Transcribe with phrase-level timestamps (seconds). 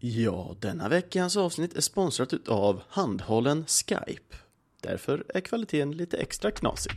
[0.00, 4.36] Ja, denna veckans avsnitt är sponsrat av handhållen Skype.
[4.82, 6.92] Därför är kvaliteten lite extra knasig.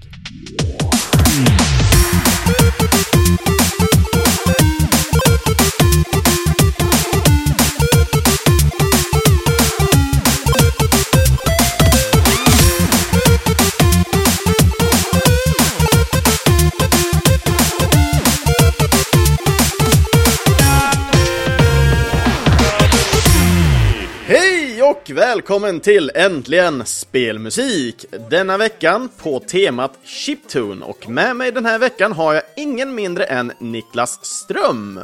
[25.36, 28.06] Välkommen till Äntligen Spelmusik!
[28.30, 33.24] Denna veckan på temat Chiptune och med mig den här veckan har jag ingen mindre
[33.24, 35.00] än Niklas Ström.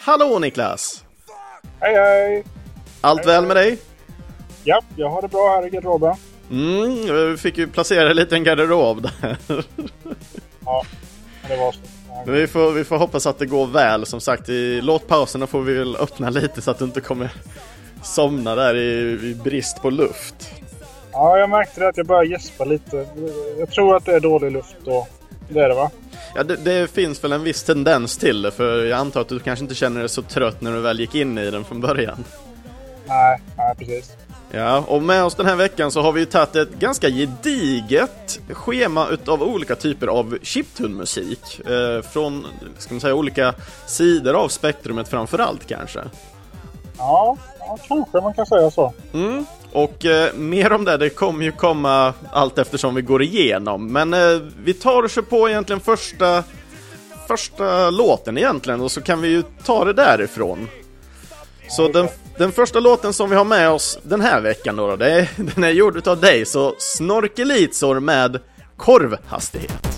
[0.00, 1.04] Hallå Niklas!
[1.80, 2.44] Hej hej!
[3.00, 3.78] Allt väl med dig?
[4.64, 6.16] Ja, jag har det bra här i garderoben.
[6.50, 9.36] Mm, vi fick ju placera en liten garderob där.
[10.64, 10.84] Ja,
[11.48, 11.80] det var så.
[12.30, 14.06] Vi får, vi får hoppas att det går väl.
[14.06, 17.30] Som sagt, i låtpauserna får vi väl öppna lite så att du inte kommer
[18.02, 20.50] somna där i, i brist på luft.
[21.12, 23.06] Ja, jag märkte det att jag började gäspa lite.
[23.58, 25.06] Jag tror att det är dålig luft då.
[25.48, 25.90] Det är det va?
[26.34, 29.38] Ja, det, det finns väl en viss tendens till det, för jag antar att du
[29.38, 32.24] kanske inte känner dig så trött när du väl gick in i den från början.
[33.06, 34.16] Nej, nej precis.
[34.50, 38.40] Ja, och med oss den här veckan så har vi ju tagit ett ganska gediget
[38.50, 41.60] schema utav olika typer av chiptune-musik.
[41.68, 42.46] Eh, från,
[42.78, 43.54] ska man säga, olika
[43.86, 46.00] sidor av spektrumet framförallt kanske.
[46.98, 47.36] Ja,
[47.68, 48.92] ja, kanske man kan säga så.
[49.12, 49.46] Mm.
[49.72, 53.92] Och eh, mer om det, det kommer ju komma allt eftersom vi går igenom.
[53.92, 56.44] Men eh, vi tar och kör på egentligen första,
[57.26, 60.68] första låten egentligen och så kan vi ju ta det därifrån.
[61.68, 65.28] Så den, den första låten som vi har med oss den här veckan då, det
[65.36, 68.40] den är gjord utav dig, så Snorkelitsor med
[68.76, 69.97] korvhastighet.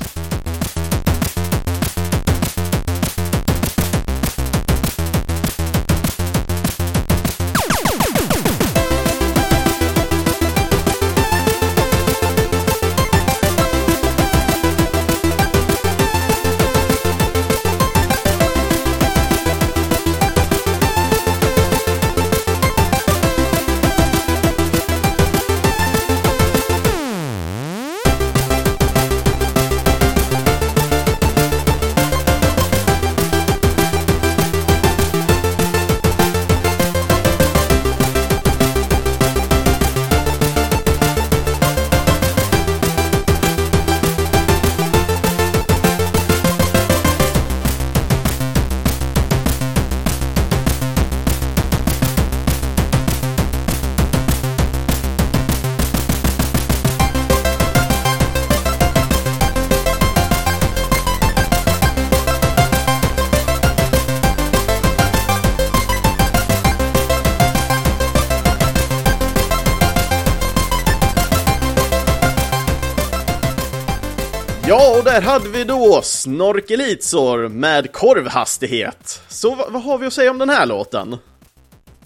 [76.34, 79.22] Snorkelitsor med korvhastighet.
[79.28, 81.16] Så vad, har vi att säga om den här låten?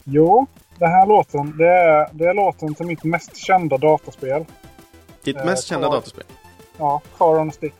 [0.04, 0.46] Jo,
[0.78, 4.44] den här låten, det är, det är låten till mitt mest kända dataspel.
[5.24, 6.24] Ditt Eh, mest kända Car- datorspel?
[6.78, 7.74] Ja, Car on Stick.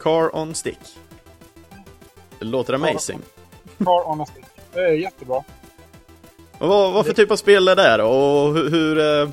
[0.00, 0.78] Car on Stick.
[2.38, 3.18] Det låter amazing.
[3.84, 4.44] Car on a Stick.
[4.74, 5.36] Det är jättebra.
[6.58, 8.06] Och vad, vad för typ av spel är det då?
[8.08, 9.28] Och hur, hur, eh,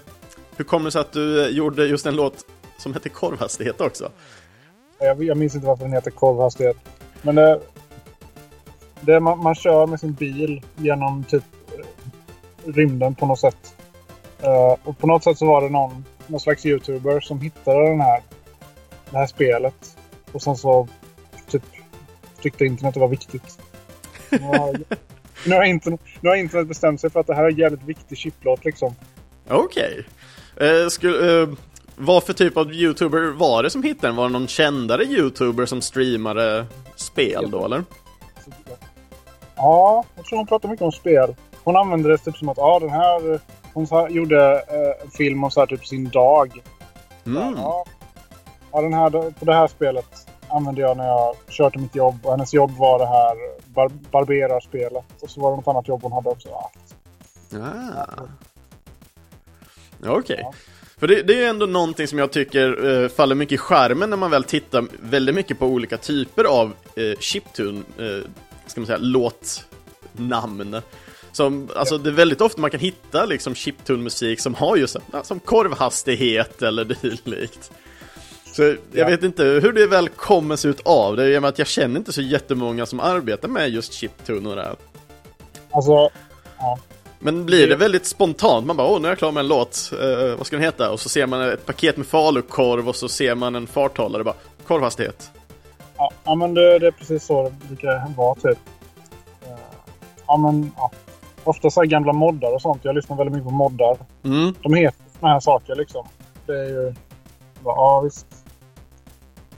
[0.57, 2.45] hur kommer det sig att du eh, gjorde just en låt
[2.77, 4.09] som heter Korvhastighet också?
[5.01, 6.77] Jag, jag minns inte varför den heter korvhastighet.
[7.21, 7.59] Men det,
[9.01, 13.75] det är man, man kör med sin bil genom typ eh, rymden på något sätt.
[14.41, 18.01] Eh, och på något sätt så var det någon, någon slags youtuber som hittade den
[18.01, 18.21] här,
[19.09, 19.97] det här spelet.
[20.31, 20.87] Och sen så
[21.47, 21.63] typ
[22.41, 23.59] tyckte internet det var viktigt.
[24.29, 24.77] Nu har,
[25.47, 27.83] nu, har internet, nu har internet bestämt sig för att det här är en jävligt
[27.83, 28.95] viktig chiplåt liksom.
[29.47, 30.05] Okej.
[30.57, 31.49] Eh, skulle, eh,
[31.95, 34.15] vad för typ av youtuber var det som hittade den?
[34.15, 36.65] Var det någon kändare youtuber som streamade
[36.95, 37.83] spel då eller?
[39.55, 41.35] Ja, jag tror hon pratar mycket om spel.
[41.63, 43.39] Hon använde det typ som att ja, den här...
[43.73, 46.63] Hon så här, gjorde eh, film om så här, typ sin dag.
[47.25, 47.53] Mm.
[47.57, 47.85] Ja,
[48.71, 52.19] ja, den här, på det här spelet använde jag när jag kör till mitt jobb.
[52.23, 53.35] Och hennes jobb var det här
[53.73, 55.05] bar barberarspelet.
[55.21, 56.49] Och så var det något annat jobb hon hade också.
[56.49, 56.71] Ja.
[57.59, 58.27] Ah.
[60.07, 60.39] Okej.
[60.41, 60.53] Ja.
[61.01, 64.09] För det, det är ju ändå någonting som jag tycker eh, faller mycket i skärmen
[64.09, 68.27] när man väl tittar väldigt mycket på olika typer av eh, chiptune, eh,
[68.67, 70.81] ska man säga, låtnamn.
[71.31, 75.39] Som, alltså det är väldigt ofta man kan hitta liksom chiptune-musik som har just som
[75.39, 77.71] korvhastighet eller dylikt.
[78.45, 79.07] Så jag Ja.
[79.07, 81.67] vet inte hur det väl kommer sig ut av det, i och med att jag
[81.67, 84.61] känner inte så jättemånga som arbetar med just chiptune och det.
[84.63, 84.75] här.
[85.71, 85.91] Alltså,
[86.57, 86.79] ja.
[87.23, 88.65] Men blir det väldigt spontant?
[88.65, 90.91] Man bara åh nu är jag klar med en låt, uh, vad ska den heta?
[90.91, 94.35] Och så ser man ett paket med falukorv och så ser man en farthållare bara
[94.67, 95.31] korvhastighet.
[95.97, 98.59] Ja, ja men det, det är precis så det brukar vara typ.
[99.47, 99.55] Uh,
[100.27, 100.91] ja men ja.
[101.43, 102.85] Ofta så här gamla moddar och sånt.
[102.85, 103.97] Jag lyssnar väldigt mycket på moddar.
[104.23, 104.53] Mm.
[104.61, 106.07] De heter såna här saker liksom.
[106.45, 106.93] Det är ju...
[107.63, 108.25] Ja visst.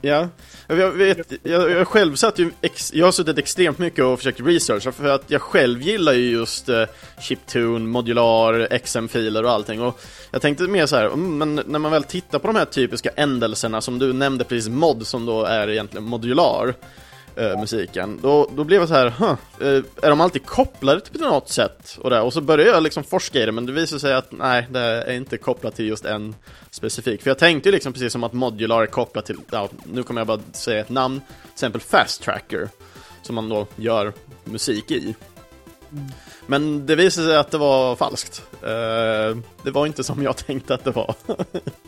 [0.05, 0.29] Ja,
[0.67, 4.39] jag, vet, jag, jag själv satt ju, ex, jag har suttit extremt mycket och försökt
[4.39, 6.83] researcha för att jag själv gillar ju just eh,
[7.21, 9.81] chiptune, modular, XM-filer och allting.
[9.81, 10.01] Och
[10.31, 13.09] jag tänkte mer så här, mm, men när man väl tittar på de här typiska
[13.15, 16.73] ändelserna som du nämnde precis, mod som då är egentligen modular
[17.37, 21.21] uh, musiken, då, då blev jag så här, huh, uh, är de alltid kopplade till
[21.21, 21.97] något sätt?
[22.01, 24.31] Och, där, och så började jag liksom forska i det, men det visade sig att
[24.31, 26.35] nej, det är inte kopplat till just en
[26.69, 27.21] specifik.
[27.21, 30.21] För jag tänkte ju liksom precis som att modular är kopplat till, ja, nu kommer
[30.21, 32.69] jag bara säga ett namn, till exempel Fast Tracker,
[33.21, 34.13] som man då gör
[34.43, 35.15] musik i.
[35.91, 36.11] Mm.
[36.47, 38.43] Men det visade sig att det var falskt.
[38.63, 41.15] Uh, det var inte som jag tänkte att det var.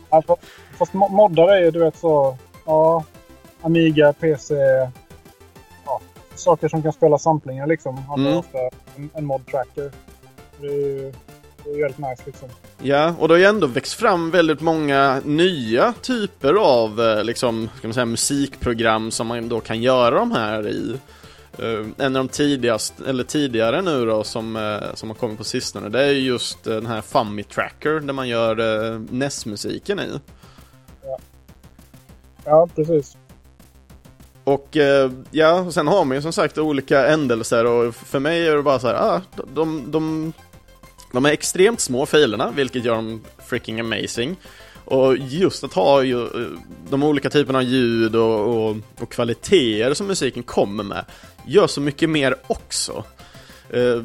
[0.08, 0.36] alltså,
[0.78, 3.04] fast moddar är ju du vet så, ja,
[3.62, 4.54] Amiga, PC,
[6.36, 7.98] saker som kan spela samplingar liksom.
[7.98, 8.36] Har mm.
[8.36, 8.58] ofta
[8.96, 9.92] en, en mod tracker.
[10.60, 11.12] Det är ju
[11.66, 12.48] det är väldigt nice liksom.
[12.82, 17.68] Ja, och det har ju ändå växt fram väldigt många nya typer av eh, liksom,
[17.78, 21.00] ska man säga, musikprogram som man då kan göra de här i.
[21.62, 25.44] Uh, en av de tidigast, eller tidigare nu då, som, uh, som har kommit på
[25.44, 30.20] sistone, det är just uh, den här Fummy Tracker där man gör uh, NES-musiken i.
[31.02, 31.18] Ja.
[32.44, 33.16] ja, precis.
[34.46, 38.48] Och eh, ja, och sen har man ju som sagt olika ändelser och för mig
[38.48, 39.22] är det bara så här, ah,
[39.54, 40.32] de, de
[41.12, 44.36] de är extremt små filerna, vilket gör dem freaking amazing.
[44.84, 46.58] Och just att ha ju, eh,
[46.90, 51.04] de olika typerna av ljud och, och, och kvaliteter som musiken kommer med
[51.46, 53.04] gör så mycket mer också.
[53.70, 54.02] Eh,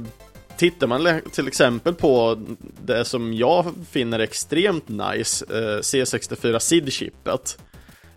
[0.57, 2.41] tittar man till exempel på
[2.85, 7.57] det som jag finner extremt nice, eh, C64 SID-chippet.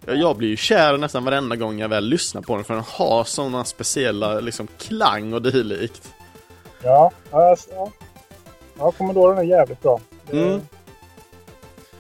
[0.06, 3.25] Jag blir ju kär nästan varenda gång jag väl lyssnar på den för den har
[3.25, 6.12] sådana speciella liksom klang och dylikt.
[6.83, 7.56] Ja, ja,
[8.79, 10.01] Ja, Commodoren är jävligt bra.
[10.33, 10.61] Mm.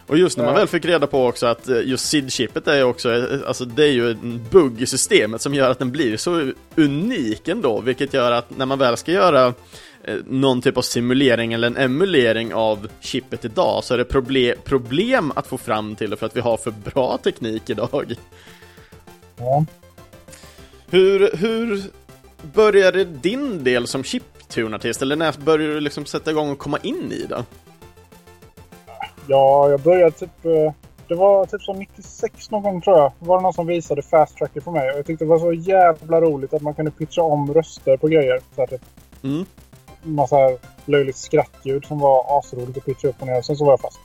[0.06, 3.12] Och just när man väl fick reda på också att eh, just SID-chippet är också,
[3.12, 6.52] eh, alltså det är ju en bugg i systemet som gör att den blir så
[6.76, 9.54] unik ändå, vilket gör att när man väl ska göra
[10.26, 15.32] någon typ av simulering eller en emulering av chippet idag så är det problem, problem
[15.36, 18.14] att få fram till det för att vi har för bra teknik idag.
[19.36, 19.64] Ja.
[20.90, 21.82] Hur, hur
[22.54, 24.22] började din del som chip
[24.54, 25.02] chiptune-artist?
[25.02, 27.44] Eller när började du liksom sätta igång och komma in i det?
[29.26, 30.44] Ja, jag började typ...
[30.44, 30.72] Eh,
[31.08, 33.12] det var typ som 96 någon gång tror jag.
[33.18, 34.90] var det någon som visade Fast Tracker för mig.
[34.90, 38.08] Och jag tyckte det var så jävla roligt att man kunde pitcha om röster på
[38.08, 38.40] grejer.
[38.54, 38.82] Så här, typ.
[39.22, 39.44] Mm.
[40.04, 40.36] Massa
[40.84, 43.42] löjligt skrattljud som var asroligt att pitcha upp och ner.
[43.42, 44.00] Sen så var jag fast.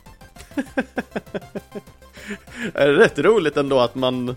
[2.74, 4.36] är det rätt roligt ändå att man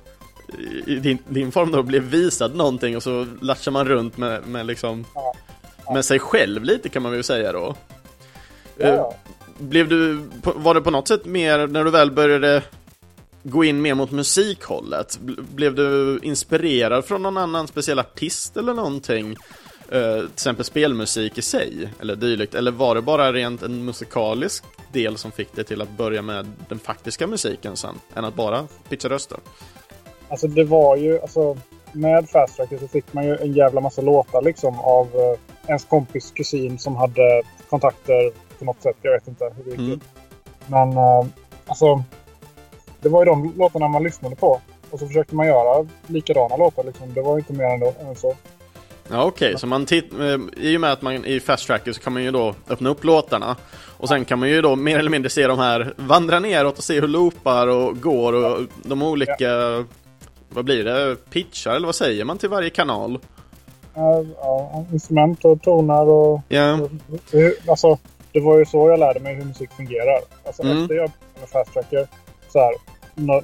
[0.86, 4.66] i din, din form då blev visad någonting och så latchar man runt med, med
[4.66, 5.34] liksom ja
[5.92, 7.76] med sig själv lite kan man väl säga då.
[8.78, 8.88] Ja.
[8.88, 9.06] Eh,
[9.58, 12.64] blev du, var det på något sätt mer när du väl började
[13.44, 15.20] gå in mer mot musikhållet?
[15.56, 19.36] Blev du inspirerad från någon annan speciell artist eller någonting?
[19.94, 22.56] Uh, till exempel spelmusik i sig, eller dylikt?
[22.56, 26.52] Eller var det bara rent en musikalisk del som fick dig till att börja med
[26.70, 29.38] den faktiska musiken sen, än att bara pitcha röster?
[30.30, 31.58] Alltså det var ju, alltså
[31.92, 35.86] med Fast Tracker så fick man ju en jävla massa låtar liksom av uh, ens
[35.86, 38.98] kompis kusin som hade kontakter på något sätt.
[39.02, 40.00] Jag vet inte hur det gick mm.
[40.68, 41.26] Men uh,
[41.66, 42.04] alltså,
[43.02, 44.62] det var ju de låtarna man lyssnade på.
[44.90, 46.84] Och så försökte man göra likadana låtar.
[46.84, 47.14] Liksom.
[47.14, 47.66] Det var inte mer
[48.08, 48.36] än så.
[49.10, 49.58] Ja okej, okay.
[49.58, 52.32] så man eh, i och med att man i Fast Tracker så kan man ju
[52.32, 53.56] då öppna upp låtarna
[53.98, 56.84] och sen kan man ju då mer eller mindre se de här vandra neråt och
[56.84, 59.84] se hur loopar och går och de olika ja.
[60.50, 63.20] vad blir det, pitchar eller vad säger man till varje kanal?
[63.96, 66.42] ja, instrument och toner och...
[66.50, 66.80] Yeah.
[67.68, 67.98] alltså,
[68.32, 70.20] det var ju så jag lärde mig hur musik fungerar.
[70.46, 70.82] Alltså mm.
[70.82, 72.08] efter jag med Fast Tracker,
[72.50, 72.74] så här,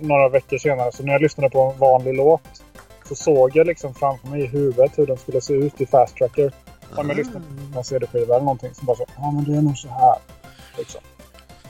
[0.02, 2.42] några veckor senare, så när jag lyssnade på en vanlig låt
[3.10, 6.16] så såg jag liksom framför mig i huvudet hur den skulle se ut i Fast
[6.16, 6.52] Tracker.
[6.96, 9.62] Om jag lyssnade på en CD-skiva eller någonting så bara så, ja men det är
[9.62, 10.16] nog så här.
[10.78, 11.02] Liksom.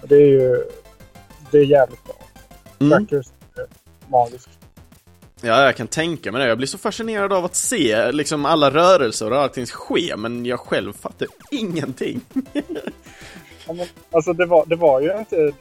[0.02, 0.64] Det är ju,
[1.52, 2.16] det är jävligt bra.
[2.80, 3.08] Mm.
[3.08, 3.28] Trackers
[3.58, 3.66] är
[4.12, 4.50] magiskt.
[5.42, 6.48] Ja, jag kan tänka mig det.
[6.48, 10.60] Jag blir så fascinerad av att se liksom alla rörelser och allting ske, men jag
[10.60, 12.22] själv fattar ingenting.
[13.70, 15.52] ja, men, alltså det var, det var ju inte...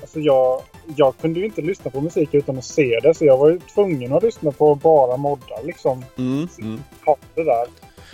[0.00, 0.62] Alltså jag,
[0.96, 3.58] jag kunde ju inte lyssna på musik utan att se det, så jag var ju
[3.74, 6.04] tvungen att lyssna på bara moddar liksom.
[6.18, 6.80] Mm, mm.
[7.34, 7.66] Det där.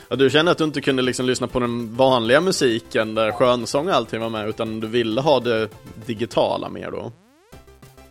[0.08, 3.88] Ja, du kände att du inte kunde liksom lyssna på den vanliga musiken där skönsång
[3.88, 5.68] och allting var med, utan du ville ha det
[6.06, 7.12] digitala mer då?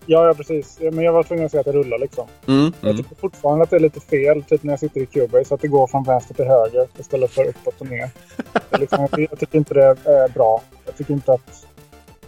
[0.06, 0.80] Ja, ja precis.
[0.80, 2.28] Men jag var tvungen att säga att det rullar liksom.
[2.48, 3.04] Mm, Jag mm.
[3.04, 5.68] tycker fortfarande att det är lite fel, typ när jag sitter i Cubase, att det
[5.68, 8.10] går från vänster till höger istället för uppåt och ner.
[8.80, 10.62] Liksom, jag tycker inte det är bra.
[10.86, 11.68] Jag tycker inte att...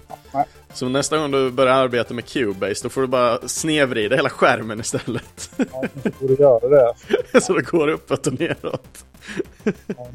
[0.07, 0.45] Ja, nej.
[0.73, 4.79] Så nästa gång du börjar arbeta med Cubase, då får du bara snedvrida hela skärmen
[4.79, 5.49] istället.
[5.57, 6.93] Ja, kanske borde göra det.
[7.41, 9.05] så det går uppåt och neråt.
[9.87, 10.07] Ja,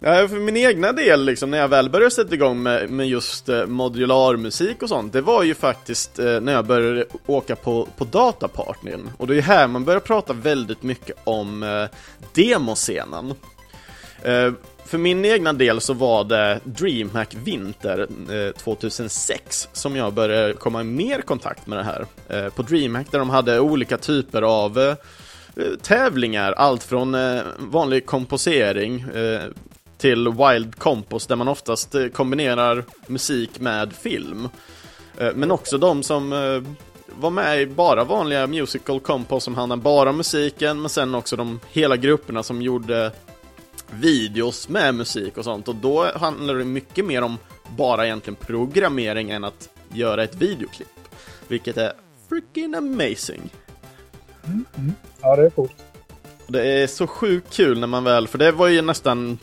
[0.00, 3.66] för min egna del, liksom, när jag väl började sätta igång med, med just eh,
[3.66, 9.10] modularmusik och sånt, det var ju faktiskt eh, när jag började åka på, på datapartnern.
[9.16, 11.84] Och det är här man börjar prata väldigt mycket om eh,
[12.34, 13.34] demoscenen.
[14.22, 14.52] Eh,
[14.84, 20.80] för min egna del så var det DreamHack Vinter eh, 2006 som jag började komma
[20.80, 22.06] i mer kontakt med det här.
[22.28, 24.88] Eh, på DreamHack där de hade olika typer av eh,
[25.56, 29.42] eh tävlingar, allt från eh, vanlig komposering eh,
[29.98, 34.48] till Wild Compos där man oftast eh, kombinerar musik med film.
[35.18, 36.62] Eh, men också de som eh,
[37.20, 41.36] var med i bara vanliga musical compos som handlade bara om musiken, men sen också
[41.36, 43.12] de hela grupperna som gjorde
[43.90, 47.38] videos med musik och sånt och då handlar det mycket mer om
[47.76, 50.88] bara egentligen programmering än att göra ett videoklipp.
[51.48, 51.92] Vilket är
[52.28, 53.50] freaking amazing.
[55.20, 55.84] Ja, det är coolt.
[56.46, 59.38] Det är så sjukt kul när man väl, för det var ju nästan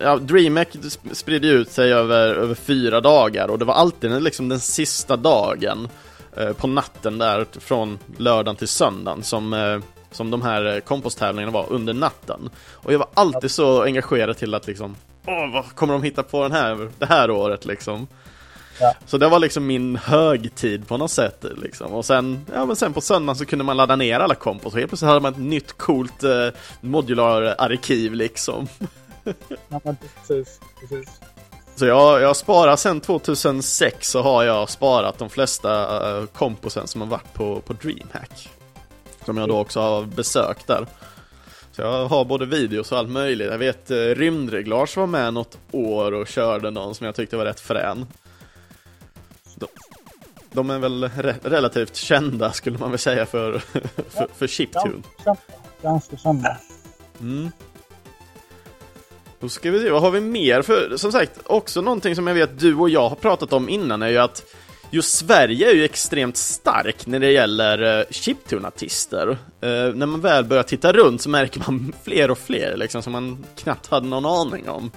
[0.00, 0.68] Ja, DreamHack
[1.12, 5.88] spridde ut sig över, över fyra dagar och det var alltid liksom den sista dagen
[6.36, 9.78] eh, på natten där från lördagen till söndagen som, eh,
[10.10, 12.50] som de här komposttävlingarna var under natten.
[12.72, 16.42] Och jag var alltid så engagerad till att liksom Åh, vad kommer de hitta på
[16.42, 18.06] den här, det här året liksom?
[18.80, 18.94] Ja.
[19.06, 21.92] Så det var liksom min högtid på något sätt liksom.
[21.92, 24.78] Och sen, ja men sen på söndagen så kunde man ladda ner alla kompos och
[24.78, 26.48] helt plötsligt hade man ett nytt coolt eh,
[26.80, 28.68] modular arkiv liksom.
[29.68, 31.20] Ja, precis, precis.
[31.78, 36.86] Så jag, jag har sparat sen 2006 så har jag sparat de flesta uh, komposen
[36.86, 38.50] som har varit på, på DreamHack.
[39.24, 40.86] Som jag då också har besökt där.
[41.72, 43.50] Så jag har både videos och allt möjligt.
[43.50, 47.44] Jag vet uh, Rymdreglage var med något år och körde någon som jag tyckte var
[47.44, 48.06] rätt frän.
[49.54, 49.66] De,
[50.52, 53.58] de är väl re relativt kända skulle man väl säga för,
[54.08, 55.02] för, för chiptune.
[55.82, 56.56] Ganska kända.
[57.20, 57.50] Mm.
[59.40, 60.62] Då ska vi se, vad har vi mer?
[60.62, 64.02] För som sagt, också någonting som jag vet du och jag har pratat om innan
[64.02, 64.54] är ju att
[64.90, 69.28] just Sverige är ju extremt stark när det gäller eh, chiptune-artister.
[69.60, 73.12] Eh, när man väl börjar titta runt så märker man fler och fler liksom som
[73.12, 74.90] man knappt hade någon aning om.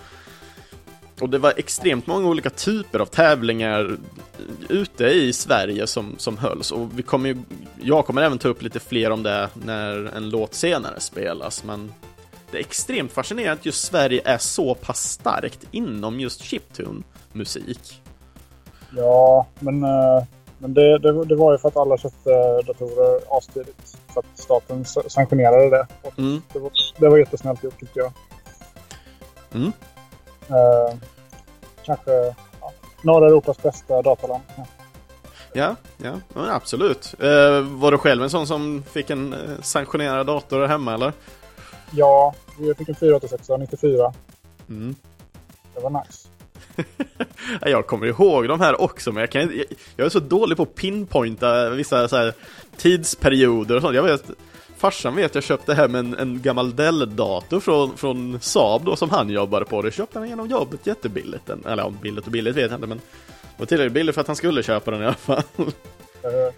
[1.20, 3.96] Och det var extremt många olika typer av tävlingar eh,
[4.70, 7.38] ute i Sverige som, som hölls och vi kommer ju,
[7.82, 11.92] jag kommer även ta upp lite fler om det när en låt senare spelas men
[12.52, 18.02] det är extremt fascinerande att just Sverige är så pass starkt inom just chiptune-musik.
[18.98, 20.24] Ja, men, eh,
[20.58, 23.98] men det, det, det var ju för att alla köpte datorer astidigt.
[24.14, 25.88] För att staten sa- sanktionerade det.
[26.18, 26.42] Mm.
[26.54, 28.12] det, var, det var jättesnällt gjort tyckte jag.
[29.54, 29.72] Mm.
[30.50, 30.98] Eh,
[31.86, 32.12] kanske
[32.62, 34.44] ja, norra Europas bästa dataland.
[34.56, 34.66] Ja.
[35.54, 37.16] Ja, ja, absolut.
[37.20, 41.14] Eh, var du själv en sån som fick en eh, sanktionerad dator hemma eller?
[41.92, 44.14] Ja, jag fick en 486 94.
[44.70, 44.96] Mm.
[45.76, 46.28] Det var nice.
[47.62, 50.58] Ja, Jag kommer ihåg de här också, men jag, kan, jag, jag är så dålig
[50.58, 52.34] på att pinpointa vissa så här,
[52.78, 53.96] tidsperioder och sånt.
[53.96, 54.24] Jag vet,
[54.78, 59.30] farsan vet jag köpte hem en, en gammal Dell-dator från, från Saab då som han
[59.30, 59.82] jobbade på.
[59.82, 61.46] Det köpte han genom jobbet jättebilligt.
[61.46, 63.04] Den- Eller ja, billigt och billigt vet jag inte, men det
[63.58, 65.44] var tillräckligt billigt för att han skulle köpa den i alla fall.
[65.58, 66.54] Eh,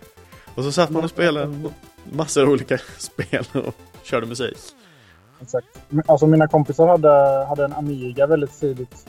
[0.55, 1.69] Och så satt man och spelade
[2.11, 4.57] massor av olika spel och körde musik.
[5.41, 5.67] Exakt.
[6.07, 9.07] Alltså mina kompisar hade, hade en Amiga väldigt tidigt.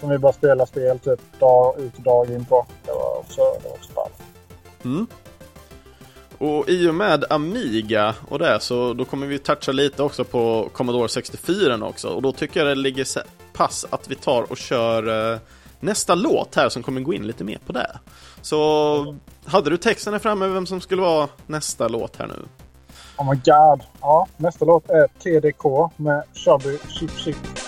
[0.00, 2.66] Som vi bara spelade spel typ dag ut och dag in på.
[2.84, 4.10] Det var också, det var också ball.
[4.84, 5.06] Mm.
[6.38, 10.68] Och i och med Amiga och det så då kommer vi toucha lite också på
[10.72, 13.06] Commodore 64 också och då tycker jag det ligger
[13.52, 15.38] pass att vi tar och kör eh,
[15.80, 17.90] nästa låt här som kommer gå in lite mer på det.
[18.42, 22.42] Så hade du texten här framme vem som skulle vara nästa låt här nu?
[23.16, 23.82] Oh my god.
[24.00, 27.63] Ja, nästa låt är TDK med Chubby Chip Chip.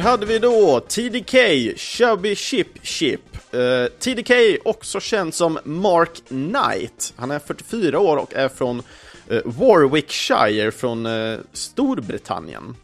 [0.00, 1.34] Där hade vi då TDK,
[1.76, 3.20] Chubby Chip Chip.
[3.54, 4.30] Uh, TDK,
[4.64, 7.12] också känd som Mark Knight.
[7.16, 8.82] Han är 44 år och är från
[9.30, 12.76] uh, Warwickshire från uh, Storbritannien.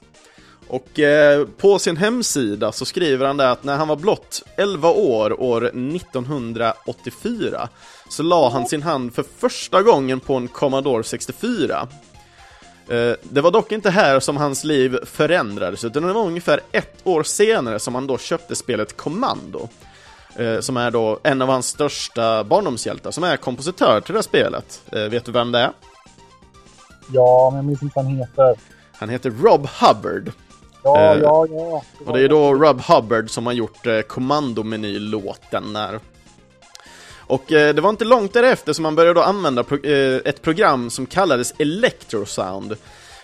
[0.68, 4.90] Och eh, på sin hemsida så skriver han där att när han var blott 11
[4.90, 7.68] år år 1984
[8.08, 11.88] så la han sin hand för första gången på en Commodore 64.
[12.88, 17.00] Eh, det var dock inte här som hans liv förändrades utan det var ungefär ett
[17.04, 19.68] år senare som han då köpte spelet Commando.
[20.36, 24.22] Eh, som är då en av hans största barndomshjältar, som är kompositör till det här
[24.22, 24.82] spelet.
[24.92, 25.72] Eh, vet du vem det är?
[27.12, 28.56] Ja, men jag minns inte vad han heter.
[28.92, 30.32] Han heter Rob Hubbard.
[30.82, 31.82] Ja, ja, ja.
[32.06, 36.00] Och det är då Rob Hubbard som har gjort kommandomeny-låten där.
[37.26, 40.42] Och eh, det var inte långt därefter som man började då använda pro eh, ett
[40.42, 42.76] program som kallades Electrosound.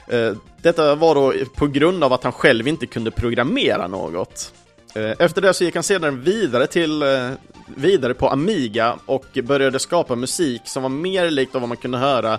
[0.09, 0.33] Eh,
[0.63, 4.53] detta var då på grund av att han själv inte kunde programmera något.
[4.95, 7.31] Eh, efter det så gick han sedan vidare till eh,
[7.77, 11.99] vidare på Amiga och började skapa musik som var mer likt av vad man kunde
[11.99, 12.39] höra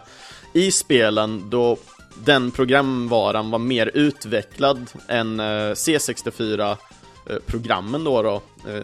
[0.54, 1.78] i spelen då
[2.26, 8.41] den programvaran var mer utvecklad än eh, C64-programmen då, då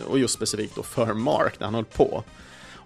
[0.08, 2.24] och just specifikt då för Mark när han höll på.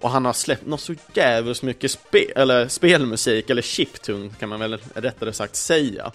[0.03, 4.59] Och han har släppt något så jävligt mycket spe eller spelmusik, eller chiptune kan man
[4.59, 6.11] väl rättare sagt säga.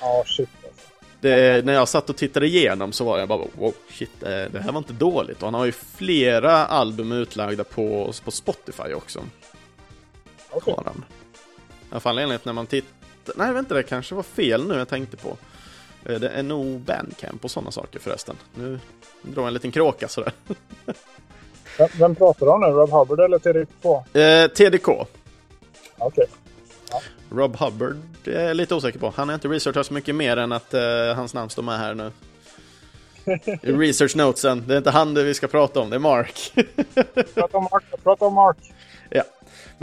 [0.00, 0.86] Ja, shit alltså.
[1.20, 4.60] Det, när jag satt och tittade igenom så var jag bara wow, shit, eh, det
[4.64, 5.36] här var inte dåligt.
[5.38, 9.24] Och han har ju flera album utlagda på, på Spotify också.
[10.50, 10.74] Okej.
[10.76, 11.04] Har han.
[11.82, 13.32] I alla fall enligt när man tittar...
[13.36, 15.36] Nej, vänta, det kanske var fel nu jag tänkte på.
[16.04, 18.36] Eh, Det är nog Bandcamp och sådana saker förresten.
[18.54, 18.80] Nu
[19.22, 20.32] drar jag en liten kråka sådär.
[21.98, 22.66] Vem, pratar du om nu?
[22.66, 23.84] Rob Hubbard eller TDK?
[24.18, 24.88] Eh, TDK.
[25.98, 26.26] Okej.
[27.30, 29.12] Rob Hubbard det är jag lite osäker på.
[29.16, 30.82] Han har inte researchat så mycket mer än att eh,
[31.16, 32.10] hans namn står med här nu.
[33.62, 34.64] I research notesen.
[34.66, 36.52] Det är inte han vi ska prata om, det är Mark.
[37.34, 37.84] Prata om Mark.
[38.02, 38.56] Prata om Mark.
[39.10, 39.22] ja.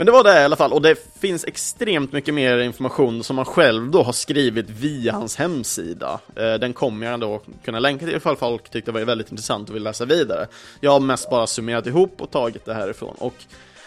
[0.00, 3.38] Men det var det i alla fall, och det finns extremt mycket mer information som
[3.38, 6.20] han själv då har skrivit via hans hemsida.
[6.36, 9.68] Eh, den kommer jag då kunna länka till ifall folk tyckte det var väldigt intressant
[9.68, 10.46] och vill läsa vidare.
[10.80, 13.14] Jag har mest bara summerat ihop och tagit det härifrån.
[13.18, 13.34] Och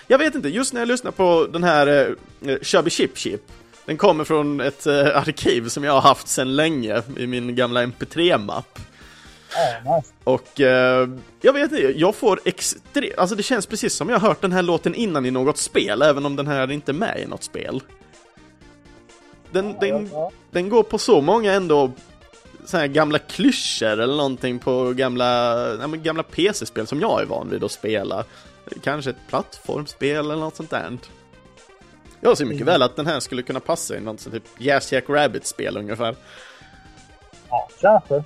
[0.08, 3.42] jag vet inte, just när jag lyssnar på den här eh, eh Chubby Chip Chip,
[3.86, 7.86] den kommer från ett eh, arkiv som jag har haft sedan länge i min gamla
[7.86, 8.80] MP3-mapp.
[9.96, 10.14] Nice.
[10.24, 11.10] Och eh,
[11.42, 14.52] jag vet inte, jag får extremt, alltså det känns precis som jag har hört den
[14.52, 17.44] här låten innan i något spel, även om den här inte är med i något
[17.44, 17.82] spel.
[19.52, 21.92] Den, den, Ja, den går på så många ändå
[22.66, 25.56] så här gamla klyschor eller någonting på gamla,
[25.88, 28.24] men gamla PC-spel som jag är van vid att spela.
[28.84, 30.98] Kanske ett plattformsspel eller något sånt där.
[32.22, 32.74] Jag ser mycket Mm.
[32.74, 36.16] väl att den här skulle kunna passa i något sånt typ Jazz Jack Rabbit-spel ungefär.
[37.50, 38.24] ja, kanske.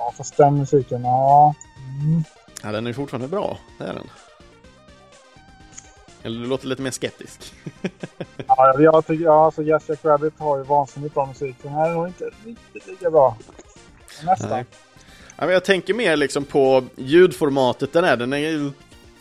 [0.00, 1.54] Ja, fast den musiken, ja.
[2.02, 2.24] Mm.
[2.62, 4.10] Ja, den är fortfarande bra, det är den.
[6.22, 7.52] Eller du låter lite mer skeptisk.
[8.46, 11.56] Ja, jag tycker, ja, alltså Yes Jack Rabbit har ju vansinnigt bra musik.
[11.62, 13.36] Den här är nog inte riktigt lika bra.
[14.24, 14.50] Nästan.
[14.50, 14.64] Nej.
[15.36, 18.16] Ja, men jag tänker mer liksom på ljudformatet den är.
[18.16, 18.72] Den är ju,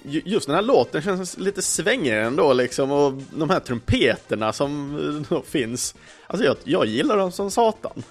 [0.04, 2.92] ju- just den här låten känns lite svängigare ändå liksom.
[2.92, 5.96] Och de här trumpeterna som eh, finns.
[6.28, 8.04] Alltså jag, jag gillar dem som satan.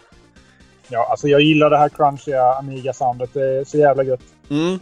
[0.88, 3.30] Ja, alltså jag gillar det här crunchiga Amiga-soundet.
[3.32, 4.20] Det är så jävla gött.
[4.50, 4.78] Mm.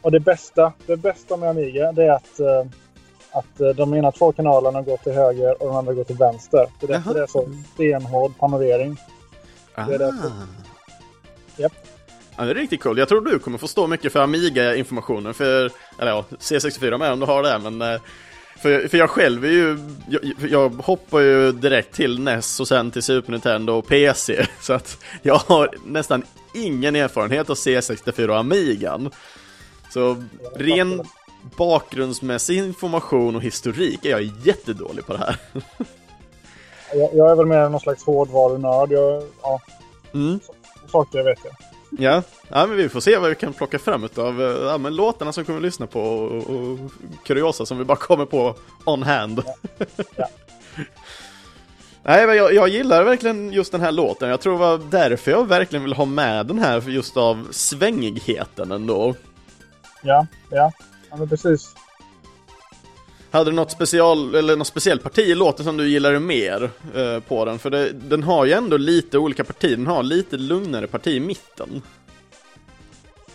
[0.00, 2.66] Och det bästa, det bästa med Amiga det är att, eh,
[3.30, 6.66] att eh, de ena två kanalerna går till höger och de andra går till vänster.
[6.80, 8.96] Det är därför det är så stenhård panorering.
[9.74, 9.86] Ah.
[9.86, 10.30] Det är därför.
[11.56, 11.72] Japp.
[12.36, 12.98] Ja, det är riktigt cool.
[12.98, 17.20] Jag tror du kommer få stå mycket för Amiga-informationen, för, eller ja, C64 med om
[17.20, 18.00] du har det, men eh,
[18.56, 22.90] för, för jag själv är ju, jag, jag hoppar ju direkt till NES och sen
[22.90, 26.22] till Super Nintendo och PC, så att jag har nästan
[26.54, 29.10] ingen erfarenhet av C64 och Amigan.
[29.92, 30.24] Så
[30.56, 31.02] ren
[31.56, 35.36] bakgrundsmässig information och historik är jag jättedålig på det här.
[36.94, 38.92] Jag, jag är väl mer någon slags hårdvarunörd.
[38.92, 39.60] Jag, ja,
[40.14, 40.40] Mm.
[40.92, 41.54] saker vet jag.
[41.98, 42.22] Ja.
[42.48, 45.32] ja, men vi får se vad vi kan plocka fram utav eh, ja, men låtarna
[45.32, 46.78] som kommer att lyssna på och, och
[47.24, 48.54] kuriosa som vi bara kommer på
[48.84, 49.42] on hand.
[50.16, 50.28] Ja.
[52.02, 54.28] Nej, men jag, jag gillar verkligen just den här låten.
[54.28, 58.72] Jag tror det var därför jag verkligen vill ha med den här, just av svängigheten
[58.72, 59.14] ändå.
[60.02, 60.72] Ja, ja.
[61.10, 61.74] ja men precis.
[63.36, 67.20] Hade du något special, eller något speciellt parti i låten som du gillade mer eh,
[67.20, 67.58] på den?
[67.58, 71.20] För det, den har ju ändå lite olika partier, den har lite lugnare parti i
[71.20, 71.82] mitten.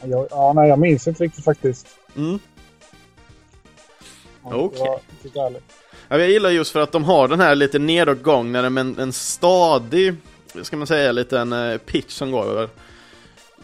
[0.03, 1.87] Jag, ja, nej, jag minns inte riktigt faktiskt.
[2.15, 2.39] Mm.
[4.43, 4.87] Okej.
[5.35, 5.63] Ärligt.
[6.07, 8.81] Ja, jag gillar just för att de har den här lite nedåtgång när det med
[8.81, 10.15] en, en stadig,
[10.61, 12.69] ska man säga, liten eh, pitch som går över.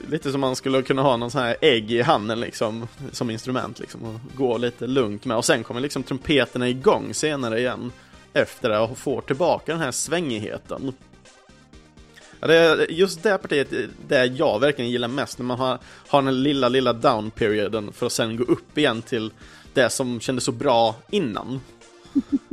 [0.10, 3.80] Lite som man skulle kunna ha någon sån här ägg i handen liksom, som instrument
[3.80, 5.38] liksom, och gå lite lugnt med.
[5.38, 7.92] Och sen kommer liksom trumpeterna igång senare igen
[8.34, 10.94] efter det och får tillbaka den här svängigheten.
[12.40, 13.68] Ja, det är just det partiet,
[14.08, 18.06] det jag verkligen gillar mest, när man har, har den lilla, lilla down perioden för
[18.06, 19.32] att sen gå upp igen till
[19.74, 21.62] det som kändes så bra innan.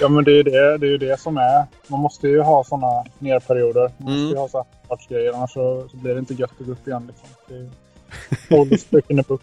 [0.00, 1.66] Ja, men det är ju det, det, är det som är.
[1.88, 3.80] Man måste ju ha sådana nerperioder.
[3.98, 4.28] Man måste Mm.
[4.30, 6.88] ju ha så här grejer annars så, så blir det inte gött att gå upp
[6.88, 7.06] igen.
[7.06, 7.28] Liksom.
[7.48, 9.42] Det är oldest trick in the book.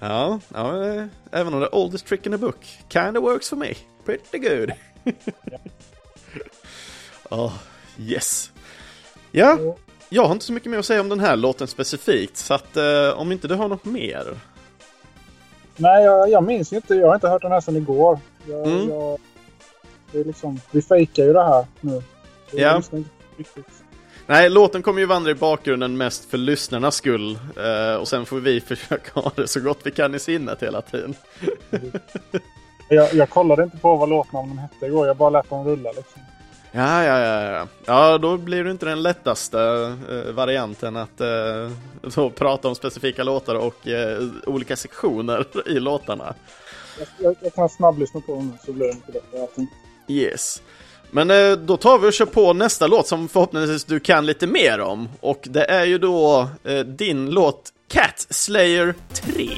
[0.00, 0.72] Ja, ja,
[1.30, 2.78] även om det är oldest trick in the book.
[2.88, 3.74] Kinda works for me.
[4.04, 4.72] Pretty good.
[7.30, 7.52] oh,
[7.98, 8.50] yes.
[9.32, 9.58] Ja,
[10.08, 12.76] jag har inte så mycket mer att säga om den här låten specifikt, så att
[12.76, 14.24] eh, om inte du har något mer.
[15.76, 16.94] Nej, jag, jag minns inte.
[16.94, 18.18] Jag har inte hört den här sedan igår.
[18.48, 18.88] Jag, Mm.
[18.88, 19.18] jag,
[20.12, 22.02] det är liksom, vi fejkar ju det här nu.
[22.52, 22.82] Jag Ja.
[23.36, 23.66] riktigt.
[24.26, 27.38] Nej, låten kommer ju vandra i bakgrunden mest för lyssnarnas skull.
[27.56, 30.82] Eh, och sen får vi försöka ha det så gott vi kan i sinnet hela
[30.82, 31.14] tiden.
[32.90, 35.06] Jag, jag kollade inte på vad låtnamnen hette igår.
[35.06, 36.22] Jag bara lät dem rulla liksom.
[36.72, 37.66] Ja, ja, ja, ja.
[37.86, 39.60] Ja, då blir det inte den lättaste
[40.10, 46.34] eh, varianten att eh, prata om specifika låtar och eh, olika sektioner i låtarna.
[47.18, 49.42] Jag, jag, kan snabblyssna på den så blir det inte bättre.
[49.42, 49.68] allting.
[50.08, 50.62] Yes.
[51.10, 54.46] Men eh, då tar vi och kör på nästa låt som förhoppningsvis du kan lite
[54.46, 55.08] mer om.
[55.20, 59.48] Och det är ju då eh, din låt Cat Slayer 3.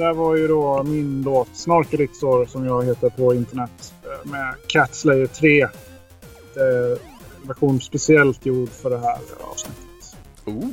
[0.00, 3.94] Där var ju då min låt Snorkelixor som jag heter på internet.
[4.04, 5.68] eh, med Cat Slayer 3.
[6.54, 9.18] Det är en version speciellt gjord för det här
[9.52, 10.16] avsnittet.
[10.44, 10.68] Ooh.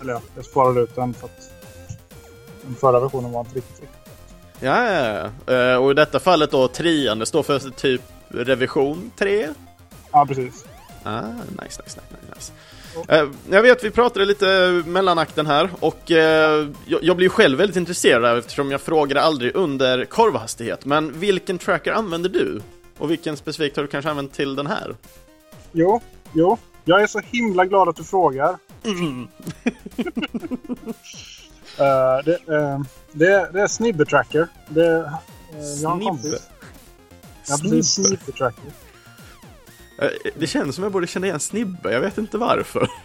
[0.00, 1.50] Eller ja, jag sparade ut den för att
[2.62, 4.12] den förra versionen var inte riktigt riktigt.
[4.60, 5.54] Ja, ja, ja.
[5.54, 9.48] Eh, och i detta fallet då trean, det står för typ revision 3.
[10.12, 10.64] Ja, precis.
[11.02, 12.00] Ah, nice, nice, nice,
[12.34, 12.52] nice.
[13.08, 18.38] Eh, jag vet, vi pratade lite mellanakten här och eh, jag, blir själv väldigt intresserad
[18.38, 20.84] eftersom jag frågade aldrig under korvhastighet.
[20.84, 22.60] Men vilken tracker använder du?
[22.98, 24.96] Och vilken specifikt har du kanske använt till den här?
[25.72, 26.00] Jo,
[26.32, 26.58] jo.
[26.84, 28.58] Jag är så himla glad att du frågar.
[31.78, 32.80] Eh, det, eh,
[33.12, 34.48] det, det är Snibbe Tracker.
[34.68, 35.12] Det, uh,
[35.82, 36.04] jag har en Snibbe?
[36.04, 36.48] kompis.
[37.48, 37.94] Ja, precis.
[37.94, 38.08] Snibbe?
[38.08, 38.64] Snibbe Tracker.
[39.98, 42.88] Eh, Det känns som jag borde känna igen Snibbe, jag vet inte varför.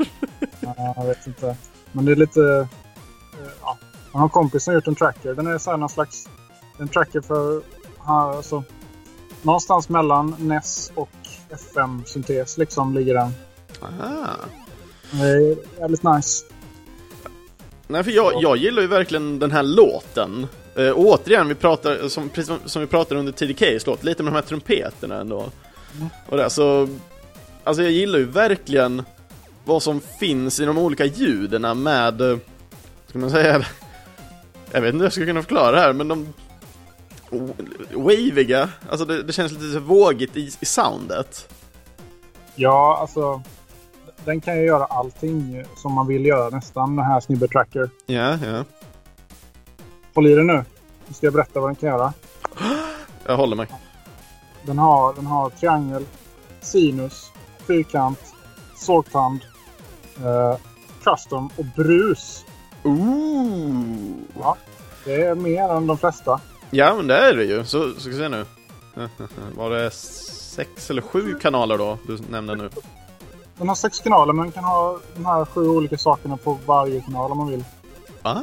[0.59, 1.55] Ja, jag vet inte.
[1.91, 2.41] Men det är lite...
[2.41, 3.77] eh, ja.
[4.13, 5.33] Jag har kompis som gjort en tracker.
[5.33, 6.27] Den är så här någon slags...
[6.79, 7.61] En tracker för...
[8.05, 8.63] Alltså,
[9.41, 11.09] någonstans mellan NES och
[11.49, 13.31] FM-syntes liksom ligger den.
[13.81, 14.35] Ah.
[15.11, 16.45] Det är jävligt nice.
[17.87, 20.47] Nej, för jag, jag gillar ju verkligen den här låten.
[20.75, 24.33] Eh, återigen, vi pratar, som, precis som, som vi pratade under TDKs låt, lite med
[24.33, 25.49] de här trumpeterna ändå.
[26.29, 26.87] Och det, så,
[27.63, 29.03] alltså jag gillar ju verkligen
[29.65, 32.37] vad som finns i de olika ljuden med, eh,
[33.07, 33.65] ska man säga,
[34.71, 36.33] jag vet inte hur jag ska kunna förklara det här, men de
[37.93, 41.49] waviga, alltså det, det känns lite vågigt i, i soundet.
[42.55, 43.41] Ja, alltså...
[44.25, 47.89] Den kan ju göra allting som man vill göra nästan, den här Snibbe Tracker.
[48.05, 48.63] Ja, ja.
[50.13, 50.65] Håll i dig nu.
[51.07, 52.13] Nu ska jag berätta vad den kan göra.
[53.25, 53.67] Jag håller mig.
[54.65, 56.05] Den har, den har triangel,
[56.61, 57.31] sinus,
[57.67, 58.19] fyrkant,
[58.75, 59.39] sågtand,
[60.17, 60.57] eh,
[61.03, 62.45] custom och brus.
[62.83, 63.75] Ooh!
[64.39, 64.57] Ja,
[65.05, 66.39] det är mer än de flesta.
[66.71, 67.65] Ja, men det är det ju.
[67.65, 68.45] Så, ska vi se nu.
[69.55, 72.69] Var det sex eller sju kanaler då du nämnde nu?
[73.57, 77.31] Den har sex kanaler men kan ha de här sju olika sakerna på varje kanal
[77.31, 77.63] om man vill.
[78.21, 78.33] Ah!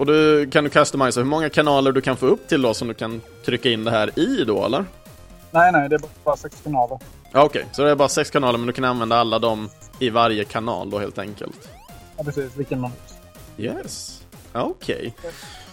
[0.00, 2.88] Och du, kan du customisa hur många kanaler du kan få upp till då som
[2.88, 4.84] du kan trycka in det här i då eller?
[5.50, 6.98] Nej, nej, det är bara sex kanaler.
[7.32, 10.10] Ja, Okej, så det är bara sex kanaler men du kan använda alla dem i
[10.10, 11.68] varje kanal då helt enkelt?
[12.16, 12.56] Ja, precis.
[12.56, 12.90] Vilken man
[13.58, 14.22] Yes.
[14.52, 15.14] Okej.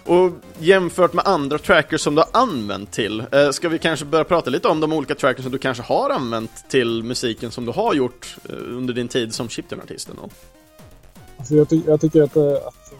[0.06, 4.24] Och jämfört med andra trackers som du har använt till, eh, ska vi kanske börja
[4.24, 7.72] prata lite om de olika trackers som du kanske har använt till musiken som du
[7.72, 10.10] har gjort eh, under din tid som chiptune-artist?
[11.38, 12.44] Alltså jag, ty jag tycker att, eh,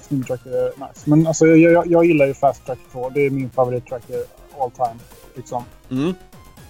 [0.08, 1.02] att Slimtrack är nice.
[1.10, 3.10] Men alltså, jag, jag, jag gillar ju Fast Track 2.
[3.10, 4.24] Det är min favorittracker
[4.60, 5.00] all time.
[5.36, 5.64] Liksom.
[5.92, 6.14] Mm.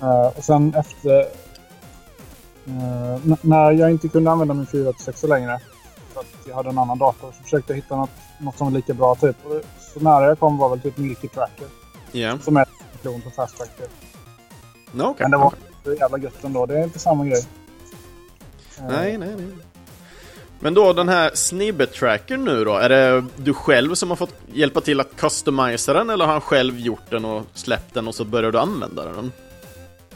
[0.02, 1.19] Eh, och sen efter...
[2.65, 5.60] eh, n- när jag inte kunde använda min 486 längre.
[6.13, 7.32] För att jag hade en annan dator.
[7.38, 9.15] Så försökte jag hitta något, något som var lika bra.
[9.15, 9.45] Typ.
[9.45, 9.62] Och
[9.93, 11.67] så nära jag kom var väl typ Milky Tracker.
[12.12, 12.38] Ja.
[12.43, 12.65] Som är en
[13.02, 13.88] klon på Fast Tracker.
[14.91, 15.15] No, okej.
[15.23, 16.65] Men det var så jävla gött ändå.
[16.65, 17.45] Det är inte samma grej.
[18.80, 19.47] Eh, Nej, nej, nej.
[20.60, 24.34] Men då den här snibbet tracker nu då, är det du själv som har fått
[24.54, 28.15] hjälpa till att customisa den eller har han själv gjort den och släppt den och
[28.15, 29.32] så börjar du använda den?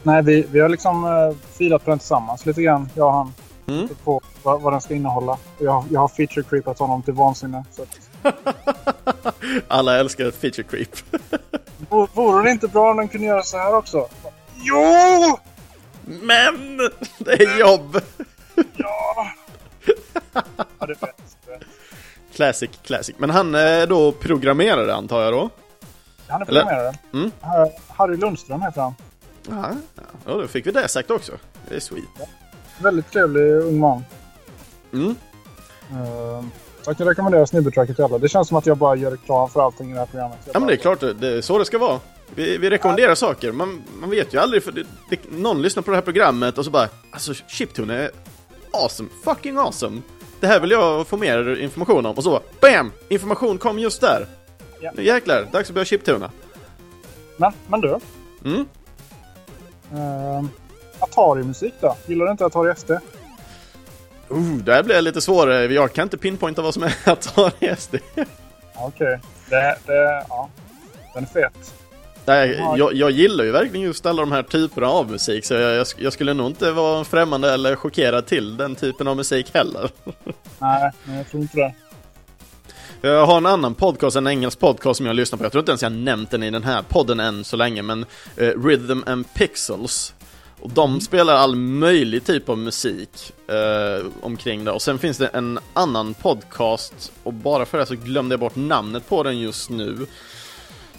[0.02, 3.32] Nej, vi, vi har liksom eh, filat på den tillsammans lite grann, jag och han.
[3.68, 3.88] Mm.
[4.04, 5.38] På vad, vad den ska innehålla.
[5.58, 7.64] Jag, jag har feature creepat honom till vansinne.
[7.72, 7.84] Så
[9.68, 10.88] Alla älskar ett feature creep.
[12.14, 14.08] Vore det inte bra om den kunde göra så här också?
[14.54, 15.38] Jo!
[16.04, 16.76] Men!
[17.18, 18.00] Det är jobb!
[18.76, 19.26] Ja!
[20.78, 21.12] Ja, det är.
[22.34, 23.14] Classic, classic.
[23.18, 25.50] Men han är då programmerare antar jag då?
[26.26, 26.94] Han är programmerare.
[27.12, 27.30] Mm.
[27.40, 28.94] Har- Harry Lundström heter han.
[29.48, 29.70] Ja,
[30.26, 31.32] ja, då fick vi det sagt också.
[31.68, 32.04] Det är sweet.
[32.82, 34.04] Väldigt trevlig ung man.
[34.92, 35.16] Mm.
[35.92, 36.44] Uh,
[36.86, 38.18] jag kan rekommendera Snibbertracket till alla.
[38.18, 40.38] Det känns som att jag bara gör reklam för allting i det här programmet.
[40.44, 42.00] Jag Ja men det är klart, det, är så det ska vara.
[42.34, 45.90] Vi, vi rekommenderar saker, man, man vet ju aldrig för det, det, någon lyssnar på
[45.90, 48.10] det här programmet och så bara Alltså chiptune är
[48.72, 50.02] awesome, fucking awesome.
[50.40, 52.92] Det här vill jag få mer information om och så BAM!
[53.08, 54.26] Information kom just där.
[54.80, 54.92] Ja.
[54.96, 56.30] Nu jäklar, dags att börja chiptuna.
[57.36, 57.98] Men, men du.
[58.44, 58.66] Mm.
[59.94, 60.44] Uh,
[60.98, 61.96] Atari-musik då?
[62.06, 62.92] Gillar du inte Atari ST?
[62.92, 65.74] Uh, där blir det lite svårare.
[65.74, 67.94] Jag kan inte pinpointa vad som är Atari SD.
[68.76, 69.20] Okej.
[69.50, 70.50] Det, det, ja.
[71.14, 71.74] Den är fet.
[72.24, 72.76] Nej, Ja.
[72.78, 75.86] jag, jag gillar ju verkligen just alla de här typerna av musik så jag, jag,
[75.98, 79.90] jag skulle nog inte vara främmande eller chockerad till den typen av musik heller.
[80.58, 81.74] Nej, jag tror inte det.
[83.08, 85.44] Jag har en annan podcast, en engelsk podcast som jag lyssnar på.
[85.44, 88.04] Jag tror inte ens jag nämnt den i den här podden än så länge, men
[88.36, 90.14] eh, Rhythm and Pixels.
[90.60, 94.70] Och de spelar all möjlig typ av musik eh, omkring det.
[94.70, 98.56] Och sen finns det en annan podcast, och bara för det så glömde jag bort
[98.56, 100.06] namnet på den just nu.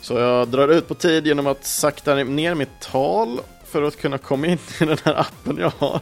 [0.03, 4.17] Så jag drar ut på tid genom att sakta ner mitt tal för att kunna
[4.17, 6.01] komma in i den här appen jag har.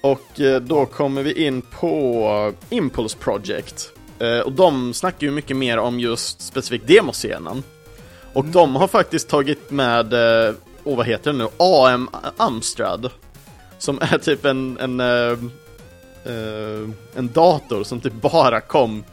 [0.00, 3.90] Och eh, då kommer vi in på Impulse Project.
[4.18, 7.62] Eh, Och de snackar ju mycket mer om just specifikt demoscenen.
[8.32, 10.54] Och de har faktiskt tagit med, eh,
[10.84, 13.10] oh, vad heter det nu, AM Amstrad.
[13.78, 15.00] Som är typ en, en,
[17.14, 19.04] en dator som typ bara kom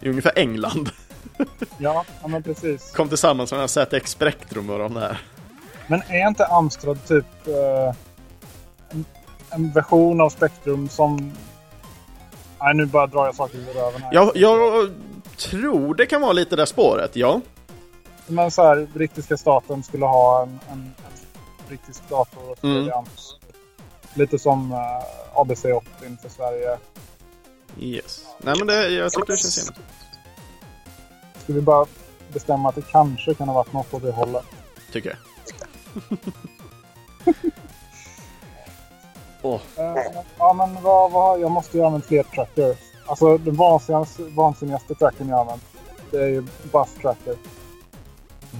[0.00, 0.90] i ungefär England.
[1.78, 2.92] Ja, men precis.
[2.92, 5.20] Kom tillsammans med ZX Spectrum och de där.
[5.86, 7.94] Men är inte Amstrad typ eh,
[8.90, 9.04] en,
[9.50, 11.32] en version av Spectrum som...
[12.60, 14.14] Nej, nu bara drar jag saker ur röven här.
[14.14, 14.90] Jag, jag
[15.36, 17.40] tror det kan vara lite det spåret, ja.
[18.26, 20.94] Men så här, brittiska staten skulle ha en, en, en
[21.68, 22.90] brittisk dator och Mm.
[24.14, 24.78] Lite som uh,
[25.34, 25.82] ABC-80
[26.22, 26.78] för Sverige.
[27.78, 28.24] Yes.
[28.38, 29.78] Nej men det, jag tycker det känns jämnt.
[31.48, 31.86] Ska vi bara
[32.32, 34.44] bestämma att det kanske kan ha varit något åt det hållet?
[34.92, 35.18] Tycker jag.
[39.42, 39.94] Åh, Eh,
[40.38, 42.76] ja, men vad, vad, jag måste ju använda fler trackers.
[43.06, 45.62] Alltså den vansinnigaste, vansinnigaste trackern jag använt.
[46.10, 47.36] Det är ju Bus Tracker.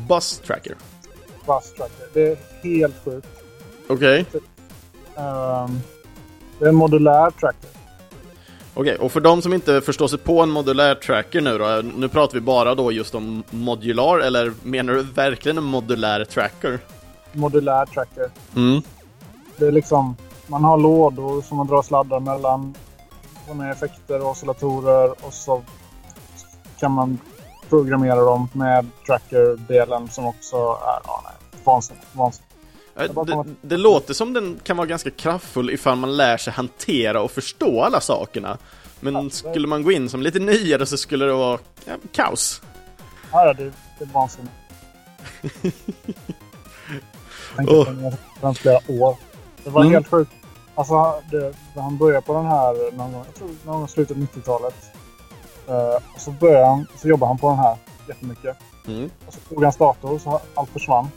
[0.09, 0.77] Bus Tracker.
[1.47, 2.09] Bus Tracker.
[2.15, 3.29] Det är helt sjukt.
[3.89, 4.27] Okej.
[5.17, 5.81] Ehm,
[6.59, 7.71] det är en modulär tracker.
[8.81, 12.09] Okej, och för de som inte förstår sig på en modulär tracker nu då, nu
[12.09, 16.79] pratar vi bara då just om modular, eller menar du verkligen en modulär tracker?
[17.33, 18.31] Modulär tracker.
[18.57, 18.83] Mm.
[19.57, 22.75] Det är liksom, man har lådor som man drar sladdar mellan.
[23.47, 25.63] Som är effekter och oscillatorer och så
[26.81, 27.19] kan man
[27.69, 32.07] programmera dem med tracker-delen som också är ja, nej, vansinnigt.
[32.13, 32.48] vansinnigt.
[32.99, 37.23] Eh, Det, det låter som den kan vara ganska kraftfull ifall man lär sig hantera
[37.23, 38.59] och förstå alla sakerna.
[39.01, 41.93] Men Ja, det- skulle man gå in som lite nyare så skulle det vara ja,
[42.13, 42.63] kaos.
[43.33, 43.65] Ja, det,
[43.99, 44.53] det är vansinnigt.
[47.59, 47.85] Åh.
[48.41, 49.17] på den flera år.
[49.65, 49.93] Det var Mm.
[49.95, 50.31] helt sjukt.
[50.75, 54.17] Alltså, det, när han började på den här någon gång, jag tror någon gång slutet
[54.17, 54.75] av 90-talet.
[55.69, 57.77] Eh, och så började han, så jobbade han på den här
[58.09, 58.57] jättemycket.
[58.87, 59.11] Mm.
[59.27, 61.09] Och så tog hans dator så allt försvann.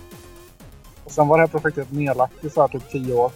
[1.03, 3.31] Och sen var det här projektet nedlagt i så här typ 10 år.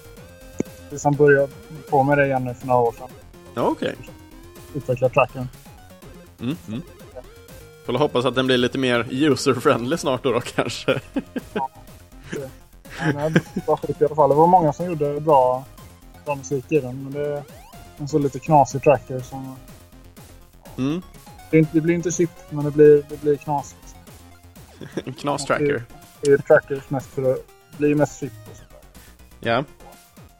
[0.89, 1.47] tills han började
[1.89, 3.09] på med det igen nu för några år sedan.
[3.53, 3.95] Ja, okej.
[4.73, 5.49] Utveckla tracken.
[6.39, 6.81] Mm, mm.
[7.85, 10.99] Får hoppas att den blir lite mer user-friendly snart då, då kanske.
[13.13, 14.29] Men det var skit i alla fall.
[14.29, 15.65] Det var många som gjorde bra,
[16.25, 17.03] bra musik i den.
[17.03, 17.43] Men det är
[17.97, 19.55] en så lite knasig tracker som...
[20.77, 21.01] Mm.
[21.51, 23.95] Det, inte, det blir inte chip, men det blir, det blir knasigt.
[25.05, 25.83] En knas-tracker.
[26.21, 27.39] Det är trackers mest för att
[27.77, 28.69] bli mest chip och sånt
[29.39, 29.49] där.
[29.51, 29.63] Ja.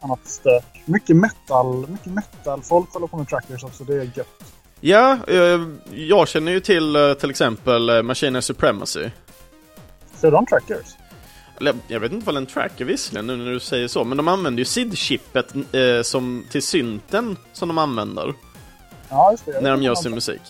[0.02, 0.63] Annat stök.
[0.86, 1.88] Mycket metal.
[1.89, 2.62] Mycket metal.
[2.62, 3.84] Folk håller på med trackers också.
[3.84, 4.54] Det är gött.
[4.82, 5.62] Ja, eh,
[5.93, 9.10] jag känner ju till eh, till exempel eh, Machine Supremacy.
[10.15, 10.86] Ser de trackers?
[11.88, 14.60] Jag vet inte vad en tracker visserligen nu när du säger så, men de använder
[14.60, 18.34] ju SID-chippet eh, som, till synten som de använder
[19.10, 19.62] Ja, just det.
[19.62, 20.41] när de gör sin musik.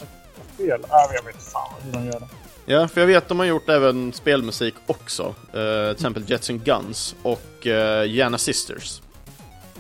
[0.53, 0.81] Spel.
[0.89, 2.27] Ja, jag vet fan hur de gör det.
[2.65, 5.35] Ja, för jag vet att de har gjort även spelmusik också.
[5.53, 9.01] Eh, till exempel Jets and Guns och eh, Jana Sisters.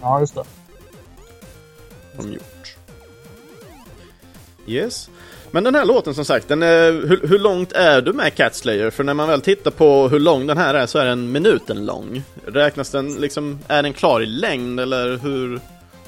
[0.01, 0.43] Ja, just det.
[2.17, 2.75] De gjort.
[4.67, 5.09] Yes.
[5.51, 8.55] Men den här låten som sagt, den är, hur, hur långt är du med Cat
[8.55, 8.89] Slayer?
[8.89, 11.85] För när man väl tittar på hur lång den här är så är den minuten
[11.85, 12.23] lång.
[12.45, 15.59] Räknas den liksom, är den klar i längd eller hur,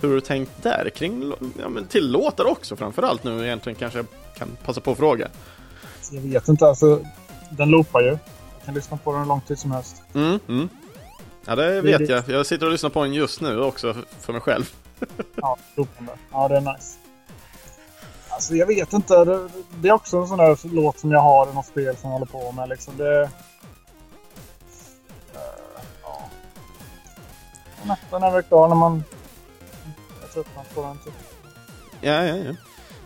[0.01, 0.89] hur har du tänkt där?
[0.95, 4.05] Kring, ja men till låtar också framförallt nu egentligen kanske jag
[4.37, 5.27] kan passa på att fråga.
[6.11, 6.67] Jag vet inte.
[6.67, 6.99] Alltså,
[7.49, 8.07] den loopar ju.
[8.07, 10.03] Jag kan lyssna på den hur lång tid som helst.
[10.13, 10.69] Mm, mm.
[11.45, 12.13] Ja det vet det.
[12.13, 12.29] jag.
[12.29, 14.73] Jag sitter och lyssnar på den just nu också för mig själv.
[15.35, 16.11] Ja, loopande.
[16.31, 16.97] Ja, det är nice.
[18.29, 19.25] Alltså, jag vet inte.
[19.25, 19.49] Det,
[19.81, 22.19] det är också en sån där låt som jag har i något spel som jag
[22.19, 22.69] håller på med.
[22.69, 22.97] Liksom.
[22.97, 23.21] Det...
[23.23, 23.29] Eh,
[26.03, 26.29] ja.
[28.11, 29.03] Den är väl klar när man...
[30.21, 30.97] Jag tröttnar på den.
[30.97, 31.13] Typ.
[32.01, 32.53] Ja, ja, ja.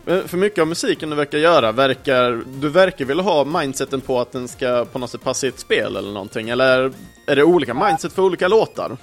[0.04, 4.20] Men för mycket av musiken du verkar göra, verkar, du verkar vilja ha mindseten på
[4.20, 6.48] att den ska på något sätt passa i ett spel eller någonting?
[6.48, 6.92] Eller
[7.26, 8.96] är det olika mindset för olika låtar?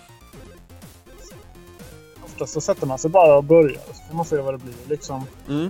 [2.26, 3.82] Oftast så sätter man sig bara och börjar.
[3.94, 4.74] Så får man se vad det blir.
[4.90, 5.26] Liksom.
[5.50, 5.70] Mm.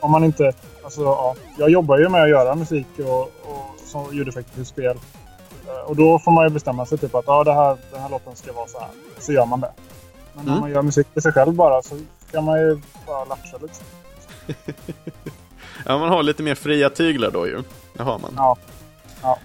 [0.00, 0.52] Om man inte...
[0.84, 4.96] Alltså, ja, jag jobbar ju med att göra musik och, och som ljudeffekter till spel.
[5.68, 8.08] Eh, Och då får man ju bestämma sig typ att ja, det här, den här
[8.08, 8.88] låten ska vara så här.
[9.18, 9.72] Så gör man det.
[10.34, 10.54] Men Mm.
[10.54, 11.98] om man gör musik till sig själv bara så
[12.32, 13.74] kan man ju bara latcha lite.
[15.86, 17.62] Ja, man har lite mer fria tyglar då ju.
[17.92, 18.32] Det har man.
[18.36, 18.56] Ja.
[19.22, 19.38] Ja.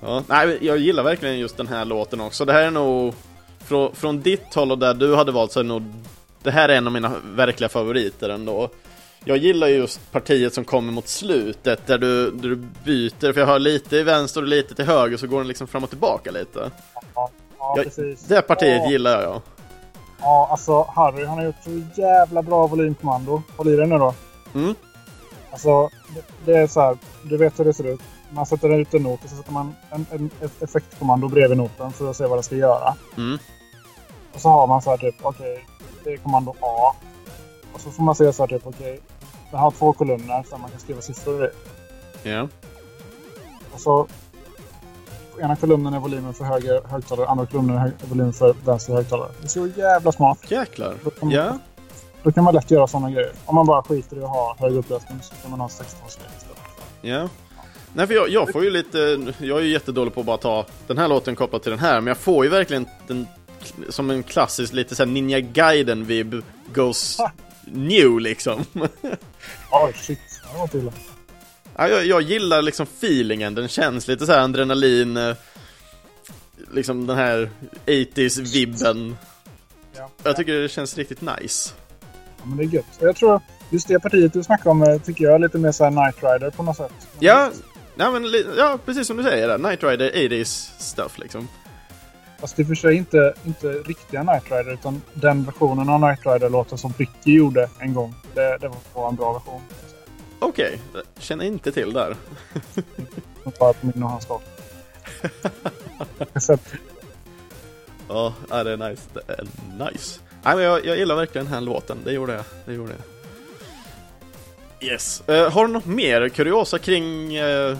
[0.00, 2.44] Ja, nej, jag gillar verkligen just den här låten också.
[2.44, 3.14] Det här är nog,
[3.58, 5.82] från, från ditt håll och där du hade valt så är det nog,
[6.42, 8.70] det här är en av mina verkliga favoriter ändå.
[9.24, 13.46] Jag gillar just partiet som kommer mot slutet där du, där du byter, för jag
[13.46, 16.30] har lite i vänster och lite till höger så går den liksom fram och tillbaka
[16.30, 16.70] lite.
[17.14, 18.16] Ja, ja Jag-.
[18.28, 19.42] Det partiet ja, gillar jag.
[20.22, 23.42] Ja, alltså Harry han har gjort så jävla bra volymkommando.
[23.56, 24.14] Håll i dig nu då.
[24.54, 24.74] Mm.
[25.50, 26.98] Alltså, det, det är så här.
[27.22, 28.00] Du vet hur det ser ut.
[28.30, 31.92] Man sätter ut en not och så sätter man en, en, ett effektkommando bredvid noten
[31.92, 32.94] för att se vad det ska göra.
[33.16, 33.38] Mm.
[34.34, 35.66] Och så har man så här typ, okej,
[36.04, 36.94] det är kommando A.
[37.72, 39.00] Och så får man se så här typ, okej,
[39.50, 41.50] den har två kolumner så man kan skriva siffror i.
[42.28, 42.48] Ja.
[43.74, 44.06] Och så
[45.40, 49.28] ena kolumnen är volymen för höger högtalare, andra kolumnen är volymen för vänster högtalare.
[49.40, 50.38] Det är så jävla smart.
[50.48, 50.94] Jäklar.
[51.04, 51.58] Då kan, man, Ja.
[52.22, 53.32] då kan man lätt göra sådana grejer.
[53.44, 56.24] Om man bara skiter i att ha hög upplösning så kan man ha 16 steg
[56.38, 56.58] istället.
[57.02, 57.28] Ja.
[57.94, 58.98] Nej för jag, jag får ju lite,
[59.38, 62.00] jag är ju jättedålig på att bara ta den här låten kopplad till den här,
[62.00, 63.26] men jag får ju verkligen den,
[63.88, 66.34] som en klassisk lite såhär Ninja Gaiden vibb
[66.74, 67.30] goes Ah.
[67.64, 68.64] new liksom.
[69.70, 70.18] Oj, shit.
[70.52, 70.92] Det var inte illa.
[71.76, 75.36] Ja, jag, jag gillar liksom feelingen, den känns lite så här adrenalin, eh,
[76.72, 77.50] liksom den här
[77.86, 79.16] 80s vibben.
[79.96, 80.10] Ja.
[80.22, 81.70] Jag tycker det känns riktigt nice.
[82.38, 82.98] Ja, men det är gött.
[83.00, 85.84] Jag tror just det partiet du snackar om eh, tycker jag är lite mer så
[85.84, 86.92] här Night Rider på något sätt.
[86.98, 87.50] Men Ja,
[87.96, 88.24] ja, men,
[88.56, 91.48] ja precis som du säger där, Night Rider 80s stuff liksom.
[92.40, 96.26] Fast det är för sig inte, inte riktiga Night Rider utan den versionen av Night
[96.26, 98.14] Rider-låten som Bricky gjorde en gång.
[98.34, 99.60] Det, det var en bra version.
[100.42, 100.80] Okej,
[101.18, 102.16] känner inte till där.
[103.42, 104.26] Som bara på min och hans
[106.50, 106.72] att,
[108.08, 109.02] Ja, ja, det är nice.
[109.12, 109.44] Det är
[109.90, 110.20] nice.
[110.42, 111.98] Nej, men jag, jag gillar verkligen den här låten.
[112.04, 112.44] Det gjorde jag.
[112.64, 113.00] Det gjorde jag.
[114.90, 115.28] Yes.
[115.28, 117.76] Eh, har du något mer kuriosa kring uh,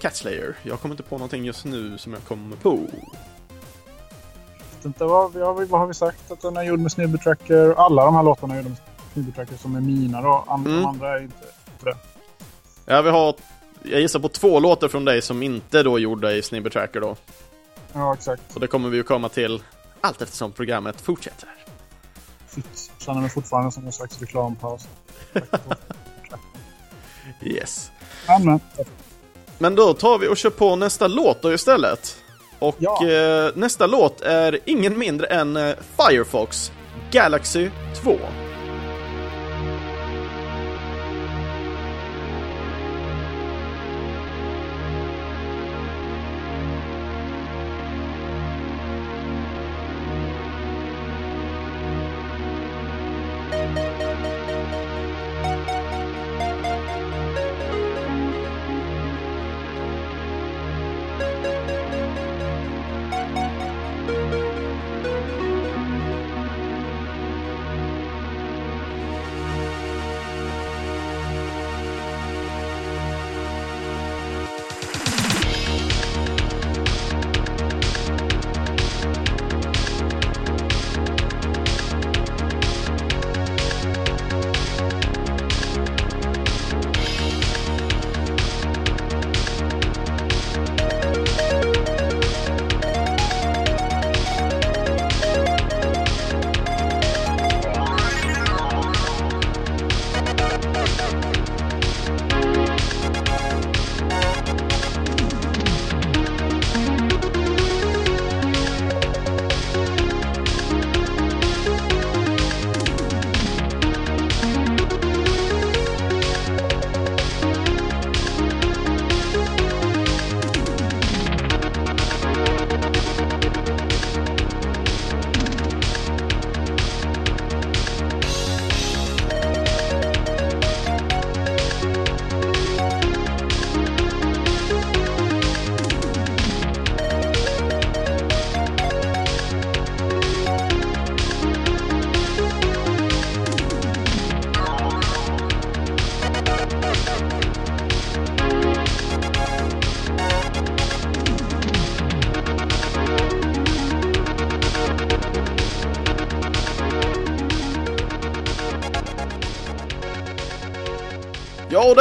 [0.00, 0.54] Cat Slayer?
[0.62, 2.70] Jag kommer inte på någonting just nu som jag kommer på.
[2.70, 2.90] vet
[4.84, 6.30] inte vad, vi vad har vi sagt?
[6.30, 7.74] Att den är gjord med Snibby Tracker.
[7.76, 8.78] Alla de här låtarna är gjorda med
[9.12, 10.44] Snibby Tracker som är mina då.
[10.48, 10.80] And, Mm.
[10.80, 11.46] De andra är inte
[11.84, 11.96] det.
[12.86, 13.34] Ja, vi har...
[13.82, 17.00] Jag gissar på två låtar från dig som inte då är gjorda i Snibber Tracker
[17.00, 17.16] då.
[17.92, 18.42] Ja, exakt.
[18.54, 19.62] Och det kommer vi ju komma till
[20.00, 21.48] allt eftersom programmet fortsätter.
[22.48, 22.90] Shit.
[22.98, 24.88] Känner mig fortfarande som en slags reklampaus.
[27.42, 27.90] Yes.
[28.28, 28.60] Men, men.
[29.58, 32.16] Men då tar vi och kör på nästa låt då istället.
[32.58, 33.08] Och Ja.
[33.10, 36.72] eh, nästa låt är ingen mindre än eh, Firefox
[37.10, 37.70] Galaxy
[38.02, 38.18] 2.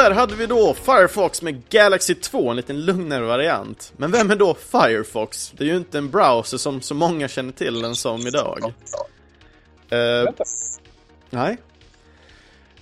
[0.10, 3.94] Där hade vi då Firefox med Galaxy 2, en liten lugnare variant.
[3.98, 5.52] Men vem är då Firefox?
[5.58, 8.74] Det är ju inte en browser som så många känner till den som idag.
[9.90, 10.44] Vänta.
[11.30, 11.58] nej.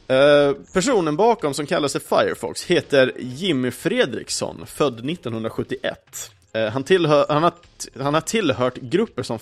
[0.08, 6.32] Eh, personen bakom som kallar sig Firefox heter Jimmy Fredriksson, född 1971.
[6.54, 7.54] Eh, han, tillhör, han, har,
[8.00, 9.40] han har tillhört grupper som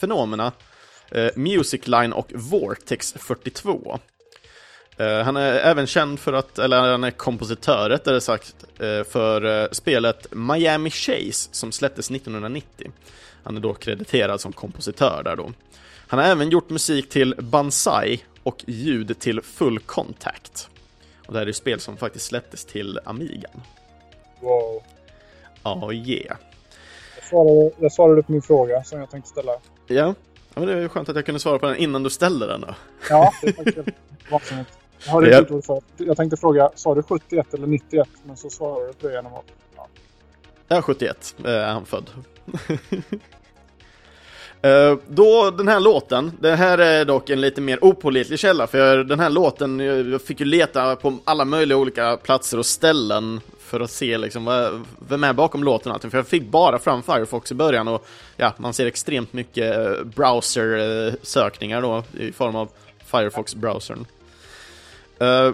[0.00, 0.52] Fenomena,
[1.34, 3.98] Music Line och Vortex 42.
[4.98, 9.62] Eh, han är även känd för att, eller han är kompositör rättare sagt, eh, för
[9.62, 12.90] eh, spelet Miami Chase som släpptes 1990.
[13.42, 15.52] Han är då krediterad som kompositör där då.
[16.08, 20.68] Han har även gjort musik till Banzai och ljud till Full Contact.
[21.26, 23.62] Och det här är spel som faktiskt släpptes till Amigan.
[24.40, 24.82] Wow.
[25.62, 26.36] Ja, yeah.
[27.16, 29.52] Jag svarade, jag svarade på min fråga som jag tänkte ställa.
[29.52, 29.60] Ja,
[29.94, 30.14] ja
[30.54, 32.74] men det är skönt att jag kunde svara på den innan du ställde den då.
[33.10, 33.88] Ja, det är faktiskt.
[35.04, 35.38] Jag har Ja.
[35.38, 35.80] inte gjort för.
[35.96, 38.08] Jag tänkte fråga, sa du 71 eller 91?
[38.24, 39.44] Men så svarade du genom att...
[39.76, 39.86] Ja.
[40.68, 42.10] Ja, 71 är han född.
[44.62, 48.96] Eh, Då den här låten, det här är dock en lite mer opålitlig källa för
[49.04, 53.40] den här låten, jag jag fick ju leta på alla möjliga olika platser och ställen
[53.58, 56.78] för att se liksom vad, vem är bakom låten och allting, för jag fick bara
[56.78, 62.56] fram Firefox i början och ja, man ser extremt mycket eh, browser-sökningar då i form
[62.56, 62.68] av
[63.06, 64.04] Firefox-browsern.
[65.18, 65.52] Eh,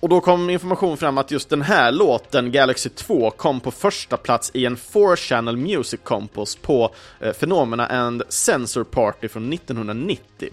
[0.00, 4.16] och då kom information fram att just den här låten, Galaxy 2, kom på första
[4.16, 10.50] plats i en 4-channel music compos på eh, Phenomena and Sensor Party från 1990.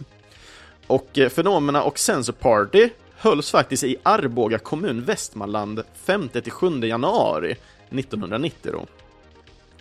[0.88, 7.55] Och eh, Phenomena och Sensor Party hölls faktiskt i Arboga kommun, Västmanland, 5-7 januari
[7.89, 8.86] 1990 då.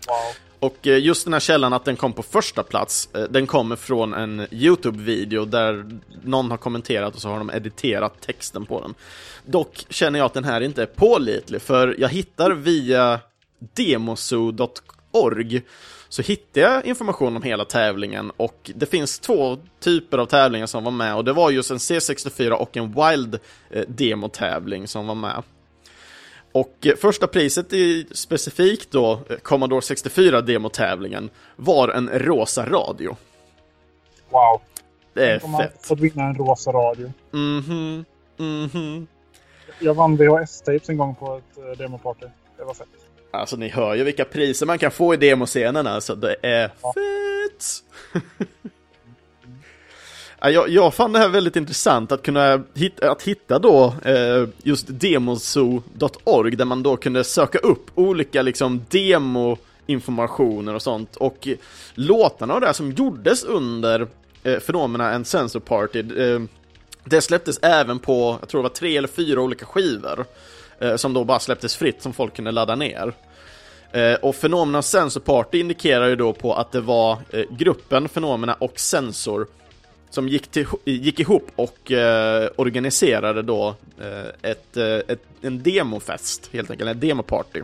[0.08, 0.34] Wow.
[0.60, 3.76] Och eh, just den här källan att den kom på första plats, eh, den kommer
[3.76, 8.94] från en YouTube-video där någon har kommenterat och så har de editerat texten på den.
[9.44, 13.20] Dock känner jag att den här inte är pålitlig, för jag hittar via
[13.58, 15.62] demosoo.org,
[16.08, 20.84] så hittar jag information om hela tävlingen och det finns två typer av tävlingar som
[20.84, 25.42] var med och det var just en C64 och en Wild-demotävling eh, som var med.
[26.60, 33.16] Och eh, första priset i specifikt då eh, Commodore 64 demotävlingen var en rosa radio.
[34.30, 34.60] Wow.
[35.14, 35.86] Det är Tänk man fett.
[35.86, 37.12] fått vinna en rosa radio.
[37.30, 38.04] Mhm,
[38.36, 39.06] mhm.
[39.80, 42.26] Jag vann VHS-tapes en gång på ett uh, demoparty.
[42.56, 42.86] Det var fett.
[43.30, 46.94] Alltså ni hör ju vilka priser man kan få i demoscenerna, så det är Ja.
[46.94, 47.64] fett!
[50.40, 54.86] Jag, jag fann det här väldigt intressant att kunna hitta, att hitta då eh, just
[54.88, 61.16] demozoo.org där man då kunde söka upp olika liksom demo informationer och sånt.
[61.16, 61.48] Och
[61.94, 64.06] låtarna och det som gjordes under
[64.42, 66.40] eh, Phenomena and Sensor Party, eh,
[67.04, 70.26] det släpptes även på, jag tror det var tre eller fyra olika skivor.
[70.80, 73.12] Eh, som då bara släpptes fritt som folk kunde ladda ner.
[73.92, 78.54] Eh, och Phenomena Sensor Party indikerar ju då på att det var eh, gruppen Phenomena
[78.54, 79.46] och Sensor
[80.10, 86.50] som gick, till, gick ihop och eh, organiserade då eh, ett, eh, ett, en demofest,
[86.52, 87.62] helt enkelt, en demoparty.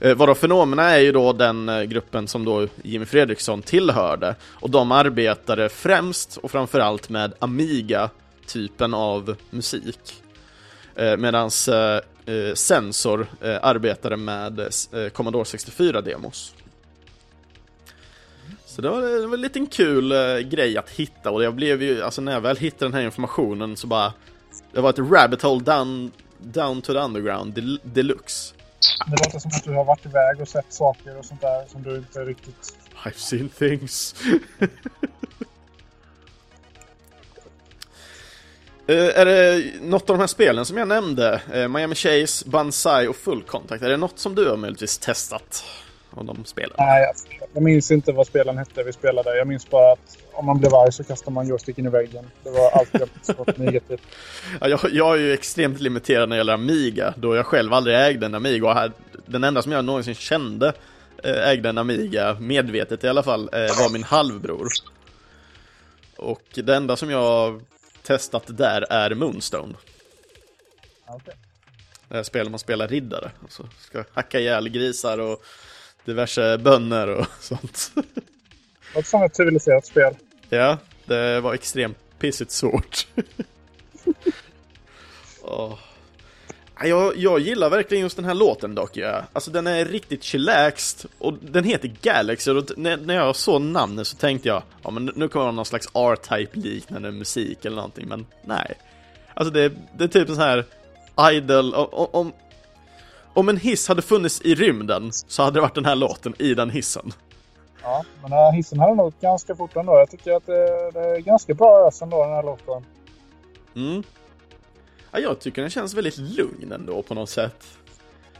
[0.00, 4.70] Eh, varav fenomena är ju då den eh, gruppen som då Jimmy Fredriksson tillhörde, och
[4.70, 10.22] de arbetade främst och framförallt med Amiga-typen av musik.
[10.96, 16.52] Eh, Medan eh, eh, Sensor eh, arbetade med eh, Commodore 64-demos.
[18.72, 21.82] Så det var, det var en liten kul eh, grej att hitta och jag blev
[21.82, 24.12] ju, alltså när jag väl hittade den här informationen så bara
[24.72, 28.54] Det var ett rabbit hole down, down to the underground del, deluxe.
[29.06, 31.82] Det låter som att du har varit iväg och sett saker och sånt där som
[31.82, 32.74] du inte riktigt...
[33.04, 34.14] I've seen things.
[34.62, 34.68] Uh,
[39.18, 43.16] är det något av de här spelen som jag nämnde, uh, Miami Chase, Banzai och
[43.16, 45.64] Full Contact, är det något som du har möjligtvis testat?
[46.14, 46.76] Av de spelen?
[46.78, 47.12] Nej,
[47.54, 49.36] jag minns inte vad spelen hette vi spelade.
[49.36, 52.30] Jag minns bara att om man blev arg så kastade man joysticken i väggen.
[52.42, 54.02] Det var allt jag fått negativt.
[54.60, 57.96] Ja, jag, jag är ju extremt limiterad när det gäller Amiga, då jag själv aldrig
[57.96, 58.66] ägde en Amiga.
[58.66, 58.92] Och här,
[59.26, 60.72] den enda som jag någonsin kände
[61.24, 64.68] eh, ägde en Amiga, medvetet i alla fall, var min halvbror.
[66.16, 67.62] Och det enda som jag
[68.02, 69.74] testat där är Moonstone.
[71.08, 71.34] Okay.
[72.08, 75.44] Det här spelet man spelar riddare, alltså ska hacka ihjäl grisar och
[76.04, 77.90] diverse bönder och sånt.
[77.94, 80.14] Det var som ett civiliserat spel.
[80.48, 83.06] Ja, det var extremt pissigt svårt.
[85.42, 85.78] oh.
[86.84, 88.96] jag, jag gillar verkligen just den här låten dock.
[88.96, 89.22] Ja.
[89.32, 94.06] Alltså den är riktigt chillaxed och den heter Galaxy och när, när jag såg namnet
[94.06, 98.08] så tänkte jag ja men nu kommer det någon slags R-Type liknande musik eller någonting
[98.08, 98.74] men nej.
[99.34, 100.64] Alltså det, det är typ en sån här
[101.32, 102.32] idol, om, om
[103.34, 106.70] en hiss hade funnits i rymden så hade det varit den här låten i den
[106.70, 107.12] hissen.
[107.82, 109.98] Ja, men den här hissen hade nog ganska fort ändå.
[109.98, 112.84] Jag tycker att det, det är ganska bra ös ändå, den här låten.
[113.76, 114.02] Mm.
[115.10, 117.64] Ja, jag tycker den känns väldigt lugn ändå på något sätt.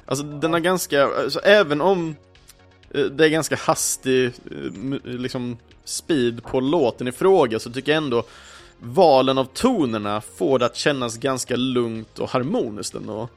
[0.07, 2.16] Alltså den har ganska, alltså, även om
[2.90, 4.32] eh, det är ganska hastig eh,
[5.03, 8.24] liksom speed på låten i fråga så tycker jag ändå
[8.78, 13.28] valen av tonerna får det att kännas ganska lugnt och harmoniskt ändå.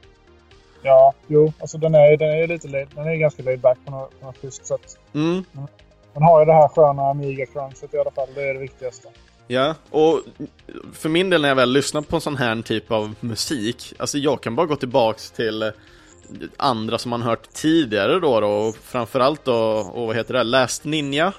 [0.82, 3.90] Ja, jo, alltså den är, den är lite laid, den är ganska laid back på
[3.90, 4.98] något, på något schysst sätt.
[5.14, 5.44] Mm.
[6.12, 9.08] Den har ju det här sköna Amiga-crunchet i alla fall, det är det viktigaste.
[9.48, 10.20] Ja, och
[10.92, 14.18] för min del när jag väl lyssnar på en sån här typ av musik, alltså
[14.18, 15.72] jag kan bara gå tillbaks till
[16.56, 19.54] andra som man hört tidigare då, då och framförallt då,
[19.94, 21.32] och vad heter det, Last Ninja?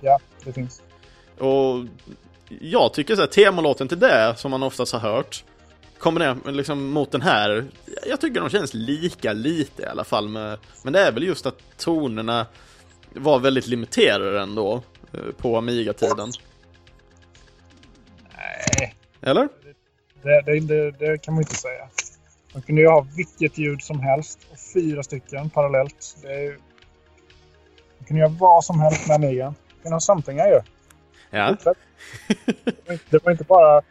[0.00, 0.82] Ja, det finns.
[1.38, 1.84] Och
[2.60, 5.44] jag tycker så här, temalåten till det, som man oftast har hört,
[6.04, 7.64] kombinerat liksom mot den här,
[8.06, 11.46] jag tycker de känns lika lite i alla fall med, men det är väl just
[11.46, 12.46] att tonerna
[13.12, 14.82] var väldigt limiterade ändå
[15.12, 16.30] eh, på Amiga-tiden.
[18.36, 18.94] Nej.
[19.20, 19.48] Eller?
[20.22, 21.88] Det, det, det, det, kan man inte säga.
[22.52, 26.16] Man kunde ju ha vilket ljud som helst och fyra stycken parallellt.
[26.22, 26.50] Det är,
[27.98, 29.44] man kunde göra vad som helst med Amiga.
[29.44, 30.60] Man kunde ha samplingar ju.
[31.30, 31.56] Ja.
[33.10, 33.82] Det var inte bara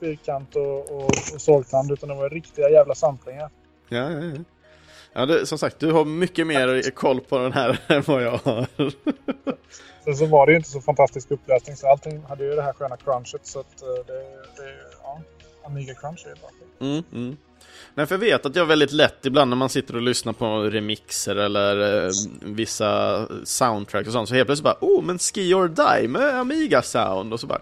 [0.00, 3.50] fyrkant och, och, och sågtand utan det var riktiga jävla samplingar.
[3.88, 4.44] Ja, ja, ja.
[5.12, 8.30] Ja, det, som sagt, du har mycket mer koll på den här än vad jag
[8.30, 8.66] har.
[10.04, 12.72] Sen så var det ju inte så fantastisk upplösning så allting hade ju det här
[12.72, 14.22] sköna crunchet så att eh, det,
[14.62, 14.72] det
[15.02, 15.20] ja,
[15.64, 16.50] Amiga crunch är bra.
[16.88, 17.36] Mm, mm.
[17.94, 20.46] Nej, för jag vet att jag väldigt lätt ibland när man sitter och lyssnar på
[20.46, 25.68] remixer eller eh, vissa soundtracks och sånt så helt plötsligt bara oh, men Ski or
[25.68, 27.60] Die med Amiga sound och så bara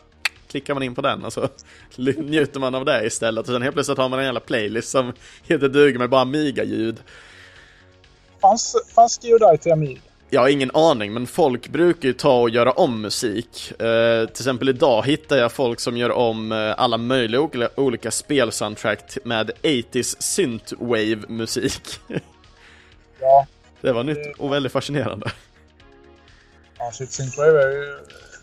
[0.48, 1.48] klickar man in på den och så
[1.96, 5.12] njuter man av det istället och sen helt plötsligt har man en jävla playlist som
[5.42, 6.96] heter duger med bara Amiga-ljud.
[8.40, 10.00] Fanns, fanns Geodite till Amiga?
[10.30, 13.80] Jag har ingen aning, men folk brukar ju ta och göra om musik.
[13.80, 18.10] Eh, till exempel idag hittar jag folk som gör om eh, alla möjliga olika, olika
[18.10, 21.82] spelsoundtrack med 80s synthwave-musik.
[23.20, 23.46] Ja.
[23.80, 25.30] Det var nytt och väldigt fascinerande.
[26.78, 27.98] Ja, shit, synthwave är ju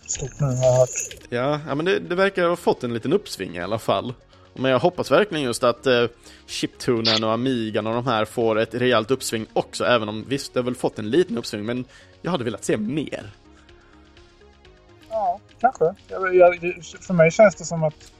[0.07, 0.89] stort nu har jag hört.
[1.29, 4.13] Ja, ja men det, det verkar ha fått en liten uppsving i alla fall.
[4.53, 6.05] Men jag hoppas verkligen just att eh,
[6.47, 10.59] Chiptunen och Amigan och de här får ett rejält uppsving också, även om visst, det
[10.59, 11.85] har väl fått en liten uppsving, men
[12.21, 13.31] jag hade velat se mer.
[15.09, 15.95] Ja, kanske.
[16.07, 16.59] Jag, jag,
[17.01, 18.11] för mig känns det som att,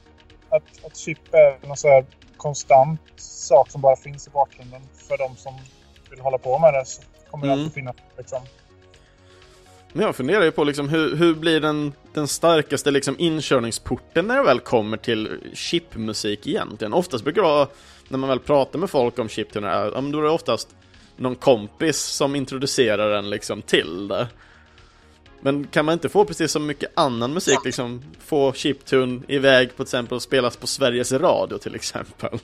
[0.48, 2.04] att, att chip är någon så här
[2.36, 5.54] konstant sak som bara finns i bakgrunden för de som
[6.10, 7.64] vill hålla på med det så kommer det Mm.
[7.64, 8.42] alltid finnas liksom.
[9.92, 14.36] Men jag funderar ju på liksom hur, hur blir den, den starkaste liksom inkörningsporten när
[14.36, 16.92] det väl kommer till chipmusik egentligen?
[16.92, 17.68] Oftast brukar det vara,
[18.08, 20.68] när man väl pratar med folk om chiptuner, ja då är det oftast
[21.16, 24.28] någon kompis som introducerar en liksom till det.
[25.40, 29.74] Men kan man inte få precis som mycket annan musik, liksom få chiptune iväg på
[29.76, 32.38] till exempel och spelas på Sveriges Radio till exempel?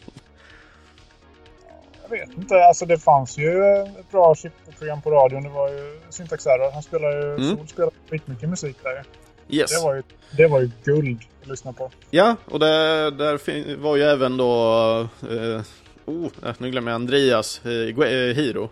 [2.13, 3.65] Vet inte, alltså det fanns ju
[4.01, 5.43] ett bra chipprogram på radion.
[5.43, 6.73] Det var ju Syntax Error.
[6.73, 7.57] Han spelade ju, Mm.
[7.57, 9.05] Sol spelade skitmycket musik där.
[9.49, 9.71] Yes.
[9.71, 10.03] Det var ju,
[10.37, 11.91] det var ju guld att lyssna på.
[12.11, 14.53] Ja, och där, där var ju även då...
[15.31, 15.63] Eh,
[16.05, 18.71] oh, äh, nu glömmer jag Andreas eh, eh, Hiro.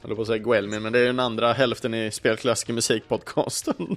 [0.00, 3.96] Jag höll på att säga Guelmin, men det är den andra hälften i Spelklassiker musikpodcasten.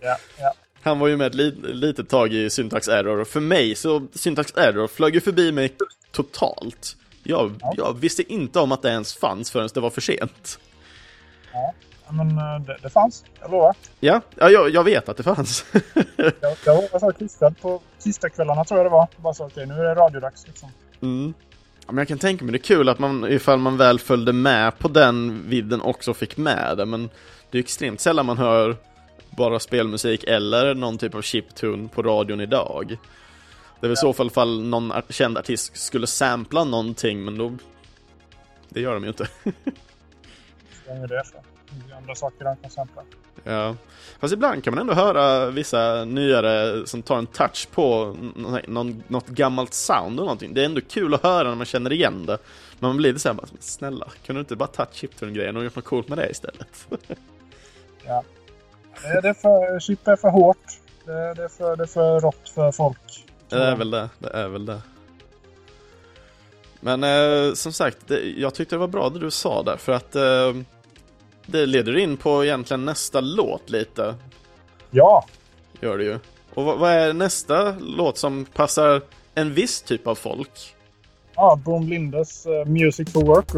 [0.00, 0.54] Ja, ja.
[0.82, 4.06] Han var ju med ett li- litet tag i Syntax Error, och för mig så
[4.14, 5.74] Syntax Error flög ju förbi mig
[6.12, 6.96] totalt.
[7.24, 7.74] Jag, Ja.
[7.76, 10.58] jag visste inte om att det ens fanns förrän det var för sent.
[11.52, 11.74] ja.
[12.10, 13.76] Men eh, det, det fanns, jag lovar.
[14.00, 15.64] Ja, ja jag, jag vet att det fanns.
[16.16, 19.08] Jag, jag var så klistrad på tisdagskvällarna tror jag det var.
[19.16, 20.68] Bara så okej, nu är det radiodags liksom.
[21.02, 21.34] Mm.
[21.86, 24.32] Ja, men jag kan tänka mig det är kul att man ifall man väl följde
[24.32, 27.10] med på den vidden också fick med det men
[27.50, 28.76] det är extremt sällan man hör
[29.30, 32.96] bara spelmusik eller någon typ av chiptune på radion idag.
[33.80, 37.52] Det är väl i så fall fall någon känd artist skulle sampla någonting men då
[38.68, 39.28] det gör de ju inte.
[40.88, 41.42] Vad är det för?
[41.70, 43.02] Det är andra saker han kan sampla.
[43.44, 43.76] Ja.
[44.20, 48.16] Fast ibland kan man ändå höra vissa nyare som tar en touch på
[48.66, 50.54] någon, något gammalt sound och någonting.
[50.54, 52.38] Det är ändå kul att höra när man känner igen det.
[52.78, 55.84] Men man blir lite såhär, snälla, kunde du inte bara tagit chiptune-grejen och gjort något
[55.84, 56.88] coolt med det istället?
[58.06, 58.22] Ja.
[59.22, 60.80] Det är, för, chip är för hårt.
[61.04, 63.23] Det är, för, det är för rått för folk.
[63.48, 64.80] Det är väl det, det är väl det.
[66.80, 69.92] Men eh, som sagt, det, jag tyckte det var bra det du sa där, för
[69.92, 70.52] att eh,
[71.46, 74.14] det leder in på egentligen nästa låt lite.
[74.90, 75.24] Ja,
[75.80, 76.18] Gör det ju.
[76.54, 79.02] Och vad, vad är nästa låt som passar
[79.34, 80.74] en viss typ av folk?
[81.36, 83.50] ja Boom Lindes eh, Music for Work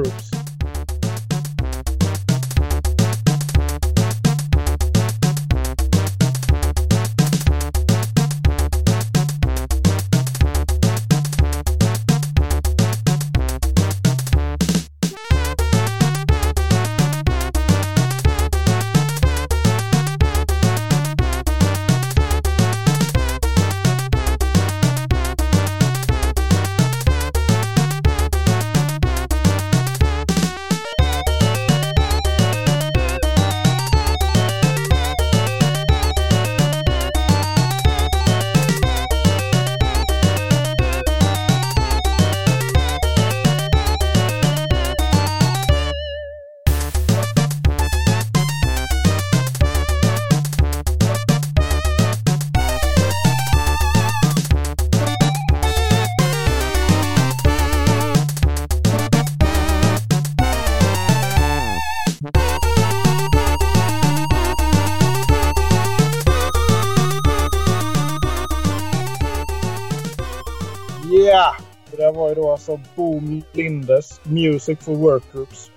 [72.67, 75.71] då alltså Boom Lindes Music for Work Groups.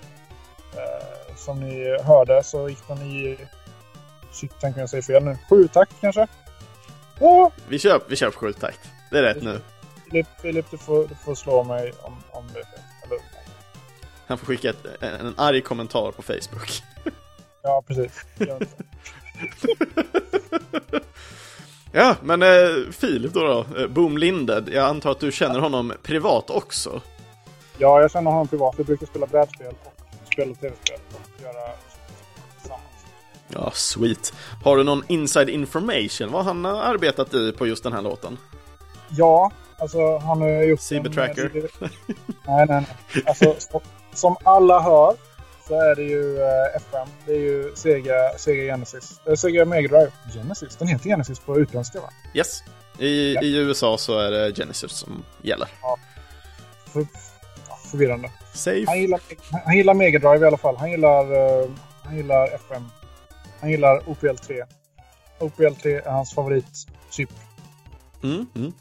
[0.72, 3.38] Eh, som ni hörde så gick den i...
[4.32, 5.38] Shit, tänker jag säga fel nu.
[5.48, 6.26] Sju takt kanske?
[7.20, 7.48] Åh!
[7.68, 8.80] Vi kör, vi kör på skjuttakt.
[9.10, 9.60] Det är rätt nu.
[10.04, 12.60] Filip, Filip du, får, du får slå mig om, om det.
[13.06, 13.18] Eller,
[14.26, 16.82] Han får skicka ett, en, en arg kommentar på Facebook.
[17.62, 18.24] ja, precis.
[21.92, 22.48] Ja, men eh,
[22.92, 24.68] Filip då, då eh, Boom Linded.
[24.72, 27.00] Jag antar att du känner honom privat också?
[27.78, 28.74] Ja, jag känner honom privat.
[28.78, 29.92] Vi brukar spela brädspel och
[30.32, 31.70] spela tv-spel och göra
[32.60, 32.84] tillsammans.
[33.48, 34.32] Ja, sweet.
[34.64, 38.38] Har du någon inside information vad han har arbetat i på just den här låten?
[39.10, 40.80] Ja, alltså han har gjort...
[40.80, 41.44] Cybertracker.
[41.44, 41.68] en-
[42.46, 42.86] Nej, nej, nej.
[43.26, 43.54] Alltså,
[44.14, 45.14] som alla hör
[45.70, 47.08] så är det ju eh, FM.
[47.26, 49.20] Det är ju Sega, Sega Genesis.
[49.26, 50.12] Eh, Sega Mega Drive.
[50.34, 50.76] Genesis?
[50.76, 52.10] Den heter Genesis på utländska va?
[52.34, 52.62] Yes.
[52.98, 53.42] I, Ja.
[53.42, 55.68] I USA så är det Genesis som gäller.
[56.92, 57.06] För,
[57.68, 58.30] ja, förvirrande.
[58.54, 58.84] Safe.
[58.86, 59.20] Han gillar,
[59.64, 60.76] han gillar Mega Drive i alla fall.
[60.76, 61.68] Han gillar, eh,
[62.02, 62.84] han gillar FM.
[63.60, 64.64] Han gillar OPL 3.
[65.38, 67.30] OPL 3 är hans favoritchip.
[68.22, 68.72] Mm, mm.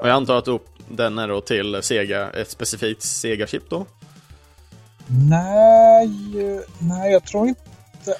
[0.00, 3.86] Och jag antar att den är då till Sega, ett specifikt Sega-chip då?
[5.08, 6.10] Nej,
[6.78, 7.60] nej, jag tror inte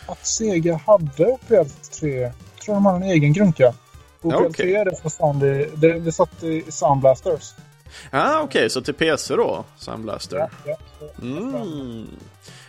[0.07, 1.69] att Sega hade OPL
[2.01, 2.21] 3.
[2.21, 2.33] Jag
[2.65, 3.75] tror de hade en egen grunka.
[4.23, 4.53] OPL okej.
[4.53, 4.85] 3 är
[5.41, 7.55] det i, det, det satt i Sound Blasters.
[8.11, 9.65] Ah, okej, okay, så till PC då?
[9.77, 10.51] Soundblaster?
[11.23, 12.07] Mm.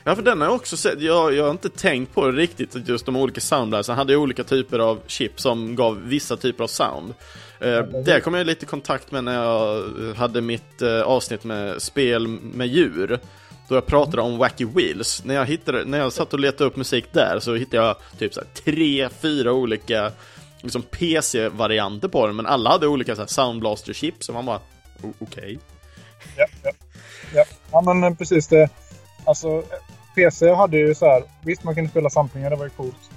[0.03, 1.01] Ja, för den har jag också sett.
[1.01, 4.79] Jag, jag har inte tänkt på det riktigt, just de olika soundblastern hade olika typer
[4.79, 7.13] av chip som gav vissa typer av sound.
[7.59, 9.83] Eh, det kom jag lite i kontakt med när jag
[10.15, 13.19] hade mitt eh, avsnitt med spel med djur.
[13.67, 15.23] Då jag pratade om Wacky Wheels.
[15.25, 18.33] När jag, hittade, när jag satt och letade upp musik där så hittade jag typ
[18.33, 20.11] så tre, fyra olika
[20.61, 22.35] liksom PC-varianter på den.
[22.35, 24.59] Men alla hade olika så här soundblaster-chip, så man bara
[25.01, 25.17] okej.
[25.19, 25.57] Okay.
[26.37, 26.71] Ja, ja.
[27.33, 27.45] ja.
[27.71, 28.69] ja, men precis det.
[29.25, 29.63] Alltså,
[30.15, 33.09] PC hade ju så här, visst man kunde spela samplingar, det var ju coolt.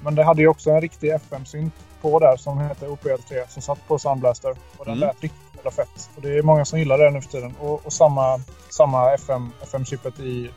[0.00, 3.88] Men det hade ju också en riktig FM-synt på där som heter OPL3 som satt
[3.88, 4.50] på Soundblaster.
[4.76, 5.08] Och den mm.
[5.08, 6.10] lät riktigt jävla fett.
[6.16, 7.54] Och det är många som gillar det nu för tiden.
[7.60, 10.50] Och, och samma, samma FM, FM-chippet i,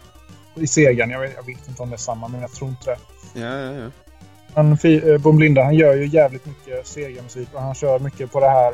[0.55, 1.10] i Segan.
[1.10, 2.97] Jag vet, jag vet inte om det är samma, men jag tror inte det.
[3.39, 3.91] Ja, ja, ja.
[4.55, 8.39] Men eh, Bom Linda, han gör ju jävligt mycket Sega-musik och han kör mycket på
[8.39, 8.74] det här.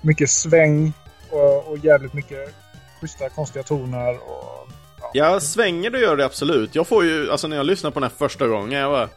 [0.00, 0.92] Mycket sväng
[1.30, 2.54] och, och jävligt mycket
[3.00, 4.14] schyssta konstiga toner.
[4.14, 4.68] Och,
[5.00, 5.10] ja.
[5.12, 6.74] ja, svänger du gör det absolut.
[6.74, 9.08] Jag får ju, alltså när jag lyssnar på den här första gången, jag bara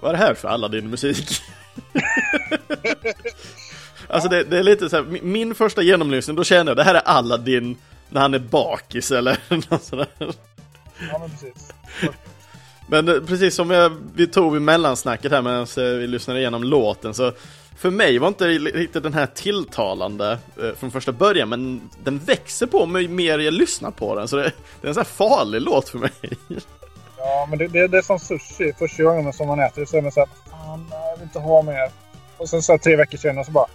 [0.00, 1.42] Vad är det här för alla din musik?
[4.08, 6.94] alltså det, det, är lite så här, min första genomlyssning, då känner jag det här
[6.94, 7.76] är Aladdin
[8.08, 9.38] när han är bakis eller
[9.70, 10.08] något sådär.
[10.18, 11.72] Ja men precis.
[12.88, 16.62] Men eh, precis som jag, vi tog i mellansnacket här medan eh, vi lyssnade igenom
[16.64, 17.32] låten så
[17.76, 22.66] för mig var inte riktigt den här tilltalande eh, från första början men den växer
[22.66, 25.62] på mig mer jag lyssnar på den så det, det är en sån här farlig
[25.62, 26.10] låt för mig.
[27.18, 29.96] Ja men det, det, det är som sushi, första gången som man äter det så
[29.96, 31.90] är man såhär, fan jag vill inte ha mer.
[32.36, 33.66] Och sen så här, tre veckor senare så bara,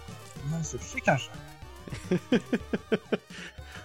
[0.50, 1.30] men sushi kanske?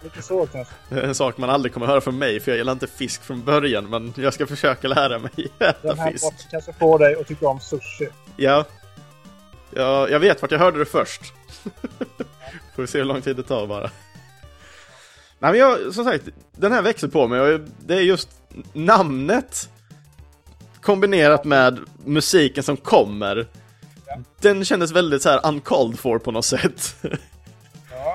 [0.04, 0.74] Lite så kanske.
[0.90, 3.24] Det är en sak man aldrig kommer höra från mig, för jag gillar inte fisk
[3.24, 5.82] från början, men jag ska försöka lära mig äta fisk.
[5.82, 6.52] Den här fisk.
[6.52, 8.10] kanske får dig att tycka om sushi.
[8.38, 8.66] Ja.
[9.76, 11.22] ja jag vet vart jag hörde det först.
[12.76, 13.92] Får vi se hur lång tid det tar bara.
[15.40, 16.24] Nej men jag, som sagt,
[16.56, 18.30] den här växer på mig och det är just
[18.74, 19.70] namnet
[20.82, 23.48] kombinerat med musiken som kommer.
[24.42, 26.96] Den kändes väldigt så här uncalled for på något sätt.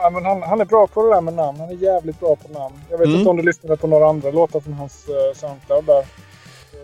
[0.04, 1.60] Ja, men han, han är bra på det där med namn.
[1.60, 2.74] Han är jävligt bra på namn.
[2.90, 3.18] Jag vet mm.
[3.18, 6.06] inte om du lyssnade på några andra låtar från hans uh, Soundcloud där.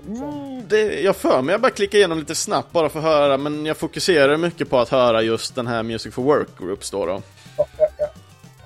[0.08, 0.28] Liksom...
[0.28, 3.36] Mm, det, jag för mig, jag bara klickar igenom lite snabbt bara för att höra,
[3.36, 7.06] men jag fokuserar mycket på att höra just den här Music for Work Groups då.
[7.06, 7.22] då.
[7.56, 8.06] Ja, ja, ja.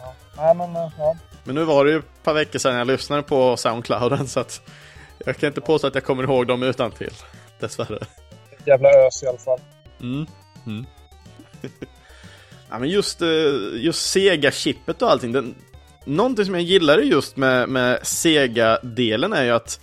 [0.01, 0.15] ja.
[0.37, 1.17] Nej, men, uh, ja.
[1.45, 4.61] men nu var det ju ett par veckor sedan jag lyssnade på Soundclouden så att
[5.25, 7.15] jag kan inte påstå att jag kommer ihåg dem utan till.
[7.61, 7.99] Dessvärre.
[8.67, 9.61] Jävla ös i alla fall.
[10.05, 10.27] Mm.
[10.67, 10.87] mm.
[12.71, 13.29] Ja, men just, eh,
[13.75, 15.33] just Sega-chippet och allting.
[15.33, 15.55] Den,
[16.05, 19.81] någonting som jag gillar just med, med Sega-delen är ju att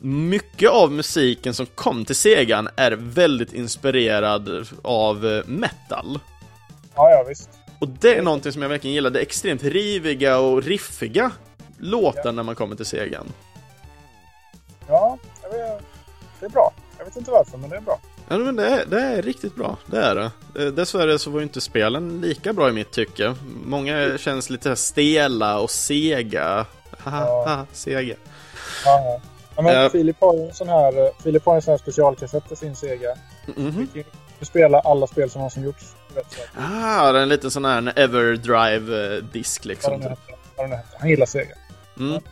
[0.00, 6.18] mycket av musiken som kom till Segan är väldigt inspirerad av eh, metal.
[6.94, 7.50] Ja, ja visst.
[7.78, 9.10] Och det är någonting som jag verkligen gillar.
[9.10, 11.30] Det är extremt riviga och riffiga
[11.78, 12.32] låtar ja.
[12.32, 13.26] när man kommer till Segan.
[14.88, 15.18] Ja,
[16.40, 16.72] det är bra.
[16.98, 17.98] Jag vet inte varför, men det är bra.
[18.32, 20.30] Ja, men det är, det är riktigt bra, det är det.
[20.62, 23.34] Eh, dessvärre så var ju inte spelen lika bra i mitt tycke.
[23.64, 26.66] Många känns lite stela och sega.
[26.98, 27.66] Haha, ja.
[27.72, 28.14] sega.
[28.84, 29.20] Ja,
[29.56, 29.62] ja.
[29.62, 32.48] men uh, Filip har ju en sån här, eh, Filip har en sån här specialkassett
[32.48, 33.14] till sin Sega.
[33.56, 34.04] Mm -hmm.
[34.38, 35.94] Du spelar alla spel som någonsin gjorts.
[36.56, 39.92] Ah, det är en liten sån här Everdrive-disk liksom.
[39.92, 40.98] Vad den heter.
[40.98, 41.54] Han gillar Sega.
[41.98, 42.22] Mm.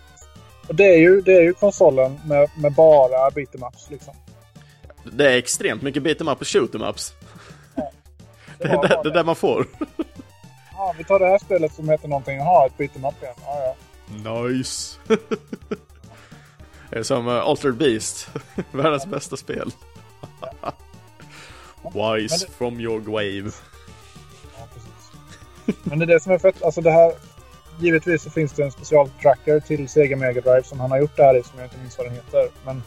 [0.69, 4.15] Och det är ju, det är ju konsolen med, med bara beatemaps liksom.
[5.05, 7.15] Det är extremt mycket beat'em up och shoot'em ups.
[7.75, 7.93] Ja,
[8.59, 9.67] det, det, är det, det där man får.
[10.73, 12.37] Ja, vi tar det här spelet som heter någonting.
[12.37, 13.35] Jaha, ett beat'em up igen.
[13.45, 13.77] Ja,
[14.25, 14.43] ja.
[14.43, 14.99] Nice.
[16.91, 18.29] det är som uh, Altered Beast.
[18.73, 19.71] Världens bästa spel.
[21.83, 22.53] Wise det...
[22.53, 23.51] from your grave.
[24.59, 25.81] Ja, precis.
[25.83, 26.63] Men det är det som är fett.
[26.63, 27.13] Alltså det här.
[27.81, 31.23] Givetvis så finns det en specialtracker till Sega Mega Drive som han har gjort det
[31.23, 32.49] här i som jag inte minns vad den heter.
[32.65, 32.83] Men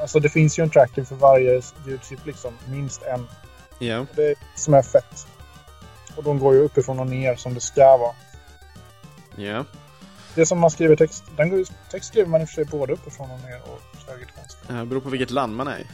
[0.00, 2.52] Alltså det finns ju en tracker för varje ljudchip liksom.
[2.68, 3.26] Minst en.
[3.78, 3.86] Ja.
[3.86, 4.06] Yeah.
[4.14, 5.26] Det är som är fett.
[6.16, 8.14] Och de går ju uppifrån och ner som det ska vara.
[9.36, 9.42] Ja.
[9.42, 9.64] Yeah.
[10.34, 11.24] Det som man skriver text.
[11.36, 14.34] Den text skriver man i och för sig både uppifrån och ner och höger till
[14.36, 14.74] vänster.
[14.74, 15.86] Det beror på vilket land man är i.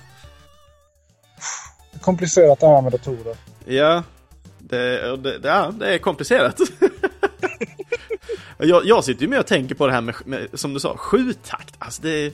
[2.01, 3.37] Komplicerat det här med datorer.
[3.65, 4.03] Ja,
[4.59, 6.59] det, det, ja, det är komplicerat.
[8.59, 10.97] jag, jag sitter ju med och tänker på det här med, med som du sa,
[10.97, 11.75] sjutakt.
[11.79, 12.33] Alltså det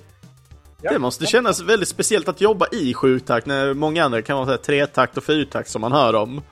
[0.83, 0.93] Ja.
[0.93, 5.17] Det måste kännas väldigt speciellt att jobba i sjutakt när många andra kan vara tretakt
[5.17, 6.43] och fyrtakt som man hör om.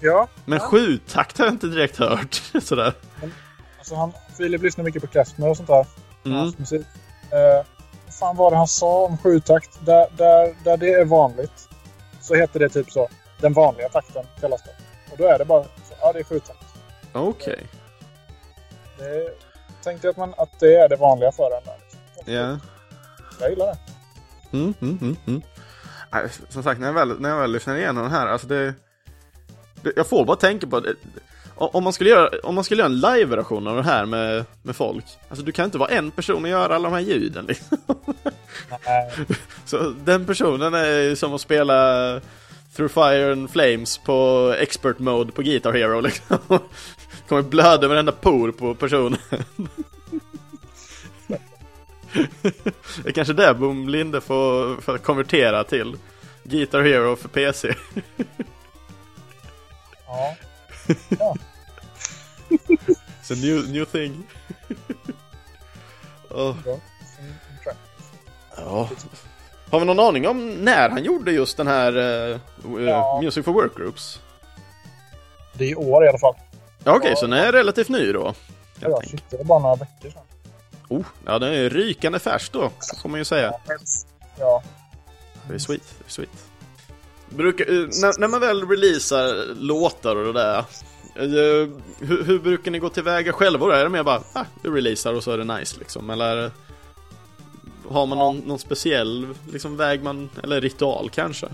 [0.00, 0.28] Ja.
[0.44, 0.64] Men ja.
[0.64, 2.42] sjutakt har jag inte direkt hört.
[2.62, 2.92] Sådär.
[3.20, 3.32] Men,
[3.78, 5.86] alltså han, Filip lyssnar mycket på Klezmer och sånt där.
[6.24, 6.38] Mm.
[6.38, 6.86] Hans musik.
[7.30, 7.66] Eh,
[8.06, 9.78] vad fan var det han sa om sjutakt?
[9.86, 11.68] Där, där, där det är vanligt
[12.20, 13.08] så heter det typ så.
[13.40, 14.74] Den vanliga takten kallas det.
[15.12, 16.66] Och då är det bara så, ja det är sjutakt.
[17.12, 17.66] Okej.
[18.98, 19.30] Det
[19.82, 21.64] tänkte att, man, att det är det vanliga för en.
[21.64, 22.34] där.
[22.34, 22.58] Ja.
[23.40, 23.78] Jag gillar det.
[24.52, 25.42] Mm, mm, mm, mm.
[26.48, 28.74] Som sagt, när jag, väl, när jag väl lyssnar igenom den här, alltså det,
[29.82, 29.92] det...
[29.96, 30.94] Jag får bara tänka på det.
[31.54, 34.76] Om man skulle göra, om man skulle göra en live-version av den här med, med
[34.76, 35.04] folk.
[35.28, 37.78] Alltså du kan inte vara en person och göra alla de här ljuden liksom.
[39.64, 41.74] Så den personen är som att spela
[42.76, 46.38] Through Fire and Flames på expert mode på Guitar Hero liksom.
[47.28, 49.18] Kommer blöda varenda por på personen.
[53.02, 55.96] Det är kanske det Boom Linde får, får konvertera till.
[56.42, 57.74] Guitar Hero för PC.
[60.06, 60.36] Ja.
[61.08, 61.34] ja.
[62.48, 64.26] It's a new, new thing.
[66.30, 66.56] oh,
[68.56, 68.88] ja.
[69.70, 72.40] Har vi någon aning om när han gjorde just den här uh,
[72.78, 73.20] Ja.
[73.22, 74.20] Music for Workgroups?
[75.52, 76.34] Det är i år i alla fall.
[76.84, 78.34] Ja, Okej, så den är relativt ny då.
[78.80, 80.22] Ja, shit, det var bara några veckor sedan.
[80.88, 82.70] Oh, ja den är rykande färsk då,
[83.02, 83.52] får man ju säga.
[84.38, 84.62] Ja.
[85.48, 86.44] Det är sweet, det är sweet.
[87.28, 91.68] Brukar, eh, när, när man väl releasar låtar och det där, eh,
[91.98, 93.72] hur, hur brukar ni gå tillväga själva då?
[93.72, 96.10] Är det mer bara, ah, vi releasar och så är det nice liksom?
[96.10, 96.50] Eller
[97.88, 101.48] har man någon, någon speciell liksom, väg man, eller ritual kanske?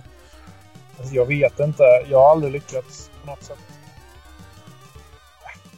[0.99, 1.83] Alltså, jag vet inte.
[2.11, 3.59] Jag har aldrig lyckats på något sätt.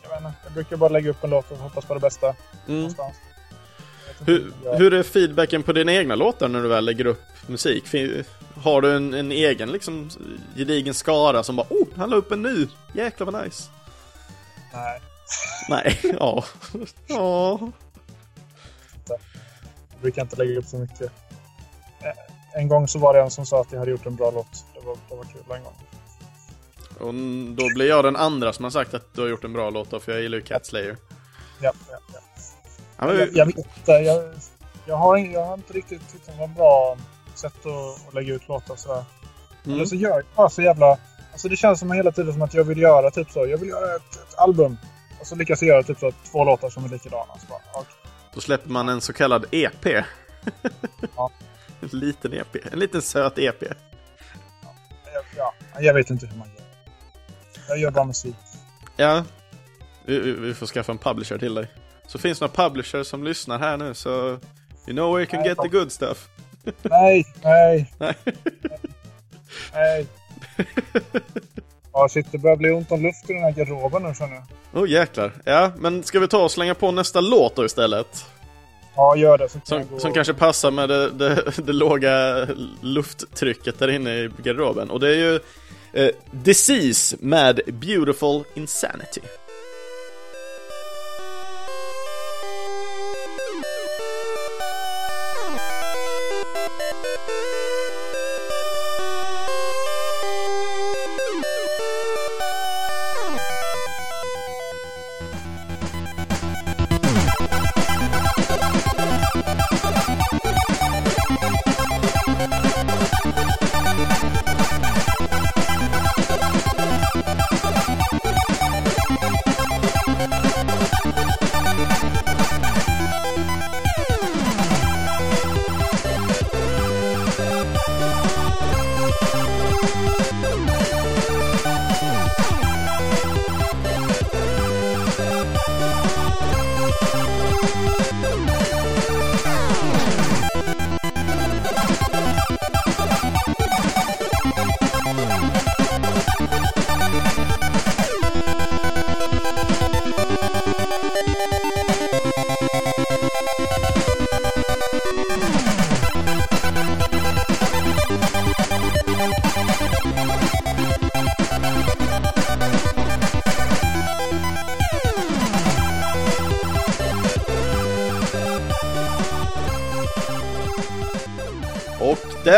[0.03, 0.35] Jag vet inte.
[0.45, 2.27] Jag brukar bara lägga upp en låt och hoppas på det bästa.
[2.27, 2.37] Mm.
[2.67, 3.17] Någonstans.
[4.25, 7.85] Hur, hur är feedbacken på dina egna låtar när du väl lägger upp musik?
[8.57, 10.09] Har du en, en egen liksom
[10.57, 13.71] gedigen skara som bara, oh, han la upp en ny, jäklar vad nice.
[14.73, 15.01] Nej.
[15.69, 16.45] Nej, ja.
[17.07, 17.59] Ja.
[19.09, 21.01] Jag brukar inte lägga upp så mycket.
[22.01, 24.31] Eh, En gång så var det en som sa att jag hade gjort en bra
[24.31, 24.65] låt.
[24.75, 25.75] Det var, det var kul en gång.
[26.99, 27.15] Och
[27.57, 29.91] då blir jag den andra som har sagt att du har gjort en bra låt
[29.91, 30.97] då, för jag gillar ju Cat Slayer.
[31.61, 32.19] Ja, ja, ja.
[32.99, 33.93] Ja, men, Jag, jag vet inte.
[33.93, 34.25] Jag,
[34.87, 36.97] jag, har, jag har inte riktigt tyckt var bra
[37.35, 39.05] sätt att, att lägga ut låtar sådär.
[39.65, 40.99] mm, Eller så gör jag bara så jävla...
[41.33, 43.47] Alltså det känns som hela tiden som att jag vill göra typ så.
[43.47, 44.77] Jag vill göra ett, ett album.
[45.21, 47.33] Och så lyckas jag göra typ så två låtar som är likadana.
[47.41, 47.95] Så bara, okej.
[48.35, 49.87] då släpper man en så kallad EP.
[51.17, 51.31] Ja.
[51.81, 53.63] en liten EP, en liten söt EP.
[55.15, 56.65] Jag, ja, jag vet inte hur man gör.
[57.69, 58.37] Jag gör bara musik.
[58.97, 59.25] Ja,
[60.05, 61.71] vi, vi- vi får skaffa en publisher till dig.
[62.07, 64.39] Så finns det några publishers som lyssnar här nu, så you
[64.87, 66.29] know where you can Nej, get the good stuff.
[66.83, 68.15] Nej, nej, Nej.
[69.75, 70.07] nej.
[71.93, 74.83] Ja, shit, det börjar bli ont om luft i den här garderoben nu känner jag.
[74.83, 75.33] Oh jäklar.
[75.45, 78.27] Ja, men ska vi ta och slänga på nästa låt då istället?
[78.97, 79.49] Ja, gör det.
[79.49, 79.99] Som, gå...
[79.99, 82.47] som kanske passar med det, det, det låga
[82.81, 84.91] lufttrycket där inne i garderoben.
[84.91, 85.41] Och det är ju
[85.93, 89.21] eh, Disease med Beautiful Insanity.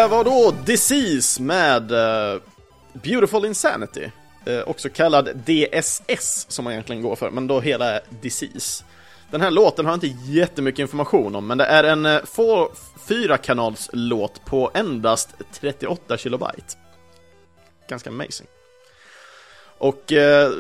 [0.08, 2.40] Och var då Disease med uh,
[2.92, 4.10] Beautiful Insanity.
[4.48, 8.84] Uh, också kallad DSS som man egentligen går för, men då hela är Disease.
[9.30, 12.72] Den här låten har jag inte jättemycket information om, men det är en eh, få-
[13.08, 16.76] fyrakanalslåt på endast 38 kilobyte.
[17.88, 18.46] Ganska amazing.
[19.78, 20.50] Och eh,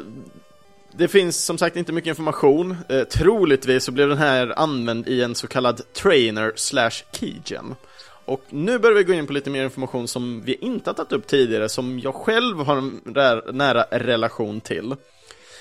[0.92, 2.76] det finns som sagt inte mycket information.
[2.88, 7.74] Eh, troligtvis så blev den här använd i en så kallad trainer slash keygen.
[8.28, 11.12] Och nu börjar vi gå in på lite mer information som vi inte har tagit
[11.12, 13.00] upp tidigare, som jag själv har en
[13.52, 14.96] nära relation till.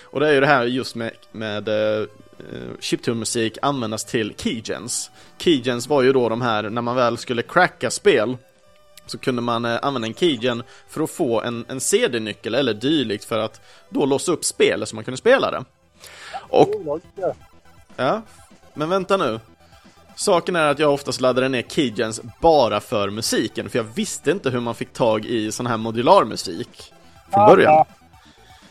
[0.03, 2.07] Och det är ju det här just med, med uh,
[2.79, 5.11] chiptune-musik användas till keygens.
[5.37, 8.37] Keygens var ju då de här, när man väl skulle cracka spel
[9.05, 13.25] så kunde man uh, använda en keygen för att få en, en CD-nyckel eller dylikt
[13.25, 15.65] för att då låsa upp spelet så man kunde spela det.
[16.33, 17.01] Och...
[17.95, 18.21] Ja,
[18.73, 19.39] men vänta nu.
[20.17, 24.49] Saken är att jag oftast laddade ner keygens bara för musiken, för jag visste inte
[24.49, 26.93] hur man fick tag i sån här modular musik
[27.33, 27.85] från början.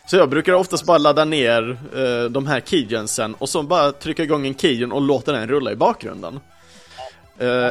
[0.07, 4.23] Så jag brukar oftast bara ladda ner uh, de här keygensen och så bara trycka
[4.23, 6.39] igång en keygen och låta den rulla i bakgrunden.
[7.41, 7.69] Uh,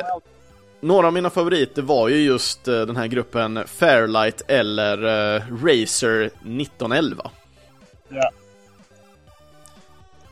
[0.81, 4.97] några av mina favoriter var ju just uh, den här gruppen Fairlight eller
[5.67, 7.31] Razer 1911.
[8.09, 8.31] Ja.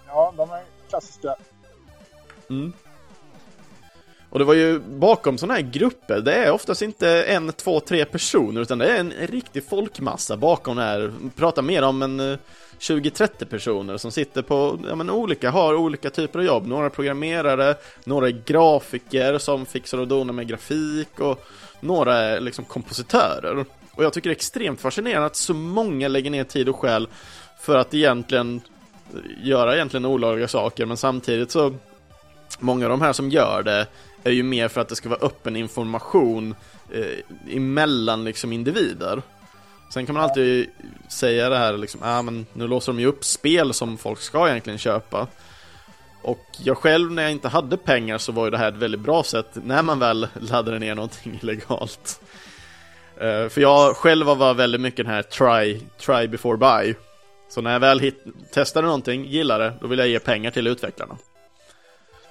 [0.06, 1.34] Ja, de är klassiska.
[2.50, 2.72] Mm.
[4.34, 8.04] Och det var ju bakom sådana här grupper, det är oftast inte en, två, tre
[8.04, 11.12] personer utan det är en riktig folkmassa bakom det här.
[11.22, 12.38] Vi pratar mer om en eh,
[12.78, 16.66] 20-30 personer som sitter på, ja men olika, har olika typer av jobb.
[16.66, 17.74] Några programmerare,
[18.04, 21.44] några är grafiker som fixar och donar med grafik och
[21.80, 23.64] några är liksom kompositörer.
[23.90, 27.08] Och jag tycker det är extremt fascinerande att så många lägger ner tid och själ
[27.60, 28.60] för att egentligen
[29.14, 31.74] eh, göra egentligen olagliga saker men samtidigt så
[32.58, 33.86] Många av de här som gör det
[34.24, 36.54] är ju mer för att det ska vara öppen information
[36.92, 39.22] eh, emellan liksom individer.
[39.90, 40.70] Sen kan man alltid
[41.08, 44.48] säga det här liksom, ah, men nu låser de ju upp spel som folk ska
[44.48, 45.26] egentligen köpa.
[46.22, 49.00] Och jag själv när jag inte hade pengar så var ju det här ett väldigt
[49.00, 52.20] bra sätt när man väl laddade ner någonting illegalt.
[53.22, 56.94] Uh, eh, för jag själv var väldigt mycket den här try, try before buy.
[57.48, 61.16] Så när jag väl hit, testade någonting, gillade då vill jag ge pengar till utvecklarna.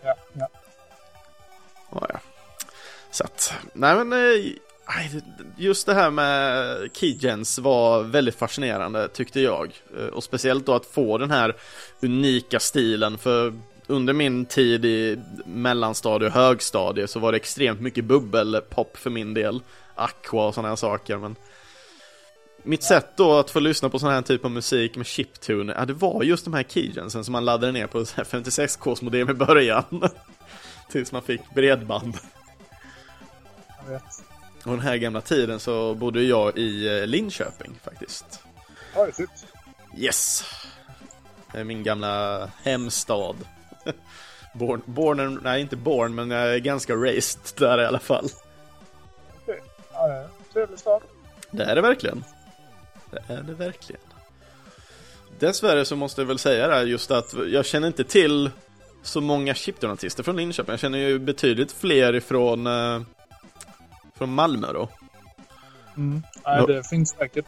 [0.04, 0.48] Ja, ja.
[1.94, 2.20] Ja, ja.
[3.12, 4.54] Så att, nej men eh,
[5.58, 9.72] just det här med Keygens var väldigt fascinerande tyckte jag.
[9.98, 11.56] Eh, och speciellt då att få den här
[12.02, 13.54] unika stilen för
[13.88, 19.34] under min tid i mellanstadie och högstadie så var det extremt mycket bubbelpop för min
[19.34, 19.62] del.
[19.96, 21.36] Aqua och sådana här saker men
[22.64, 25.86] mitt sätt då att få lyssna på sån här typ av musik med chiptune, ja
[25.86, 29.84] det var just de här keygensen som man laddade ner på 56Ks modem i början.
[30.90, 32.18] Tills man fick bredband.
[33.84, 34.04] Jag vet.
[34.66, 38.44] Och den här gamla tiden så bodde jag i eh, Linköping faktiskt.
[38.96, 39.28] Ja, det
[39.98, 40.44] Yes!
[41.52, 43.36] Det är min gamla hemstad.
[44.54, 48.30] born, born, nej inte born, men jag är ganska raised där i alla fall.
[49.42, 49.62] Okej,
[49.94, 51.02] ja, det är en trevlig stad.
[51.52, 52.24] Det är det verkligen.
[53.12, 54.02] Det är det verkligen.
[55.40, 58.52] Dessvärre så måste jag väl säga det här just att jag känner inte till
[59.04, 60.72] så många chiptune-artister från Linköping.
[60.72, 63.01] Jag känner ju betydligt fler ifrån eh,
[64.16, 64.89] från Malmö då.
[65.97, 66.22] Mm.
[66.45, 67.45] Nej, det finns säkert.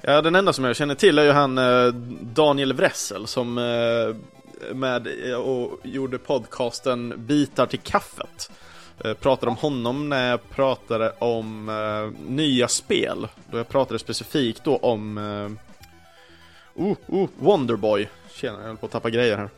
[0.00, 1.86] Ja, den enda som jag känner till är ju han eh,
[2.22, 4.16] Daniel Wressel som eh,
[4.74, 8.50] med och gjorde podcasten Bitar till kaffet.
[9.04, 13.28] Eh, pratade om honom när jag pratade om uh, nya spel.
[13.50, 15.50] Då jag pratade specifikt då om uh,
[16.74, 18.08] oh, oh, Wonderboy.
[18.34, 19.50] Tjena, jag höll på att tappa grejer här.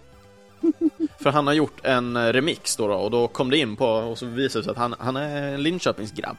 [1.19, 4.19] För han har gjort en remix då, då, och då kom det in på och
[4.19, 6.37] så visade det sig att han, han är en Linköpingsgrabb.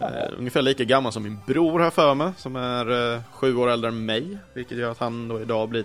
[0.00, 3.70] Uh, ungefär lika gammal som min bror här för mig, som är uh, sju år
[3.70, 4.38] äldre än mig.
[4.54, 5.84] Vilket gör att han då idag blir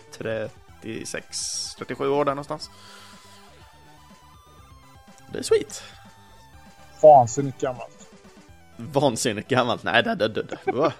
[0.82, 1.38] 36,
[1.78, 2.70] 37 år där någonstans.
[5.34, 5.84] Det är sweet.
[7.02, 8.08] Vansinnigt gammalt.
[8.78, 9.84] Vansinnigt gammalt?
[9.84, 10.93] Nej, det, det, det, det.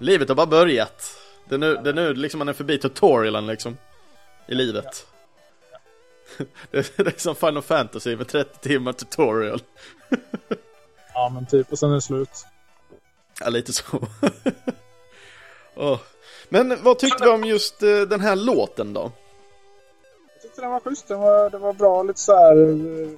[0.00, 1.16] Livet har bara börjat.
[1.48, 3.76] Det är nu, det är nu liksom man är förbi tutorialen liksom.
[4.46, 5.06] I livet.
[6.70, 9.60] Det, är som Final Fantasy med 30 timmar tutorial.
[11.14, 12.46] Ja, men typ, och sen är det slut.
[13.40, 13.84] Ja, lite så.
[15.76, 15.98] oh.
[16.48, 19.12] Men vad tyckte du om just uh, den här låten då?
[20.34, 21.08] Jag tyckte den var schysst.
[21.08, 23.10] Den var, det var bra, lite så här uh,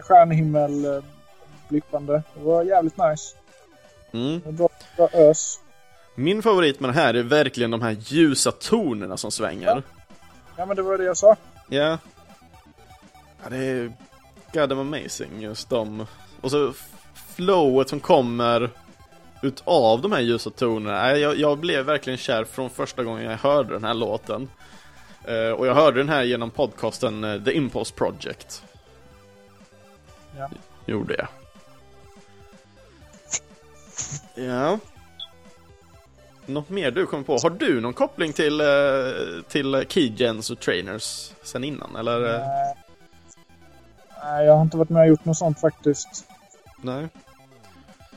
[0.00, 1.04] stjärnhimmel uh,
[1.68, 2.22] blippande.
[2.34, 3.36] Det var jävligt nice.
[4.12, 4.56] Mm.
[4.56, 5.60] Bra, bra ös.
[6.14, 9.66] Min favorit med det här är verkligen de här ljusa tonerna som svänger.
[9.66, 9.82] Ja,
[10.56, 11.36] ja men det var det jag sa.
[11.68, 11.98] Ja.
[13.42, 13.92] Ja, det är
[14.52, 16.06] God amazing just de.
[16.40, 16.72] Och så
[17.36, 18.70] flowet som kommer
[19.42, 21.16] utav de här ljusa tonerna.
[21.16, 24.50] Jag, jag blev verkligen kär från första gången jag hörde den här låten.
[25.28, 28.64] Uh, och jag hörde den här genom podcasten uh, The Impulse Project.
[30.38, 30.50] Ja.
[30.86, 31.28] Gjorde jag.
[34.46, 34.78] Ja.
[36.46, 37.36] Något mer du kommer på?
[37.42, 42.20] Har du någon koppling till, uh, till Keygens och Trainers sen innan, eller?
[42.20, 42.74] Nej.
[44.24, 46.24] Nej, jag har inte varit med och gjort något sånt faktiskt.
[46.82, 47.08] Nej.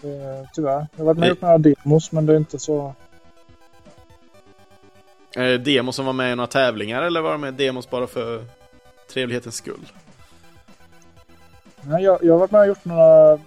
[0.03, 0.87] Eh, tyvärr.
[0.95, 2.93] Jag har varit med och gjort några demos men det är inte så...
[5.35, 8.07] Är det demos som var med i några tävlingar eller var det med demos bara
[8.07, 8.45] för
[9.13, 9.91] trevlighetens skull?
[11.81, 13.39] Nej, jag, jag har varit med och gjort några uh,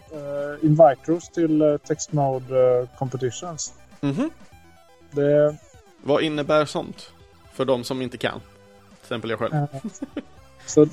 [0.63, 3.75] invitros till uh, text mode uh, competitions.
[4.01, 4.31] Mhm.
[5.19, 5.57] Det,
[6.03, 7.11] Vad innebär sånt?
[7.53, 8.41] För de som inte kan.
[8.41, 9.67] Till exempel jag själv.
[10.67, 10.87] så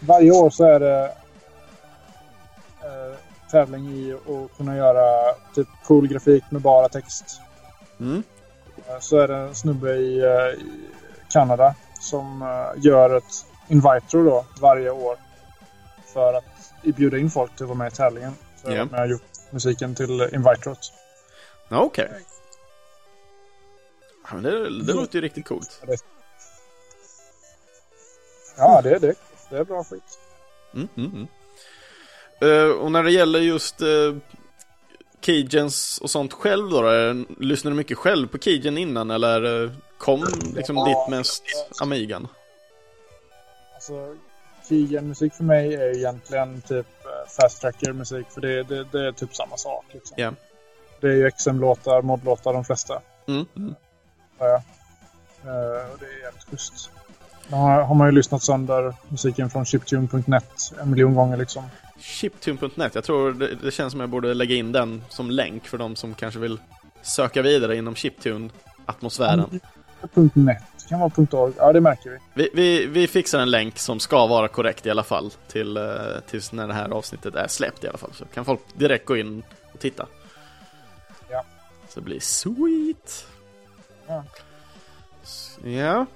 [0.00, 1.04] varje år så är det
[2.84, 3.16] uh,
[3.50, 7.40] tävling i att kunna göra typ cool grafik med bara text.
[8.00, 8.22] Mm.
[8.88, 10.88] Uh, så är det en snubbe i, uh, i
[11.32, 15.16] Kanada som uh, gör ett invitro då varje år.
[16.12, 16.44] För att
[16.96, 18.34] bjuda in folk till att vara med i tävlingen.
[18.64, 18.96] Så jag Ja.
[18.98, 20.92] har gjort musiken till invitrot.
[21.70, 22.08] Okej.
[24.22, 25.82] Ja, men det, det låter ju riktigt coolt.
[28.56, 29.14] Ja, det är det.
[29.50, 30.18] Det är bra skit.
[30.74, 31.26] Mm, mm, mm.
[32.40, 34.16] Eh, och när det gäller just uh,
[35.20, 40.24] Keygens och sånt själv då, eh, lyssnar du mycket själv på Keygen innan eller kom
[40.54, 41.42] liksom ditt mest
[41.80, 42.28] Amigan?
[43.74, 44.16] Alltså,
[44.68, 46.86] Keygen-musik för mig är egentligen typ
[47.36, 48.26] fast tracker-musik.
[48.30, 49.84] För det, det, det är typ samma sak.
[49.92, 50.14] Liksom.
[50.18, 50.32] Ja.
[51.00, 53.02] Det är ju XM-låtar, mod-låtar de flesta.
[53.28, 53.74] Mm, mm.
[54.42, 54.62] Ja, ja.
[55.50, 56.90] Eh, och det är jävligt schysst.
[57.48, 61.64] Då har, har man ju lyssnat sönder musiken från chiptune.net en miljon gånger liksom.
[61.98, 65.78] Chiptune.net, jag tror det, det känns som jag borde lägga in den som länk för
[65.78, 66.60] de som kanske vill
[67.02, 69.60] söka vidare inom Chiptune-atmosfären.
[70.34, 71.52] .net, det kan vara .org.
[71.56, 72.18] Ja, det märker vi.
[72.34, 75.82] Vi, vi, vi fixar en länk som ska vara korrekt i alla fall till, eh,
[76.26, 78.10] tills när det här avsnittet är släppt i alla fall.
[78.14, 80.06] Så kan folk direkt gå in och titta.
[81.30, 81.44] Ja.
[81.88, 83.26] Så det blir sweet.
[84.06, 84.24] Ja.
[85.64, 86.06] Ja.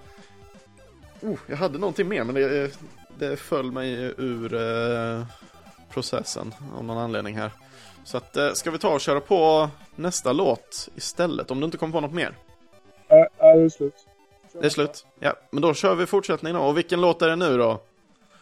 [1.21, 2.71] Oh, jag hade någonting mer men det,
[3.19, 5.27] det föll mig ur eh,
[5.91, 7.51] processen av någon anledning här.
[8.05, 11.51] Så att, eh, ska vi ta och köra på nästa låt istället?
[11.51, 12.35] Om du inte kommer på något mer?
[13.09, 14.07] Äh, äh, det är slut.
[14.53, 15.07] Det är slut.
[15.21, 16.61] Ja, men då kör vi fortsättning då.
[16.61, 17.81] Och vilken låt är det nu då?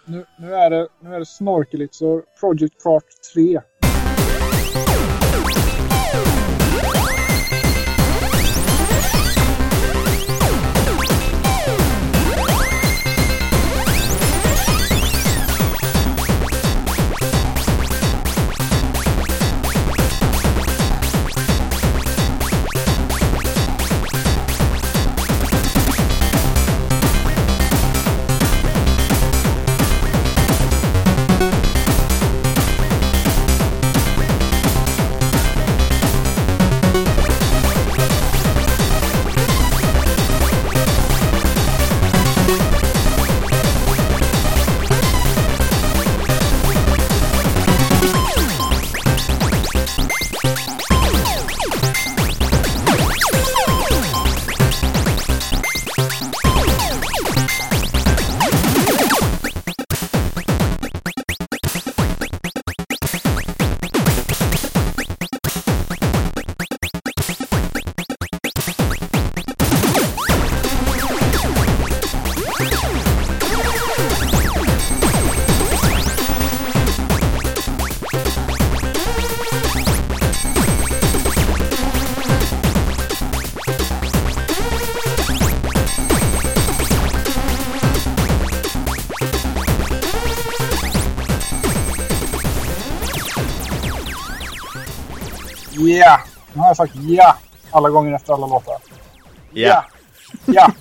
[0.05, 3.61] Nu, nu är det, nu är det Snorkelitsor Project Part 3.
[96.79, 97.37] Har sagt ja
[97.71, 98.77] alla gånger efter alla låtar.
[99.53, 99.85] Ja.
[100.45, 100.73] Ja!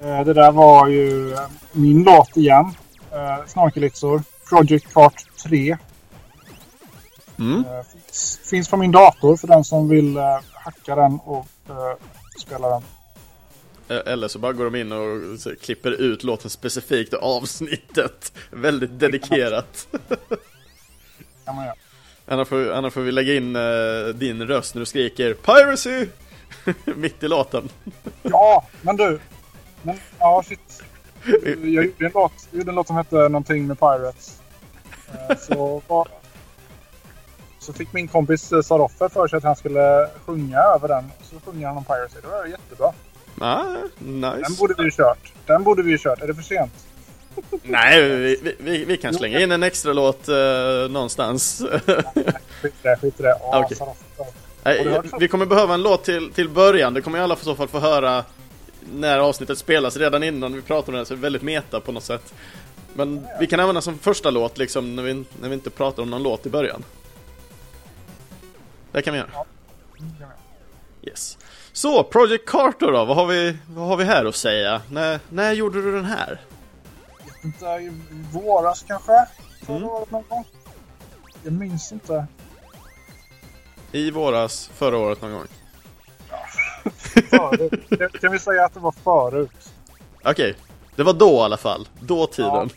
[0.00, 1.40] Eh, det där var ju eh,
[1.72, 2.64] min låt igen.
[3.12, 4.22] Uh, Snorkelitsor.
[4.48, 5.76] Project Part 3.
[7.38, 7.64] Mm.
[7.64, 11.96] Eh, finns, finns på min dator för den som vill eh, hacka den och eh,
[12.40, 12.82] spela den.
[13.88, 18.32] Eh, Eller så bara går de in och klipper ut låten specifikt och avsnittet.
[18.50, 19.88] Väldigt dedikerat.
[21.44, 21.74] Kan man göra.
[22.30, 23.62] Annars får, annars får vi lägga in eh,
[24.14, 26.06] din röst när du skriker Piracy!
[26.96, 27.68] Mitt i låten.
[28.22, 29.20] Ja, men du.
[29.82, 30.82] Men ja, shit.
[31.62, 34.40] Jag gjorde en låt, jag gjorde en låt som hette någonting med Pirates.
[35.12, 35.82] Eh, Så,
[37.58, 41.04] så fick min kompis eh, Saroffer för sig att han skulle sjunga över den.
[41.22, 42.16] Så sjunger han om Piracy.
[42.22, 42.92] Det var jättebra.
[43.40, 43.64] Ah,
[43.98, 44.58] Den nice.
[44.58, 45.32] borde vi ju kört.
[45.46, 46.22] Den borde vi ju kört.
[46.22, 46.72] Är det för sent?
[47.62, 50.34] Nej, vi, vi- vi, kan slänga in en extra låt eh,
[50.90, 51.62] någonstans.
[52.62, 53.34] Skit i det, skit i det.
[53.40, 53.76] Okej.
[53.76, 54.26] Saroffer.
[54.62, 56.94] Nej, vi kommer behöva en låt till, till början.
[56.94, 58.24] Det kommer i alla i så fall få höra
[58.92, 61.04] när avsnittet spelas redan innan vi pratar om det.
[61.04, 62.34] Så det är väldigt meta på något sätt.
[62.94, 66.10] Men vi kan använda som första låt liksom när vi, när vi inte pratar om
[66.10, 66.84] någon låt i början.
[68.92, 69.30] Det kan vi göra.
[71.02, 71.38] Yes.
[71.72, 74.82] Så, Project Carter då, vad har vi, vad har vi här att säga?
[74.90, 76.40] När, när gjorde du den här?
[77.44, 77.90] Inte i
[78.32, 79.26] våras kanske?
[79.66, 79.88] Förra Mm.
[79.88, 80.44] året någon gång?
[81.42, 82.26] Jag minns inte.
[83.92, 85.46] I våras, förra året någon gång?
[87.30, 88.20] Förut.
[88.20, 89.72] Kan- vi säga att det var förut?
[90.24, 90.54] Okej,
[90.96, 91.88] det var då i alla fall.
[92.00, 92.50] Dåtiden.
[92.52, 92.68] Ja.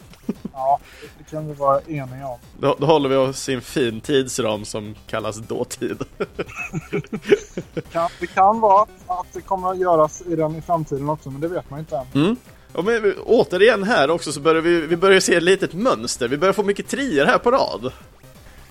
[0.54, 2.40] Ja, det, det kan vi vara eniga om.
[2.60, 6.04] Då, då håller vi oss i en fin tidsram som kallas dåtid.
[7.92, 11.42] Kan, det kan vara att det kommer att göras i den i framtiden också, men
[11.42, 12.06] det vet man inte än.
[12.14, 12.36] Mm.
[12.74, 16.28] Och men, återigen här också så börjar vi, vi börjar se ett litet mönster.
[16.28, 17.92] Vi börjar få mycket trier här på rad.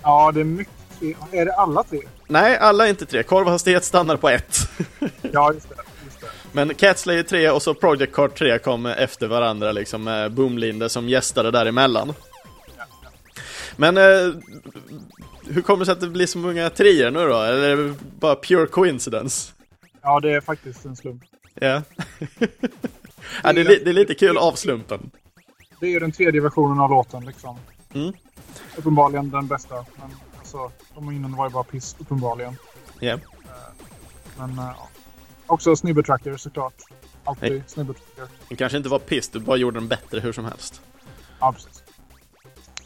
[0.03, 0.75] Ja, det är mycket.
[1.33, 2.01] Är det alla tre?
[2.27, 3.23] Nej, alla är inte tre.
[3.23, 4.59] Korvhastighet stannar på ett.
[5.33, 5.75] Ja, just det.
[6.05, 6.27] Just det.
[6.53, 11.09] Men Catslayer 3 och så Project Card 3 kom efter varandra liksom med Boomlinde som
[11.09, 12.15] gästade däremellan.
[13.77, 14.35] Men eh,
[15.49, 17.41] hur kommer det sig att det blir så många trier nu då?
[17.43, 19.53] Eller är det bara pure coincidence?
[20.03, 21.23] Ja, det är faktiskt en slump.
[21.55, 21.83] Ja.
[23.43, 25.11] ja det, är, det är lite kul av slumpen.
[25.81, 27.59] Det är ju den tredje versionen av låten liksom.
[27.95, 28.13] Mm.
[28.77, 29.75] Uppenbarligen den bästa.
[29.75, 32.57] Men alltså, de innan var ju bara piss, uppenbarligen.
[33.01, 33.19] Ja.
[34.39, 34.89] Men äh, ja.
[35.47, 36.75] också Snibbertracker såklart.
[37.25, 37.63] Alltid Nej.
[37.67, 38.27] Snibbertracker.
[38.49, 40.81] Den kanske inte var piss, du bara gjorde den bättre hur som helst.
[41.41, 41.83] Ja, precis.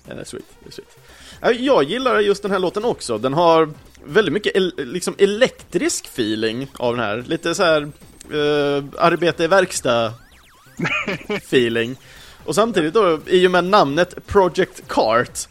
[0.08, 0.98] Ja, det är sweet, det är sweet.
[1.40, 3.18] Ja, Jag gillar just den här låten också.
[3.18, 3.70] Den har
[4.04, 7.24] väldigt mycket el- liksom elektrisk feeling av den här.
[7.26, 10.12] Lite så här eh, arbete i verkstad
[11.28, 11.96] feeling.
[12.44, 15.48] Och samtidigt då, i och med namnet Project Cart.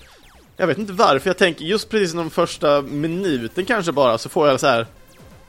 [0.58, 4.48] Jag vet inte varför, jag tänker just precis de första minuten kanske bara så får
[4.48, 4.88] jag så här.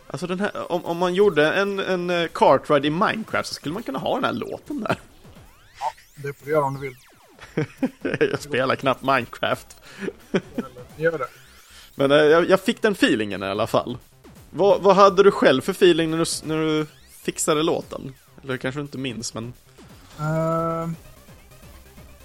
[0.06, 3.54] Alltså den här, om, om man gjorde en, en eh, kart ride i Minecraft så
[3.54, 5.00] skulle man kunna ha den här låten där.
[6.14, 6.96] Det får du göra om du vill.
[8.30, 9.76] jag spelar knappt Minecraft.
[10.96, 11.26] Gör det.
[11.94, 13.98] Men eh, jag, jag fick den feelingen i alla fall.
[14.50, 16.86] Vad, vad hade du själv för feeling när du, när du
[17.22, 18.14] fixade låten?
[18.44, 19.52] Eller kanske du inte minns, men...
[20.20, 20.88] Eh,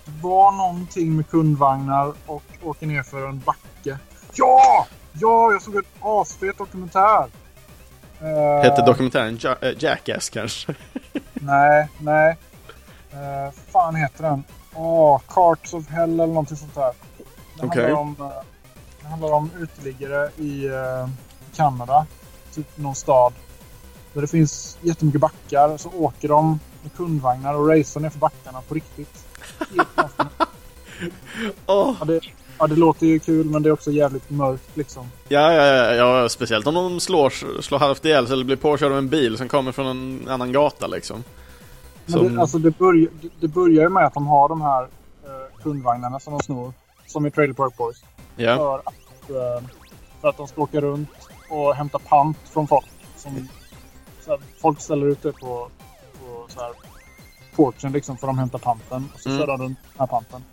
[0.05, 3.97] det var någonting med kundvagnar och åker ner för en backe.
[4.33, 4.87] Ja!
[5.13, 7.27] Ja, jag såg en asfet dokumentär.
[8.21, 10.75] Uh, Hette dokumentären ja, äh, Jackass kanske?
[11.33, 12.37] Nej, nej.
[13.13, 14.43] Uh, fan heter den?
[14.75, 16.93] Åh, Carts of Hell eller någonting sånt där.
[17.61, 17.83] Det, Okej.
[17.83, 18.43] handlar, om, eh,
[19.01, 21.09] det handlar om uteliggare i eh,
[21.55, 22.05] Kanada.
[22.53, 23.33] Typ någon stad.
[24.13, 25.77] Där det finns jättemycket backar.
[25.77, 29.25] Så åker de med kundvagnar och racear ner för backarna på riktigt.
[31.65, 31.95] Åh!
[31.99, 32.19] ja, det,
[32.59, 35.05] ja, det låter ju kul men det är också jävligt mörkt liksom.
[35.27, 38.91] Ja, ja, ja, ja, speciellt om de slår, slår halvt ihjäl sig eller blir påkörda
[38.91, 41.23] av en bil som kommer från en annan gata liksom.
[42.05, 44.61] Men Som- det, alltså det, börj, det, det börjar ju med att de har de
[44.61, 46.73] här eh, kundvagnarna som de snor.
[47.07, 48.03] Som i Trailer Park Boys.
[48.35, 49.67] Ja, För att, eh,
[50.21, 51.09] för att de ska åka runt
[51.49, 52.85] och hämta pant från folk.
[53.17, 53.47] Som,
[54.27, 55.69] här, folk ställer ut det på,
[56.53, 56.73] på så här,
[57.55, 59.09] porchen liksom för de hämtar panten.
[59.13, 59.39] Och så Mm.
[59.41, 60.43] kör de runt den här panten.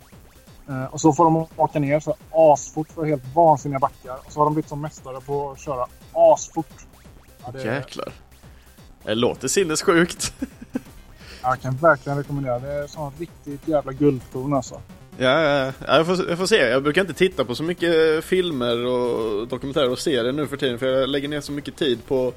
[0.69, 4.17] Eh, och så får de åka ner så asfort för helt vansinniga backar.
[4.25, 6.67] Och så har de blivit som mästare på att köra asfort.
[7.45, 8.11] Ja, det, jäklar.
[9.03, 10.33] Det låter sinnessjukt.
[11.43, 12.59] jag kan verkligen rekommendera.
[12.59, 14.81] Det är sånt riktigt jävla guldkorn alltså.
[15.17, 16.55] Ja, ja, ja jag, får, jag får se.
[16.55, 20.79] Jag brukar inte titta på så mycket filmer och dokumentärer och serier nu för tiden
[20.79, 22.33] för jag lägger ner så mycket tid på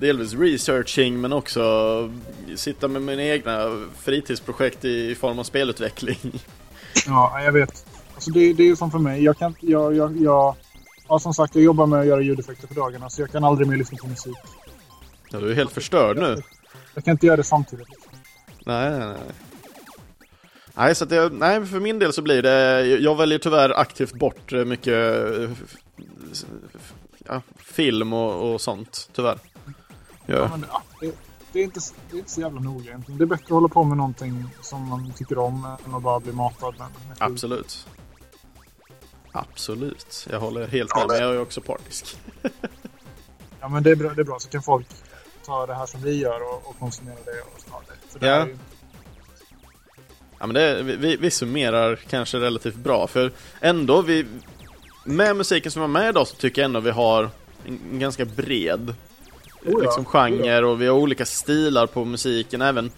[0.00, 2.10] delvis researching men också
[2.56, 6.18] sitta med mina egna fritidsprojekt i form av spelutveckling.
[7.06, 7.86] Ja, jag vet.
[8.14, 9.24] Alltså det, det är ju som för mig.
[9.24, 10.56] Jag kan jag, jag, jag,
[11.08, 13.68] ja, som sagt, jag jobbar med att göra ljudeffekter på dagarna så jag kan aldrig
[13.68, 14.36] mer lyssna på musik.
[15.30, 16.36] Ja, du är helt förstörd nu.
[16.94, 17.88] Jag kan inte göra det samtidigt.
[18.64, 19.18] Nej, nej, nej.
[20.74, 24.14] Nej, så att jag, nej, för min del så blir det, jag väljer tyvärr aktivt
[24.14, 25.50] bort eh, mycket eh,
[27.28, 29.38] ja, film och, och sånt, tyvärr.
[30.26, 31.14] Ja, Ja, men, det- ja, det,
[31.52, 31.80] det, är inte,
[32.10, 33.18] det är inte så jävla noga egentligen.
[33.18, 36.20] Det är bättre att hålla på med någonting som man tycker om än att bara
[36.20, 36.88] bli matad med.
[37.18, 37.86] absolut.
[39.32, 42.16] Absolut, jag håller helt med, men jag är också partisk.
[43.60, 44.38] Ja, men det är, bra, det är bra.
[44.38, 44.86] Så kan folk
[45.46, 47.40] ta det här som vi gör och, och konsumera det.
[47.40, 48.46] Och, ja, det, för det Ja.
[48.46, 48.58] ju,
[50.38, 54.26] Ja, men det, vi, vi summerar kanske relativt bra, för ändå, vi,
[55.04, 57.30] med musiken som var med idag så tycker jag ändå vi har
[57.66, 58.94] en, en ganska bred
[59.66, 62.90] Oh liksom, genre och vi har olika stilar på musiken, även,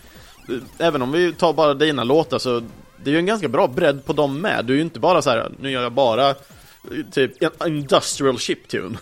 [0.78, 2.62] även om vi tar bara dina låtar så
[2.96, 5.22] det är ju en ganska bra bredd på dem med, du är ju inte bara
[5.22, 6.34] så här, nu gör jag bara
[7.12, 7.32] typ
[7.66, 8.98] industrial chiptune.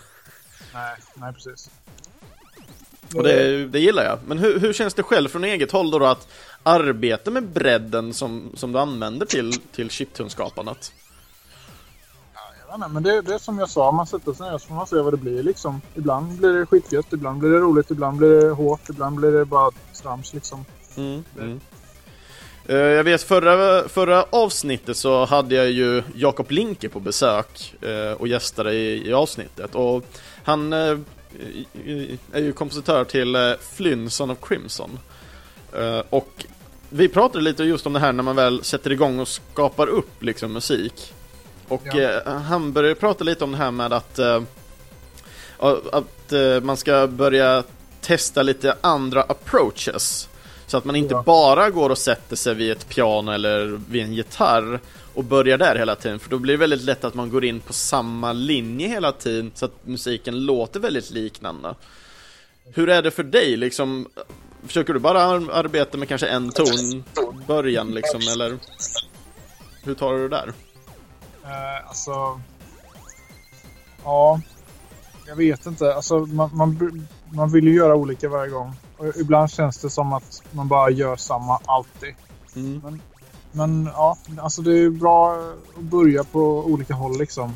[0.73, 1.69] nej, nej, precis.
[3.15, 4.19] Och det, det gillar jag.
[4.25, 6.27] Men hur, hur känns det själv från eget håll då, då att
[6.63, 10.91] arbeta med bredden som, som du använder till, till chiptune-skapandet?
[12.73, 14.75] Ja, nej, men det, det är som jag sa, man sätter sig ner så får
[14.75, 15.81] man se vad det blir liksom.
[15.95, 19.45] Ibland blir det skitgött, ibland blir det roligt, ibland blir det hårt, ibland blir det
[19.45, 19.71] bara
[20.01, 20.65] trams liksom.
[20.97, 21.59] Mm, mm.
[22.65, 28.11] Eh, jag vet förra, förra avsnittet så hade jag ju Jakob Linke på besök eh,
[28.11, 30.05] och gästade i, i avsnittet och
[30.43, 30.97] han eh,
[32.31, 34.99] är ju kompositör till Flynn, Son of Crimson.
[36.09, 36.45] Och
[36.89, 40.23] vi pratade lite just om det här när man väl sätter igång och skapar upp
[40.23, 41.13] liksom musik.
[41.67, 41.99] Och Ja.
[42.01, 44.41] eh, han började prata lite om det här med att, eh,
[45.91, 47.63] att eh, man ska börja
[48.01, 50.29] testa lite andra approaches.
[50.67, 51.23] Så att man inte Ja.
[51.23, 54.79] bara går och sätter sig vid ett piano eller vid en gitarr
[55.13, 57.59] och börjar där hela tiden, för då blir det väldigt lätt att man går in
[57.59, 61.75] på samma linje hela tiden så att musiken låter väldigt liknande.
[62.73, 64.07] Hur är det för dig liksom?
[64.67, 67.03] Försöker du bara ar- arbeta med kanske en ton
[67.47, 68.57] början liksom, eller?
[69.83, 70.53] Hur tar du det där?
[71.43, 72.41] Eh, alltså...
[74.03, 74.41] Ja,
[75.27, 75.95] jag vet inte.
[75.95, 78.75] Alltså, man, man, man vill ju göra olika varje gång.
[78.97, 82.15] Och ibland känns det som att man bara gör samma alltid.
[82.55, 83.01] Mm.
[83.51, 85.37] Men ja, alltså det är bra
[85.77, 87.55] att börja på olika håll liksom.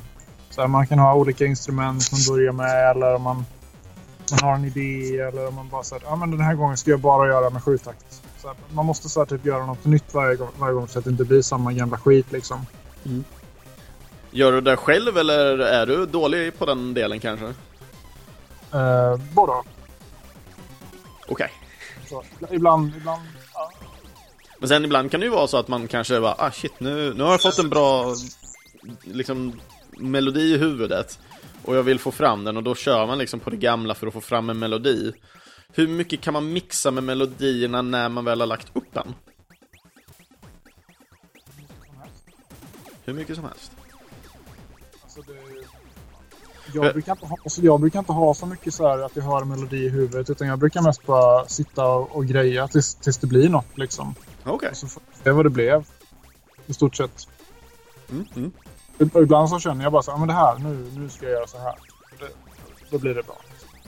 [0.50, 3.46] Så här, man kan ha olika instrument man börjar med eller om man,
[4.32, 6.92] man har en idé eller om man bara säger ja men den här gången ska
[6.92, 8.22] jag bara göra med sjutakt.
[8.38, 11.00] Så här, man måste så här, typ göra något nytt varje gång, varje gång så
[11.00, 12.66] att det inte blir samma gamla skit liksom.
[14.32, 17.46] Gör du det själv eller är du dålig på den delen kanske?
[18.74, 19.66] Eh, både och.
[21.28, 21.52] Okej.
[22.10, 23.22] Så, ibland, ibland
[23.54, 23.72] ja.
[24.60, 27.14] Men sen ibland kan det ju vara så att man kanske bara, ah shit, nu,
[27.14, 28.16] nu har jag fått en bra
[29.04, 29.60] liksom,
[29.98, 31.20] melodi i huvudet
[31.66, 34.08] och jag vill få fram den och då kör man liksom på det gamla för
[34.08, 35.14] att få fram en melodi.
[35.74, 39.16] Hur mycket kan man mixa med melodierna när man väl har lagt upp den?
[43.06, 43.77] Hur mycket som helst.
[45.18, 45.40] Alltså det,
[46.74, 49.24] jag, brukar inte ha, alltså jag brukar inte ha så mycket så här att jag
[49.24, 50.30] hör en melodi i huvudet.
[50.30, 53.78] Utan jag brukar mest bara sitta och, och greja tills, tills det blir något.
[53.78, 54.16] Liksom.
[54.44, 54.70] Okej.
[54.70, 55.86] Och så får vi se vad det blev.
[56.66, 57.28] I stort sett.
[58.10, 58.52] Mm, mm.
[59.14, 61.34] Och Ibland så känner jag bara så här, men det här, nu, nu ska jag
[61.34, 61.76] göra så här.
[62.20, 62.30] Det,
[62.90, 63.38] då blir det bra.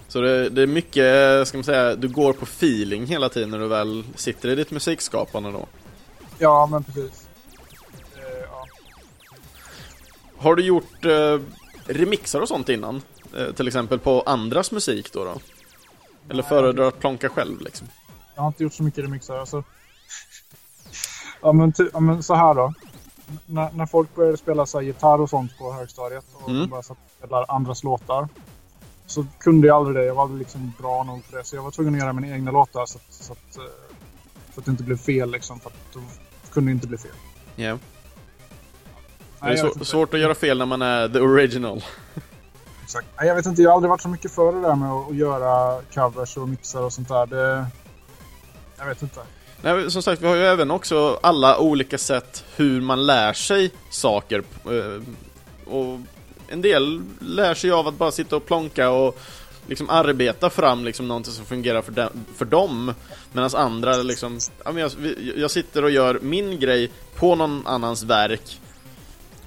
[0.07, 3.59] Så det, det är mycket, ska man säga, du går på feeling hela tiden när
[3.59, 5.65] du väl sitter i ditt musikskapande då.
[6.39, 7.28] Ja, men precis.
[10.39, 11.39] Har du gjort eh,
[11.85, 13.01] remixar och sånt innan?
[13.37, 15.23] Eh, till exempel på andras musik då?
[15.23, 15.33] då?
[16.29, 17.87] Eller föredrar att plonka själv liksom?
[18.35, 19.37] Jag har inte gjort så mycket remixar.
[19.39, 19.63] Alltså.
[21.41, 22.73] Ja, men, ja, men så här då.
[23.49, 26.61] N- när, folk började spela så här, gitarr och sånt på högstadiet och Mm.
[26.61, 26.87] de började
[27.17, 28.27] spela andras låtar.
[29.05, 30.05] Så kunde jag aldrig det.
[30.05, 31.43] Jag var aldrig liksom bra nog för det.
[31.43, 33.63] Så jag var tvungen att göra mina egna låtar så att, så att, eh,
[34.53, 35.31] så att det inte blev fel.
[35.31, 35.99] Liksom, för att det
[36.51, 37.11] kunde inte bli fel.
[39.41, 39.85] Det är inte.
[39.85, 41.83] svårt att göra fel när man är the original.
[42.83, 43.07] Exakt.
[43.19, 45.09] Nej, jag vet inte, jag har aldrig varit så mycket för det där med att,
[45.09, 47.25] att göra covers och mixar och sånt där.
[47.25, 47.65] Det,
[48.77, 49.19] jag vet inte.
[49.61, 53.71] Nej, som sagt, vi har ju även också alla olika sätt hur man lär sig
[53.89, 54.43] saker.
[54.65, 55.01] eh,
[55.73, 55.99] Och
[56.47, 59.19] en del lär sig av att bara sitta och plonka och
[59.67, 62.93] liksom arbeta fram liksom någonting som fungerar för, dem, för dem.
[63.31, 64.39] Medan andra liksom,
[65.35, 68.59] jag sitter och gör min grej på någon annans verk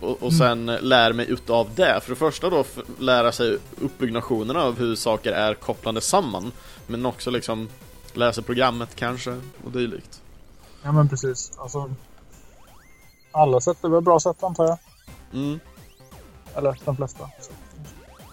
[0.03, 2.01] och, och sen lär mig utav det.
[2.03, 2.65] För det första då
[2.99, 6.53] lära sig uppbyggnationen av hur saker är kopplande samman.
[6.87, 7.69] Men också liksom
[8.13, 10.21] läsa programmet kanske och dylikt.
[10.83, 11.53] Ja, men precis.
[11.59, 11.95] Alltså,
[13.31, 14.79] alla sätt är väl bra sätt antar jag.
[15.33, 15.61] Mm.
[16.55, 17.31] Eller de flesta.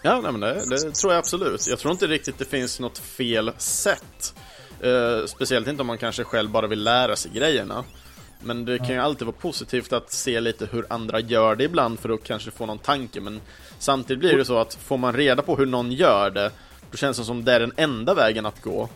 [0.04, 1.68] Ja, nej, men det, det tror jag absolut.
[1.68, 4.36] Jag tror inte riktigt det finns något fel sätt.
[4.80, 7.84] Eh, speciellt inte om man kanske själv bara vill lära sig grejerna.
[8.40, 12.00] Men det kan ju alltid vara positivt att se lite hur andra gör det ibland
[12.00, 13.22] för att kanske få någon tanke.
[13.22, 13.42] Men
[13.80, 16.52] samtidigt blir det så att får man reda på hur någon gör det,
[16.92, 18.90] då känns det som det är den enda vägen att gå.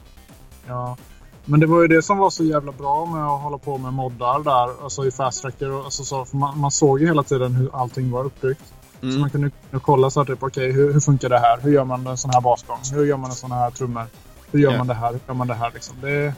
[0.67, 0.97] Ja.
[1.45, 3.93] Men det var ju det som var så jävla bra med att hålla på med
[3.93, 4.83] moddar där.
[4.83, 5.83] Alltså i Fast Tracker.
[5.85, 8.61] Alltså, så, man, man såg ju hela tiden hur allting var uppbyggt.
[8.99, 9.21] Så Mm.
[9.21, 11.59] man kunde kunde kolla så här, typ, okej, hur, hur funkar det här?
[11.61, 12.77] Hur gör man en sån här basgång?
[12.93, 14.05] Hur gör man en sån här trummor?
[14.51, 14.77] Hur gör Ja.
[14.77, 15.11] man det här?
[15.11, 15.71] Hur gör man det här?
[15.73, 15.95] Liksom?
[16.01, 16.33] Det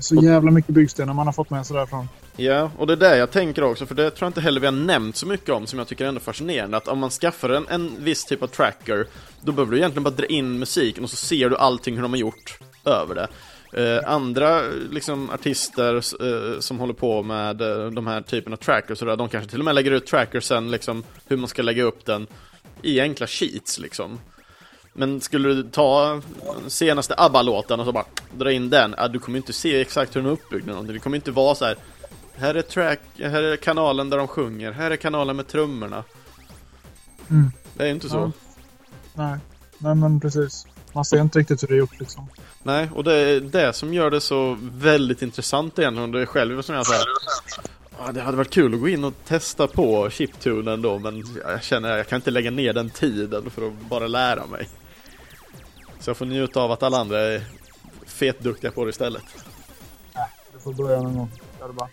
[0.00, 2.08] så jävla mycket byggstenar man har fått med sig därifrån.
[2.36, 4.66] Ja, och det är det jag tänker också, för det tror jag inte heller vi
[4.66, 7.48] har nämnt så mycket om, som jag tycker är ändå fascinerande, att om man skaffar
[7.48, 9.06] en, en viss typ av tracker,
[9.42, 12.12] då behöver du egentligen bara dra in musiken och så ser du allting hur de
[12.12, 13.28] har gjort över det.
[13.72, 18.98] Eh, andra liksom artister eh, som håller på med eh, de här typen av trackers,
[18.98, 21.62] så där, de kanske till och med lägger ut trackers sen, liksom hur man ska
[21.62, 22.26] lägga upp den
[22.82, 24.18] i enkla sheets liksom.
[24.92, 26.20] Men skulle du ta
[26.68, 28.04] senaste ABBA-låten och så bara
[28.38, 30.94] dra in den, ja, du kommer inte se exakt hur den är uppbyggd eller någonting.
[30.94, 31.76] Det kommer inte vara så här.
[32.36, 36.04] Här är track, här är kanalen där de sjunger, här är kanalen med trummorna.
[37.30, 37.50] Mm.
[37.74, 38.16] Det är ju inte så.
[38.16, 38.32] Ja.
[39.14, 39.38] Nej.
[39.78, 40.66] Nej, men precis.
[40.92, 42.28] Man ser inte riktigt hur det är gjort liksom.
[42.62, 46.12] Nej, och det är det som gör det så väldigt intressant egentligen.
[46.12, 47.04] Det är själv som jag säger.
[47.98, 51.62] Ja, det hade varit kul att gå in och testa på chiptunen då, men jag
[51.62, 54.68] känner att jag kan inte lägga ner den tiden för att bara lära mig.
[56.00, 57.44] Så jag får njuta av att alla andra är
[58.06, 59.22] fetduktiga på det istället.
[60.14, 61.30] Nej, du får börja någon gång.
[61.60, 61.88] Gör det bara.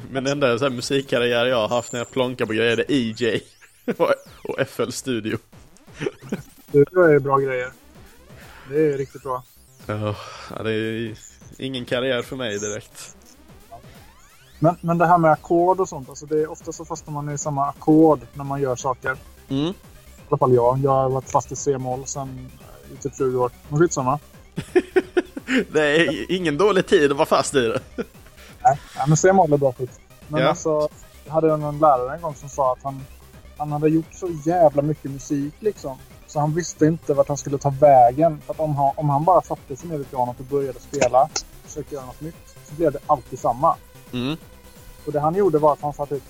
[0.10, 3.42] Min enda så här musikkarriär jag har haft när jag plonkar på grejer är EJ
[3.96, 5.38] och- och FL Studio.
[6.72, 7.72] Det är bra grejer.
[8.68, 9.42] Det är riktigt bra.
[9.86, 10.14] Ja,
[10.64, 11.14] det är
[11.58, 13.16] ingen karriär för mig direkt.
[14.58, 16.08] Men, men det här med ackord och sånt.
[16.08, 19.16] Alltså det är ofta så fastnar man i samma ackord när man gör saker.
[19.48, 19.72] Mm.
[20.30, 20.78] Alla fall jag.
[20.78, 22.50] Jag har varit fast i C-moll sedan
[22.88, 23.50] eh, i typ 20 år.
[23.68, 24.18] Men skitsamma.
[25.72, 27.80] Det är ingen dålig tid att vara fast i det.
[27.96, 30.00] Nej, nej men C-moll är bra skit.
[30.28, 30.48] Men Ja.
[30.48, 30.88] alltså,
[31.24, 33.00] jag hade en lärare en gång som sa att han,
[33.56, 35.96] han hade gjort så jävla mycket musik liksom.
[36.26, 38.40] Så han visste inte vart han skulle ta vägen.
[38.46, 41.28] För att om han, om han bara satte sig ner vid pianot och började spela,
[41.64, 43.76] försökte göra något nytt, så blev det alltid samma.
[44.12, 44.36] Mm.
[45.06, 46.22] Och det han gjorde var att han satt typ,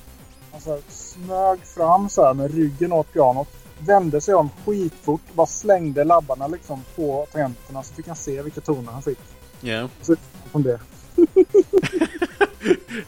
[0.53, 3.49] han så här, smög fram så här med ryggen åt pianot.
[3.87, 8.61] Vände sig om skitfort, bara slängde labbarna liksom på tangenterna så fick han se vilka
[8.61, 9.19] toner han fick.
[9.61, 9.89] Ja.
[10.03, 10.17] Så
[10.51, 10.81] från det.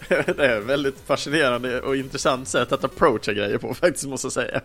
[0.09, 4.61] Det är väldigt fascinerande och intressant sätt att approacha grejer på faktiskt måste jag säga.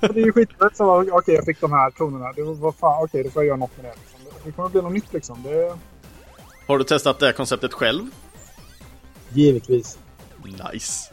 [0.00, 0.76] Det är ju skitlätt.
[0.76, 2.32] Så okej, jag fick de här tonerna.
[2.32, 3.94] Det var, vad fan, okej, då får jag göra något med det.
[4.00, 4.40] Liksom.
[4.44, 5.42] Det- kommer bli något nytt liksom.
[5.42, 5.76] Det...
[6.66, 8.06] Har du testat det här konceptet själv?
[9.28, 9.98] Givetvis.
[10.72, 11.10] Nice.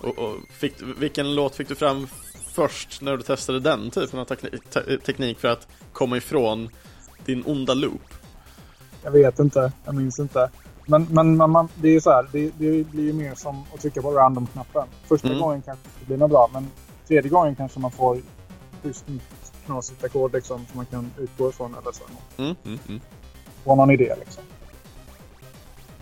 [0.00, 2.06] Och, och fick, vilken låt fick du fram
[2.52, 6.68] först när du testade den typen av teknik, te, teknik för att komma ifrån
[7.24, 8.02] din onda loop?
[9.02, 9.72] Jag vet inte.
[9.84, 10.50] Jag minns inte.
[10.86, 12.26] Men, men man, man, det är ju så här.
[12.32, 14.88] Det, det blir ju mer som att trycka på random-knappen.
[15.08, 15.40] Första Mm.
[15.40, 16.50] gången kanske det blir något bra.
[16.52, 16.70] Men
[17.08, 18.18] tredje gången kanske man får
[18.82, 19.22] just nytt
[19.66, 21.74] knasigt ackord liksom, som man kan utgå ifrån.
[21.82, 22.02] Eller så.
[22.42, 23.00] Mm, mm, mm.
[23.64, 24.42] Få någon idé liksom.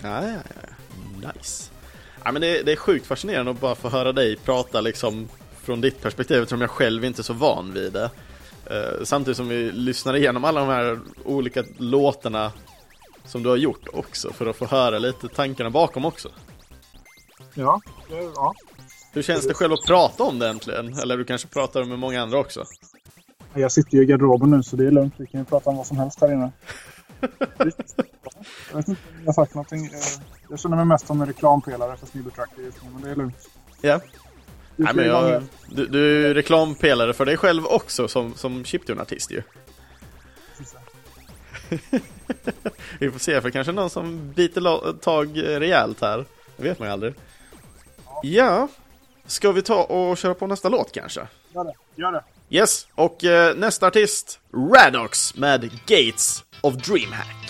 [0.02, 1.32] Ja, ja, ja.
[1.35, 1.70] Nice.
[2.24, 5.28] Ja, men det, det är sjukt fascinerande att bara få höra dig prata liksom
[5.62, 8.11] från ditt perspektiv eftersom jag själv inte är så van vid det.
[8.66, 12.53] Eh, samtidigt som vi lyssnar igenom alla de här olika låtarna
[13.24, 16.28] som du har gjort också för att få höra lite tankarna bakom också.
[17.55, 17.81] Ja,
[18.35, 18.55] ja.
[19.12, 20.99] Hur känns det själv att prata om det äntligen?
[20.99, 22.65] Eller du kanske pratar med många andra också?
[23.55, 25.15] Jag sitter ju i garderoben nu så det är lugnt.
[25.16, 26.53] Vi kan ju prata om vad som helst här inne.
[28.70, 29.85] Jag vet inte om jag har sagt någonting.
[29.87, 29.91] Eh,
[30.51, 33.16] Jag känner mig mest som en reklampelare för Snibber Tracker just nu, men det är
[33.16, 33.49] lugnt.
[33.81, 33.99] Ja.
[33.99, 34.09] Du
[34.85, 39.31] Nej, men jag, du, du är ju reklampelare för dig själv också som, som chiptune-artist
[39.31, 39.43] ju.
[42.98, 46.24] Vi får se, för kanske någon som biter tag rejält här.
[46.57, 47.15] Det vet man ju aldrig.
[48.23, 48.69] Ja,
[49.27, 51.20] ska vi ta och köra på nästa låt kanske?
[51.55, 51.74] Gör det.
[51.94, 52.24] Gör det.
[52.51, 57.49] Yes, och eh, nästa artist, Radox med Gates of Dreamhack.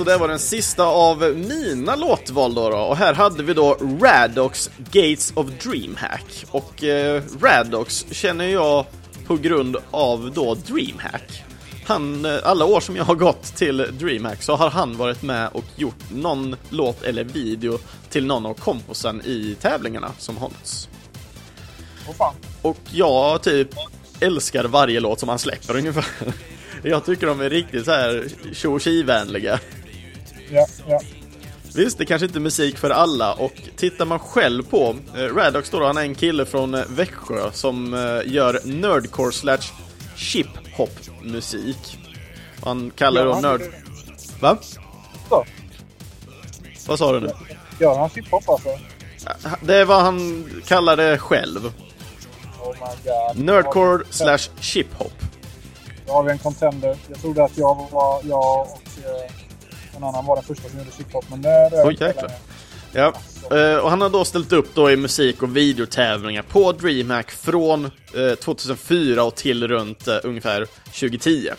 [0.00, 2.76] Och det var den sista av mina låtval då, då.
[2.76, 6.44] Och här hade vi då Radox Gates of Dreamhack.
[6.50, 8.86] Och eh, Radox känner jag
[9.26, 11.44] på grund av då Dreamhack.
[11.86, 15.48] Han, eh, alla år som jag har gått till Dreamhack så har han varit med
[15.52, 17.78] och gjort någon låt eller video
[18.10, 20.88] till någon av komposen i tävlingarna som hållits.
[22.18, 22.34] Fan.
[22.62, 23.68] Och jag typ
[24.20, 26.06] älskar varje låt som han släpper ungefär.
[26.82, 29.60] Jag tycker de är riktigt så här tjo vänliga
[30.50, 31.00] Ja, ja.
[31.74, 35.70] Visst, det kanske inte är musik för alla och tittar man själv på eh, Radox
[35.70, 39.72] då, han är en kille från eh, Växjö som eh, gör nerdcore slash
[40.16, 41.98] chip-hop musik.
[42.64, 43.62] Han kallar Gör det då nörd...
[44.40, 44.58] Va?
[45.28, 45.44] Så.
[46.86, 47.30] Vad sa du nu?
[47.80, 48.68] Gör han hiphop alltså?
[49.60, 51.72] Det är vad han kallar det själv.
[52.60, 53.44] Oh my god.
[53.44, 55.12] Nerdcore slash chip-hop.
[56.06, 56.96] Då har vi en contender.
[57.08, 59.30] Jag trodde att jag var, jag och eh,
[59.96, 61.24] en annan var den första som gjorde hiphop.
[61.30, 62.30] Men det det Oj, jäklar.
[62.92, 63.12] Ja,
[63.56, 67.90] eh, och han har då ställt upp då i musik och videotävlingar på DreamHack från
[68.14, 71.50] eh, 2004 och till runt eh, ungefär 2010.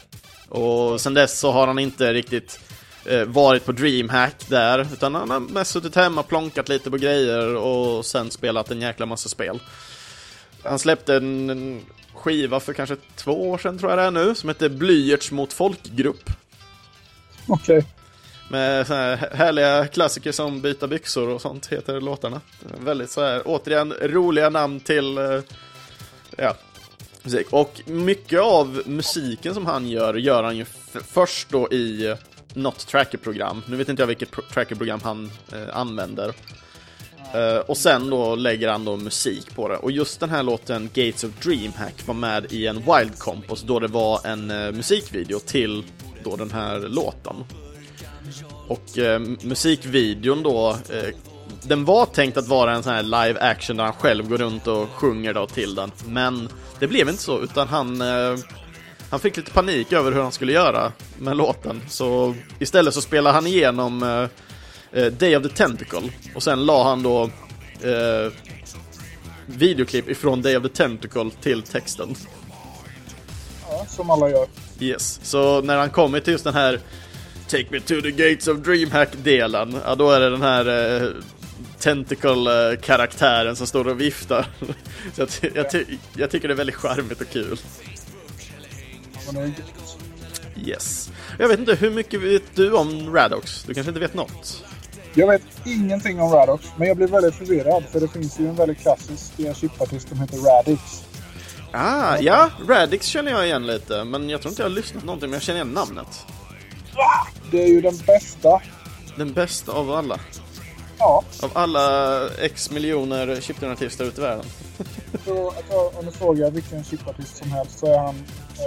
[0.49, 2.59] Och sen dess så har han inte riktigt
[3.05, 7.55] eh, varit på DreamHack där, utan han har mest suttit hemma, plonkat lite på grejer
[7.55, 9.59] och sen spelat en jäkla massa spel.
[10.63, 11.81] Han släppte en,
[12.13, 15.53] skiva för kanske två år sedan tror jag det är nu, som heter Blyerts mot
[15.53, 16.29] folkgrupp.
[17.47, 17.85] Okej.
[18.49, 22.41] Med så här härliga klassiker som Byta byxor och sånt heter låtarna.
[22.79, 25.39] Väldigt så här, återigen, roliga namn till eh,
[26.37, 26.55] ja,
[27.23, 27.47] musik.
[27.49, 30.65] Och mycket av musiken som han gör, gör han ju
[31.05, 32.17] först då i eh,
[32.53, 33.61] något trackerprogram.
[33.67, 36.33] Nu vet inte jag vilket trackerprogram han eh, använder.
[37.33, 39.77] Eh, och sen då lägger han då musik på det.
[39.77, 43.79] Och just den här låten Gates of Dreamhack var med i en Wild Compos då
[43.79, 45.83] det var en eh, musikvideo till
[46.23, 47.35] då den här låten.
[48.67, 51.15] Och eh, musikvideon då, eh,
[51.63, 54.67] den var tänkt att vara en sån här live action där han själv går runt
[54.67, 55.91] och sjunger då till den.
[56.05, 58.35] Men det blev inte så, utan han, eh,
[59.09, 61.81] han fick lite panik över hur han skulle göra med låten.
[61.89, 64.27] Så istället så spelade han igenom eh,
[65.01, 67.23] eh, Day of the Tentacle och sen la han då
[67.81, 68.31] eh,
[69.45, 72.15] videoklipp ifrån Day of the Tentacle till texten.
[73.69, 74.47] Ja, som alla gör.
[74.79, 76.79] Yes, så när han kommer till just den här
[77.47, 81.09] Take me to the gates of Dreamhack-delen, ja då är det den här eh,
[81.79, 84.45] Tentacle-karaktären som står och viftar.
[85.13, 85.85] så jag, ty- jag, ty-
[86.17, 87.57] jag tycker det är väldigt charmigt och kul.
[90.65, 91.09] Yes.
[91.39, 93.63] Jag vet inte, hur mycket vet du om Radox?
[93.63, 94.63] Du kanske inte vet något?
[95.13, 98.55] Jag vet ingenting om Radox, men jag blir väldigt förvirrad för det finns ju en
[98.55, 100.81] väldigt klassisk eh, chipartist som heter Radix.
[101.71, 105.29] Ah, ja, Radix känner jag igen lite, men jag tror inte jag har lyssnat någonting,
[105.29, 106.25] men jag känner igen namnet.
[107.51, 108.61] Det är ju den bästa.
[109.17, 110.19] Den bästa av alla.
[110.97, 114.45] Ja, Av alla X miljoner chiptune-artister ute i världen.
[115.25, 115.53] så
[115.99, 118.15] om du frågar vilken chipartist som helst så är han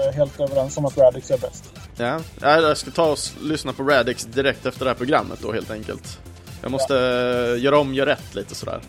[0.08, 1.64] eh, helt överens om att Radix är bäst.
[1.96, 5.52] Ja, ja, jag ska ta och lyssna på Radix direkt efter det här programmet då
[5.52, 6.18] helt enkelt.
[6.62, 8.80] Jag måste eh, göra om, göra rätt lite sådär.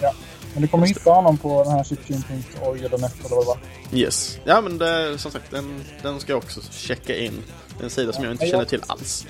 [0.00, 0.12] Ja.
[0.52, 3.58] Men du kommer hitta honom på den här chiptune.org eller net eller vad det var.
[3.98, 4.38] Yes.
[4.44, 7.42] Ja men det, som sagt, den, den ska jag också checka in.
[7.82, 9.26] En sida som jag inte känner till alls.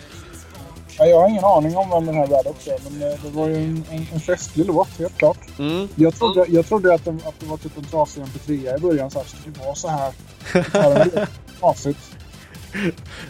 [0.98, 3.48] Ja, jag har ingen aning om vem den här Radix är, men eh, det var
[3.48, 5.38] ju en, en, en festlig låt, helt klart.
[5.58, 5.88] Mm.
[5.94, 9.10] Jag trodde, jag trodde att, den, att det var typ en trasig MP3 i början.
[9.10, 10.12] Så här, det vara så här?
[10.72, 11.26] Var
[11.60, 11.98] Trasigt.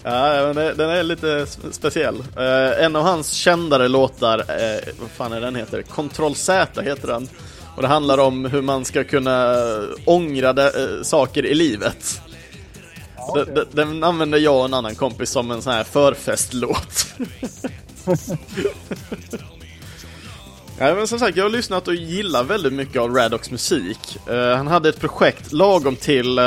[0.02, 2.22] Ja, men det, den är lite speciell.
[2.36, 5.82] Eh, en av hans kändare låtar, eh, vad fan är den heter?
[5.82, 7.28] Control Z heter den.
[7.76, 9.56] Och det handlar om hur man ska kunna
[10.04, 12.20] ångra de, eh, saker i livet.
[13.34, 17.06] Ja, Den, den, använder jag och en annan kompis som en sån här förfestlåt.
[20.78, 24.18] Ja, men som sagt, jag har lyssnat och gillar väldigt mycket av Radox musik.
[24.28, 26.38] Eh, han hade ett projekt lagom till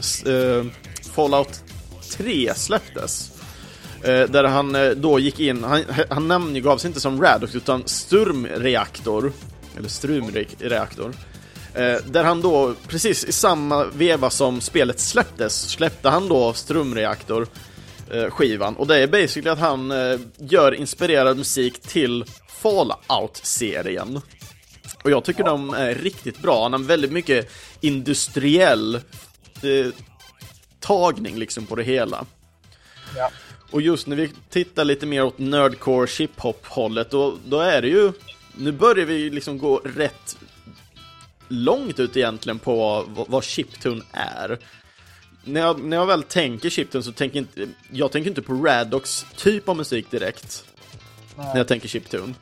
[0.00, 0.64] s- eh,
[1.14, 1.62] Fallout
[2.10, 3.30] 3 släpptes.
[4.02, 9.32] Där han då gick in, han, han namngavs inte som Radox utan Sturmreaktor.
[9.76, 11.12] Eller Strumreaktor.
[11.74, 17.46] Eh, där han då, precis i samma veva som spelet släpptes, släppte han då Strumreaktor
[18.10, 18.76] eh, skivan.
[18.76, 22.24] Och det är basically att han eh, gör inspirerad musik till
[22.62, 24.20] Fallout-serien.
[25.04, 26.62] Och jag tycker de är riktigt bra.
[26.62, 27.50] Han har väldigt mycket
[27.80, 28.94] industriell
[29.62, 29.92] eh,
[30.80, 32.26] tagning liksom på det hela.
[33.16, 33.30] Ja.
[33.70, 37.88] Och just när vi tittar lite mer åt nerdcore chip-hop hållet, då, då är det
[37.88, 38.12] ju...
[38.56, 40.36] Nu börjar vi liksom gå rätt
[41.48, 44.58] långt ut egentligen på vad, chiptune är.
[45.44, 49.26] när jag, när jag väl tänker chiptune så tänker inte, jag tänker inte på Radox
[49.36, 50.64] typ av musik direkt.
[51.36, 51.46] Nej.
[51.46, 52.34] När jag tänker chiptune.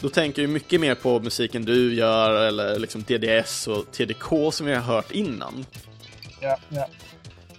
[0.00, 4.66] Då tänker jag mycket mer på musiken du gör, eller liksom DDS och TDK som
[4.66, 5.66] vi har hört innan.
[6.40, 6.88] Ja, ja.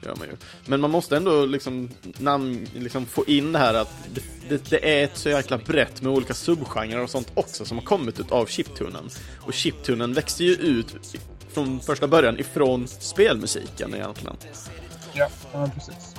[0.05, 0.35] Gör man ju.
[0.65, 4.99] Men man måste ändå liksom, namn, liksom få in det här att det, det, det
[4.99, 8.31] är ett så jäkla brett med olika subgenrer och sånt också som har kommit ut
[8.31, 9.09] av chiptunen.
[9.39, 10.95] Och chiptunen växte ju ut
[11.53, 14.35] från första början ifrån spelmusiken egentligen.
[15.13, 16.15] Ja, ja precis.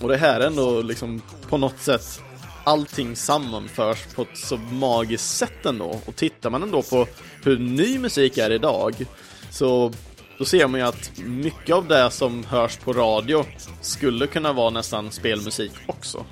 [0.00, 2.20] Och det här är ändå liksom på något sätt
[2.64, 6.00] allting sammanförs på ett så magiskt sätt ändå.
[6.06, 7.06] Och tittar man ändå på
[7.44, 9.06] hur ny musik är idag
[9.50, 9.92] så
[10.38, 13.44] då ser man ju att mycket av det som hörs på radio
[13.80, 16.24] skulle kunna vara nästan spelmusik också.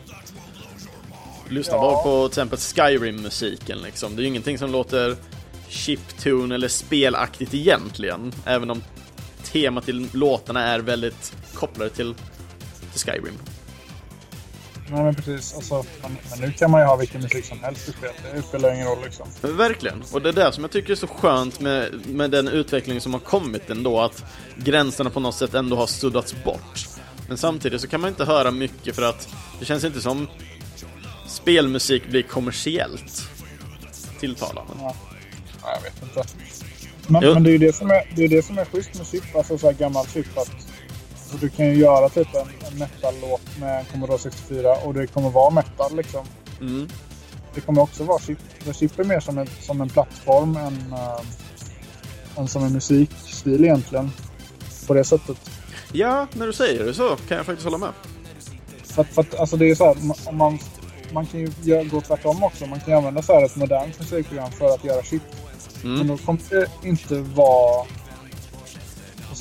[1.49, 4.17] Lyssna bara på till exempel Skyrim-musiken liksom.
[4.17, 5.17] Det är ju ingenting som låter
[5.69, 8.33] chiptune eller spelaktigt egentligen.
[8.45, 8.83] Även om
[9.43, 12.15] temat till låtarna är väldigt kopplade till,
[12.93, 13.39] till Skyrim.
[14.91, 15.55] Nej, men precis.
[15.55, 18.11] Alltså, men, men nu kan man ju ha vilken musik som helst i spel.
[18.35, 19.29] Det spelar ingen roll liksom.
[19.43, 23.01] Verkligen, och det är det som jag tycker är så skönt med, med den utveckling
[23.01, 24.25] som har kommit ändå, att
[24.57, 26.89] gränserna på något sätt ändå har suddats bort.
[27.29, 30.29] Men samtidigt så kan man inte höra mycket för att det känns inte som
[31.27, 33.23] spelmusik blir kommersiellt
[34.21, 34.73] tilltalande.
[34.81, 34.95] Ja.
[35.63, 36.25] Ja, jag vet inte.
[37.07, 39.07] Men, men det är ju det som är, det är det som är schysst med
[39.07, 40.39] chip, alltså så här gammal chip.
[40.39, 40.51] Att,
[41.37, 45.31] alltså, du kan ju göra typ en, en metal-låt med Commodore 64 och det kommer
[45.31, 46.27] vara metal liksom.
[46.61, 46.89] Mm.
[47.55, 48.39] Det kommer också vara chip.
[48.59, 51.21] För chip är mer som en, som en plattform än, äh,
[52.37, 54.11] än som en musikstil egentligen.
[54.87, 55.37] På det sättet.
[55.93, 57.93] Ja, när du säger det så kan jag faktiskt hålla med.
[58.85, 59.97] För att, för att, alltså det är så här,
[60.27, 60.59] om man,
[61.13, 62.67] man kan ju gå tvärtom också.
[62.67, 65.23] Man kan ju använda så här ett modernt musikprogram för att göra chip.
[65.83, 66.07] Men Mm.
[66.07, 67.87] då kommer det inte vara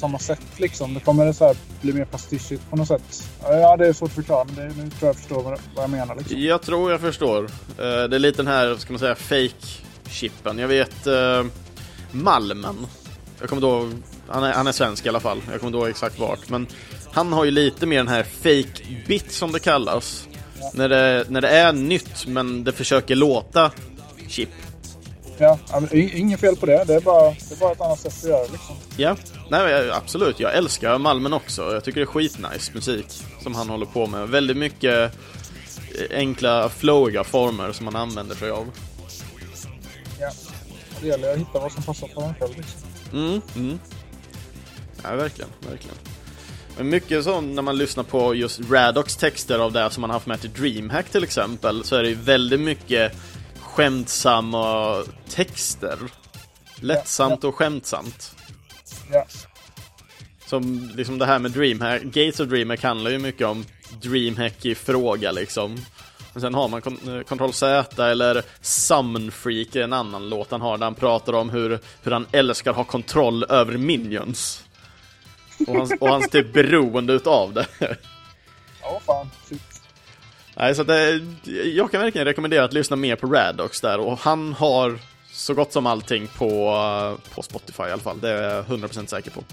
[0.06, 0.94] samma sätt liksom.
[0.94, 3.30] Det kommer så här bli mer pastischigt på något sätt.
[3.42, 5.90] Ja, det är svårt att förklara, men det, nu tror jag jag förstår vad, jag
[5.90, 6.16] menar.
[6.16, 6.40] Liksom.
[6.40, 7.44] Jag tror jag förstår.
[7.44, 10.60] Eh, Det är lite den här, ska man säga, fake-chippen.
[10.60, 11.46] Jag vet uh,
[12.12, 12.88] Malmen.
[13.40, 13.90] Jag kommer då,
[14.28, 15.42] han är, han är svensk i alla fall.
[15.52, 16.50] Jag kommer då exakt vart.
[16.50, 16.68] Men
[17.12, 20.28] han har ju lite mer den här fake-bit som det kallas.
[20.74, 23.72] När det, när det är nytt men det försöker låta
[24.28, 24.50] chip.
[25.38, 25.60] Ja,
[25.92, 26.84] inget fel på det.
[26.84, 28.42] Det är, bara, det är bara ett annat sätt att göra.
[28.42, 28.76] Liksom.
[28.98, 29.16] Ja,
[29.50, 30.40] nej absolut.
[30.40, 31.74] Jag älskar Malmen också.
[31.74, 33.06] Jag tycker det är skitnice musik
[33.44, 34.30] som han håller på med.
[34.30, 35.14] Väldigt mycket
[36.10, 38.72] eh, enkla, flowiga former som han använder sig av.
[40.20, 40.32] Ja.
[41.02, 42.58] Det gäller att hitta vad som passar på en själv.
[42.58, 42.80] Liksom.
[43.14, 43.80] Mm, mm.
[45.04, 45.98] Ja, verkligen, verkligen.
[46.78, 50.28] Men mycket så när man lyssnar på just Radox texter av det som man haft
[50.28, 53.12] med till DreamHack till exempel, så är det ju väldigt mycket
[53.76, 56.00] skämtsamma texter.
[56.82, 58.36] Lättsamt och skämtsamt.
[59.12, 59.26] Ja.
[60.46, 63.66] Som liksom det här med DreamHack, Gates of DreamHack handlar ju mycket om
[64.02, 65.78] DreamHack i fråga liksom.
[66.34, 70.62] Men sen har man eh, Ctrl Z eller Summon Freak, är en annan låt han
[70.62, 74.64] har där han pratar om hur, hur han älskar att ha kontroll över minions.
[75.68, 77.68] Och hans, och hans typ beroende utav det.
[78.82, 79.30] Ja, fan.
[79.50, 79.75] Shit.
[80.58, 81.22] Nej, så det,
[81.66, 85.00] jag kan verkligen rekommendera att lyssna mer på Radox där och han har
[85.32, 88.20] så gott som allting på, eh, på Spotify i alla fall.
[88.20, 89.44] Det är jag 100% säker på.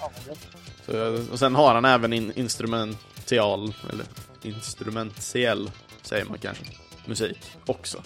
[0.00, 0.10] Ja.
[0.86, 4.06] Så, och sen har han även in, instrumental, eller
[4.42, 5.70] instrumentell,
[6.02, 6.64] säger man kanske,
[7.04, 8.02] musik också.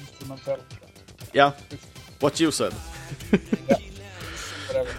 [0.00, 0.60] Instrumentell.
[1.32, 1.52] Ja,
[2.20, 2.72] what you said.
[4.66, 4.92] Whatever.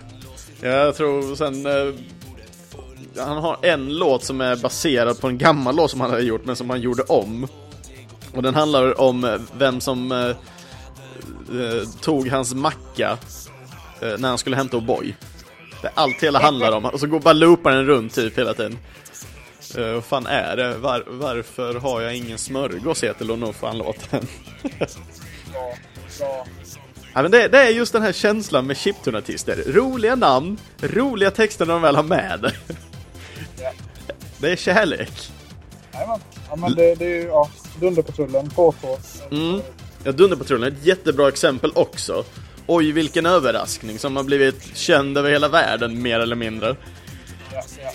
[0.62, 1.68] Jag tror sen...
[3.20, 6.46] Han har en låt som är baserad på en gammal låt som han hade gjort,
[6.46, 7.48] men som han gjorde om.
[8.34, 10.28] Och den handlar om eh, vem som eh,
[11.60, 13.18] eh, tog hans macka
[14.02, 15.14] eh, när han skulle hämta O'boy.
[15.82, 16.86] Det är allt hela handlar om.
[16.86, 18.78] Och så går bara loopar den runt typ hela tiden.
[19.78, 20.78] Uh, vad fan är det?
[20.78, 24.28] Var, varför har jag ingen smörgås heter nog fan låten.
[24.80, 24.90] ja,
[26.20, 26.46] ja.
[27.14, 29.64] Ja, men det, det är just den här känslan med chiptune-artister.
[29.68, 32.54] Roliga namn, roliga texter när de väl har med det.
[34.38, 35.12] Det är kärlek.
[35.94, 36.20] Jajamän.
[36.50, 37.50] Ja, men det, det är ju ja,
[37.80, 38.98] Dunderpatrullen, K2.
[39.32, 39.62] Mm.
[40.04, 42.24] Ja, Dunderpatrullen är ett jättebra exempel också.
[42.68, 46.76] Oj, vilken överraskning som har blivit känd över hela världen, mer eller mindre.
[47.54, 47.92] Ja, ja.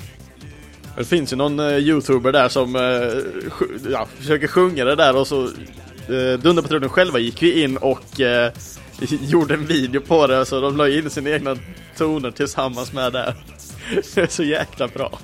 [0.97, 5.16] Det finns ju någon eh, youtuber där som eh, sj- ja, försöker sjunga det där
[5.16, 8.52] och så eh, Dunderpatrullen själva gick ju in och eh,
[9.20, 11.56] gjorde en video på det så de la in sina egna
[11.97, 13.35] toner tillsammans med det.
[14.14, 15.19] Det är så jäkla bra.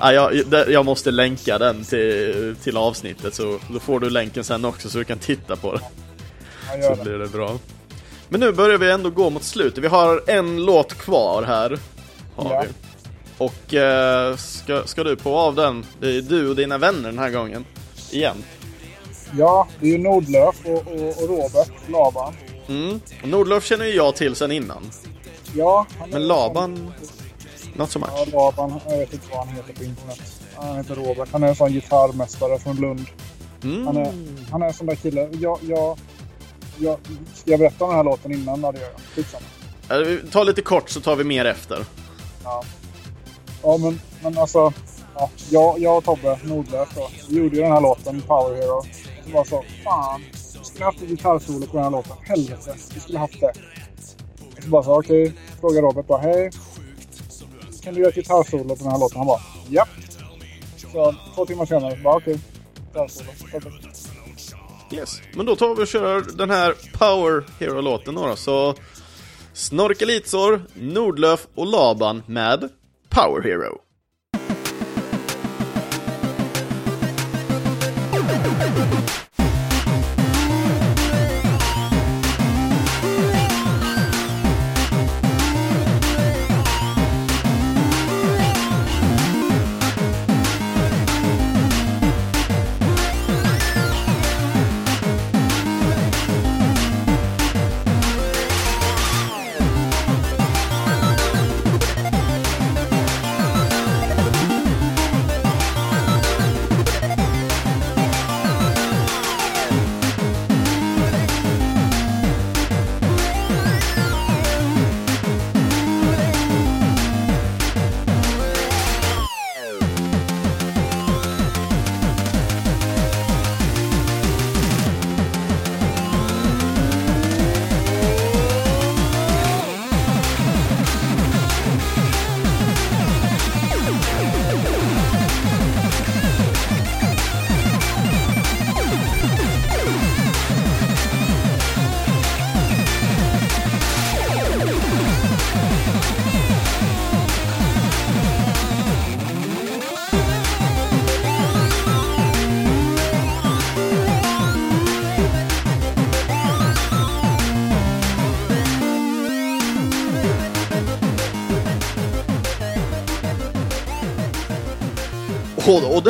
[0.00, 0.32] Ja, jag,
[0.70, 4.98] jag måste länka den till, till avsnittet så då får du länken sen också så
[4.98, 5.80] du kan titta på
[6.82, 7.58] gör Så blir det bra.
[8.28, 9.84] Men nu börjar vi ändå gå mot slutet.
[9.84, 11.78] Vi har en låt kvar här.
[12.36, 12.64] Har Ja.
[12.66, 12.68] vi.
[13.38, 15.84] Och eh, ska, ska du på av den?
[16.00, 17.64] Det är du och dina vänner den här gången.
[18.10, 18.36] Igen.
[19.38, 22.34] Ja, det är ju Nordlöf och, och, och Robert Laban.
[22.68, 23.00] Mm.
[23.24, 24.90] Nordlöf känner ju jag till sen innan.
[25.54, 26.92] Ja, han Men Laban,
[27.80, 28.10] not so much.
[28.14, 28.80] Ja, Laban.
[28.88, 30.20] Jag vet inte vad han heter på internet.
[30.56, 31.28] Han heter Robert.
[31.32, 33.06] Han är en sån gitarrmästare från Lund.
[33.62, 33.86] Mm.
[33.86, 34.12] Han är,
[34.50, 35.28] han är en sån där kille.
[35.32, 35.98] Jag, jag,
[36.78, 36.98] jag,
[37.34, 38.60] ska jag berätta om den här låten innan?
[38.60, 39.00] Ja, det gör jag.
[39.00, 40.30] Skitsamma.
[40.30, 41.84] Tar lite kort så tar vi mer efter.
[42.44, 42.64] Ja,
[43.62, 44.72] ja men, men alltså.
[45.14, 48.82] Ja, jag, jag och Tobbe Nordlöf då, gjorde ju den här låten, Power Hero.
[49.26, 50.22] Det var så, fan.
[50.58, 52.16] Vi skulle haft ett gitarrsolo på den här låten.
[52.22, 53.52] Helvete, vi skulle haft det.
[54.56, 55.32] Och så bara så, okej.
[55.60, 56.50] Fråga Robert bara, hej.
[57.82, 59.18] Kan du göra ett gitarrsolo på den här låten?
[59.18, 59.88] Han bara, japp.
[60.76, 62.38] Så två timmar senare, bara okej.
[62.94, 63.72] Okay.
[64.92, 65.20] Yes.
[65.34, 68.36] Men då tar vi och kör den här Power Hero-låten då, då.
[68.36, 68.74] Så
[69.52, 72.68] Snorkelitsor, Nordlöf och Laban med
[73.08, 73.80] Power Hero.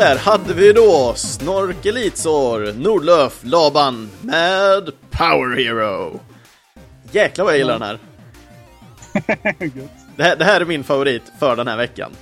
[0.01, 6.21] Där hade vi då Snorkelitsor, Nordlöf, Laban med Power Hero.
[7.13, 7.99] Jäklar vad jag gillar den här.
[10.17, 10.37] Det här.
[10.37, 12.13] Det här är min favorit för den här veckan.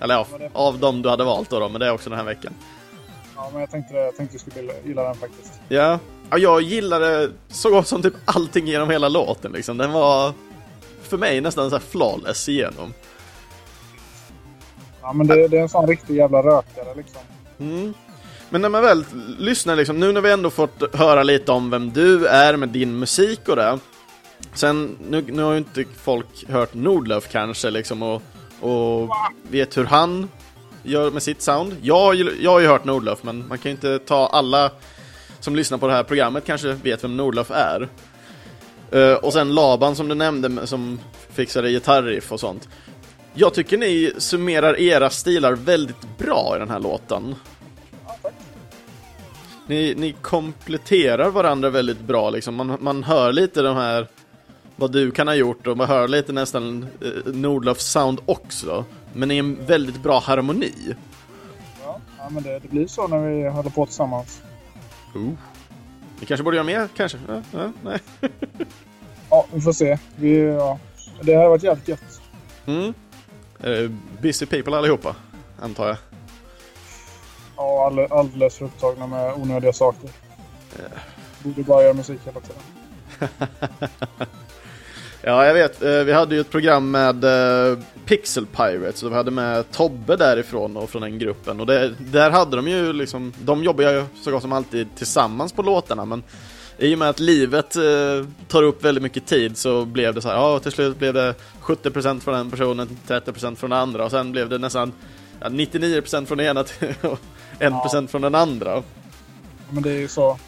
[0.00, 2.26] Eller ja, av dem du hade valt då, då men det är också den här
[2.26, 2.54] veckan.
[3.36, 5.60] Ja, men jag tänkte, jag tänkte du skulle gilla den faktiskt.
[5.68, 5.98] Ja,
[6.30, 9.78] ja jag gillade så gott som typ allting genom hela låten liksom.
[9.78, 10.32] Den var
[11.02, 12.94] för mig nästan så här flawless igenom.
[15.02, 17.20] Ja, men det, det är en sån riktig jävla rökare liksom.
[17.60, 17.94] Mm.
[18.50, 19.04] Men när man väl
[19.38, 22.98] lyssnar liksom, nu när vi ändå fått höra lite om vem du är med din
[22.98, 23.78] musik och det.
[24.54, 28.22] Sen, nu, nu har ju inte folk hört Nordlöf kanske liksom och,
[28.60, 29.08] och
[29.50, 30.28] vet hur han
[30.82, 31.76] gör med sitt sound.
[31.82, 34.70] Jag, har ju- jag har ju hört Nordlöf men man kan ju inte ta alla
[35.40, 37.88] som lyssnar på det här programmet kanske vet vem Nordlöf är.
[38.94, 41.00] Uh, och sen Laban som du nämnde som
[41.32, 42.68] fixade gitarriff och sånt.
[43.34, 47.34] Jag tycker ni summerar era stilar väldigt bra i den här låten.
[49.66, 52.54] Ni, ni kompletterar varandra väldigt bra liksom.
[52.54, 54.06] Man, man hör lite de här
[54.76, 58.84] vad du kan ha gjort och man hör lite nästan eh, Nordlöfs sound också.
[59.12, 60.94] Men i en väldigt bra harmoni.
[61.84, 64.42] Ja, ja men det, det blir så när vi håller på tillsammans.
[66.20, 67.18] Vi kanske borde göra mer kanske?
[67.28, 67.98] Ja, ja, nej.
[69.30, 69.98] Ja, vi får se.
[70.16, 70.78] Vi, ja.
[71.20, 72.20] Det här har varit jävligt gött.
[72.66, 72.94] Mm.
[73.62, 73.90] Eh,
[74.22, 75.16] busy people allihopa,
[75.60, 75.96] antar jag.
[77.56, 80.10] Ja, all, alldeles för upptagna med onödiga saker.
[81.42, 83.28] Borde bara göra musik hela tiden.
[85.24, 85.82] Ja, jag vet.
[85.82, 90.16] Eh, Vi hade ju ett program med eh, Pixel Pirates och vi hade med Tobbe
[90.16, 91.60] därifrån och från den gruppen.
[91.60, 95.52] Och det, där hade de ju liksom, de jobbar ju så gott som alltid tillsammans
[95.52, 96.22] på låtarna men
[96.82, 100.28] i och med att livet eh, tar upp väldigt mycket tid så blev det så
[100.28, 104.10] här, ja till slut blev det 70% från en personen, 30% från den andra och
[104.10, 104.92] sen blev det nästan
[105.40, 106.60] ja, 99% från den ena
[107.00, 107.18] och
[107.58, 108.70] 1% från den andra.
[108.70, 108.82] Ja,
[109.70, 110.38] Men det är ju så.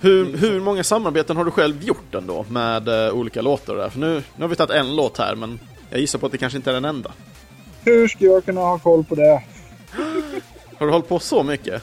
[0.00, 3.88] Hur, hur många samarbeten har du själv gjort ändå med eh, olika låtar där?
[3.88, 5.60] För nu, nu har vi tagit en låt här men
[5.90, 7.12] jag gissar på att det kanske inte är den enda.
[7.84, 9.42] Hur ska jag kunna ha koll på det?
[10.78, 11.82] Har du hållit på så mycket?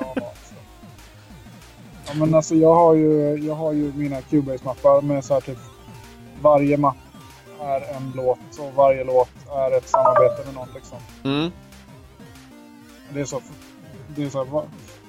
[0.00, 0.32] Ja.
[2.06, 5.58] Ja Men alltså jag har ju, jag har ju mina Cubase-mappar med så här typ
[6.40, 6.96] varje mapp
[7.60, 10.98] är en låt och varje låt är ett samarbete med någon liksom.
[11.24, 11.50] Mm.
[13.10, 13.40] Det är så.
[14.08, 14.62] Det är så här,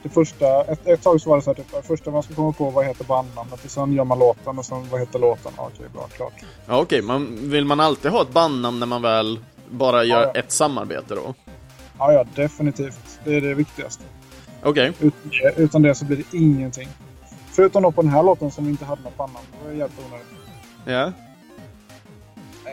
[0.04, 2.34] det första, ett, ett tag så var det så här typ, det första man ska
[2.34, 5.52] komma på vad heter bandnamnet och sen gör man låten och sen vad heter låten?
[5.58, 6.34] Ja, Okej, bra, klart.
[6.66, 10.32] Ja, okej, man, vill man alltid ha ett bandnamn när man väl bara gör Ja,
[10.34, 10.40] ja.
[10.40, 11.34] ett samarbete då?
[11.98, 13.20] Ja, ja, definitivt.
[13.24, 14.04] Det är det viktigaste.
[14.64, 14.94] Okej.
[15.00, 16.88] Utan det, utan det så blir det ingenting.
[17.52, 19.46] Förutom då på den här låten som inte hade något bandnamn.
[19.52, 20.28] Det var jävligt onödigt.
[20.86, 21.12] Ja.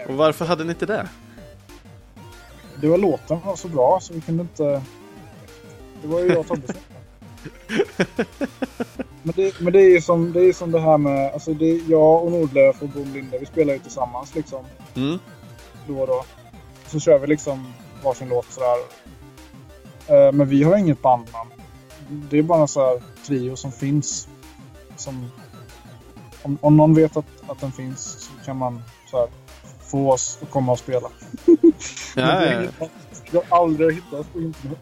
[0.09, 1.09] Och varför hade ni inte det?
[2.81, 4.83] Det var låten var så bra så vi kunde inte...
[6.03, 6.63] Det var ju jag och Tobbe
[9.23, 11.33] men det, men det är ju som det, är som det här med...
[11.33, 14.65] Alltså det, jag och Nordlöf och Boom Linde, vi spelar ju tillsammans liksom.
[14.95, 15.19] Mm.
[15.87, 16.25] Då och då.
[16.87, 18.77] Så kör vi liksom varsin låt sådär.
[20.07, 21.51] Eh, Men vi har inget bandnamn.
[22.09, 24.29] Det är bara en sån här trio som finns.
[24.97, 25.31] Som,
[26.43, 29.29] om, om någon vet att, att den finns så kan man så här,
[29.91, 31.09] få oss att komma och spela.
[32.17, 32.61] Ja, det är ja.
[32.61, 32.93] inget-
[33.31, 34.79] Det har aldrig hittats på internet.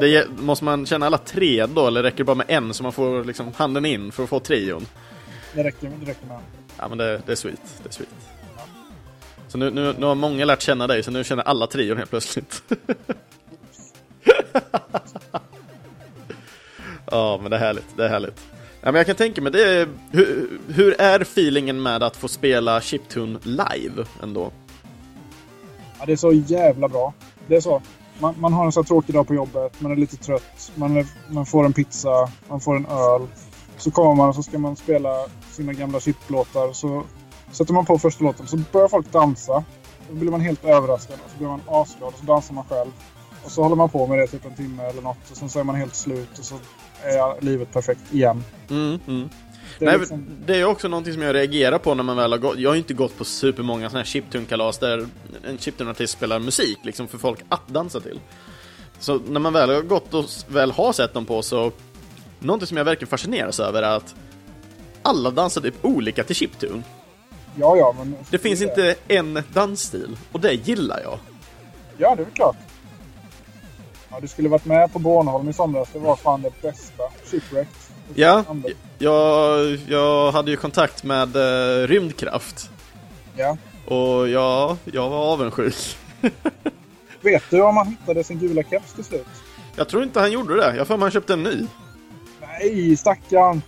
[0.00, 2.92] det, måste man känna alla tre då, eller räcker det bara med en så man
[2.92, 4.86] får liksom handen in för att få trion?
[5.54, 6.38] det, räcker, det räcker med.
[6.78, 7.60] Ja, men det, det är sweet.
[7.82, 8.08] Det är sweet.
[9.48, 12.10] Så nu, nu, nu har många lärt känna dig, så nu känner alla trion helt
[12.10, 12.62] plötsligt.
[17.12, 17.96] ja, men det är härligt.
[17.96, 18.40] Det är härligt.
[18.80, 22.28] Ja, men jag kan tänka mig, det är, hur, hur är feelingen med att få
[22.28, 24.52] spela Chiptune live ändå?
[25.98, 27.14] Ja, det är så jävla bra.
[27.46, 27.82] Det är så.
[28.18, 30.96] Man, man har en så här tråkig dag på jobbet, man är lite trött, man,
[30.96, 33.26] är, man får en pizza, man får en öl.
[33.76, 36.72] Så kommer man och så ska man spela sina gamla chiplåtar.
[36.72, 37.04] Så
[37.52, 39.64] sätter man på första låten så börjar folk dansa.
[40.08, 42.90] Då blir man helt överraskad och så blir man asglad och så dansar man själv.
[43.44, 45.60] Och så håller man på med det typ en timme eller något och sen så
[45.60, 46.54] är man helt slut och så
[47.02, 48.44] är livet perfekt igen.
[48.70, 49.28] Mm, mm.
[49.78, 52.32] Det är Nej, liksom, det är också någonting som jag reagerar på när man väl
[52.32, 52.58] har gått.
[52.58, 55.06] Jag har ju inte gått på supermånga sådana här chiptune-kalas där
[55.44, 58.20] en chiptune-artist spelar musik liksom för folk att dansa till.
[58.98, 61.72] Så när man väl har gått och väl har sett dem på så
[62.38, 64.14] någonting som jag verkligen fascineras över är att
[65.02, 66.82] alla dansar typ olika till chiptune.
[67.56, 68.16] ja, ja, men...
[68.30, 71.18] Det finns inte en dansstil och det gillar jag.
[71.98, 72.56] Ja, det är väl klart.
[74.12, 75.88] Ja, du skulle varit med på Bornholm i somras.
[75.92, 77.02] Det var fan det bästa.
[77.24, 77.74] Shipwrecked.
[78.14, 78.44] Ja,
[78.98, 82.70] jag, jag hade ju kontakt med eh, Rymdkraft
[83.36, 83.56] Ja.
[83.86, 85.96] och ja, jag var avundsjuk.
[87.20, 89.26] Vet du om han hittade sin gula keps till slut?
[89.76, 90.76] Jag tror inte han gjorde det.
[90.76, 91.66] Jag mig han köpte en ny.
[92.40, 93.62] Nej, stackarn!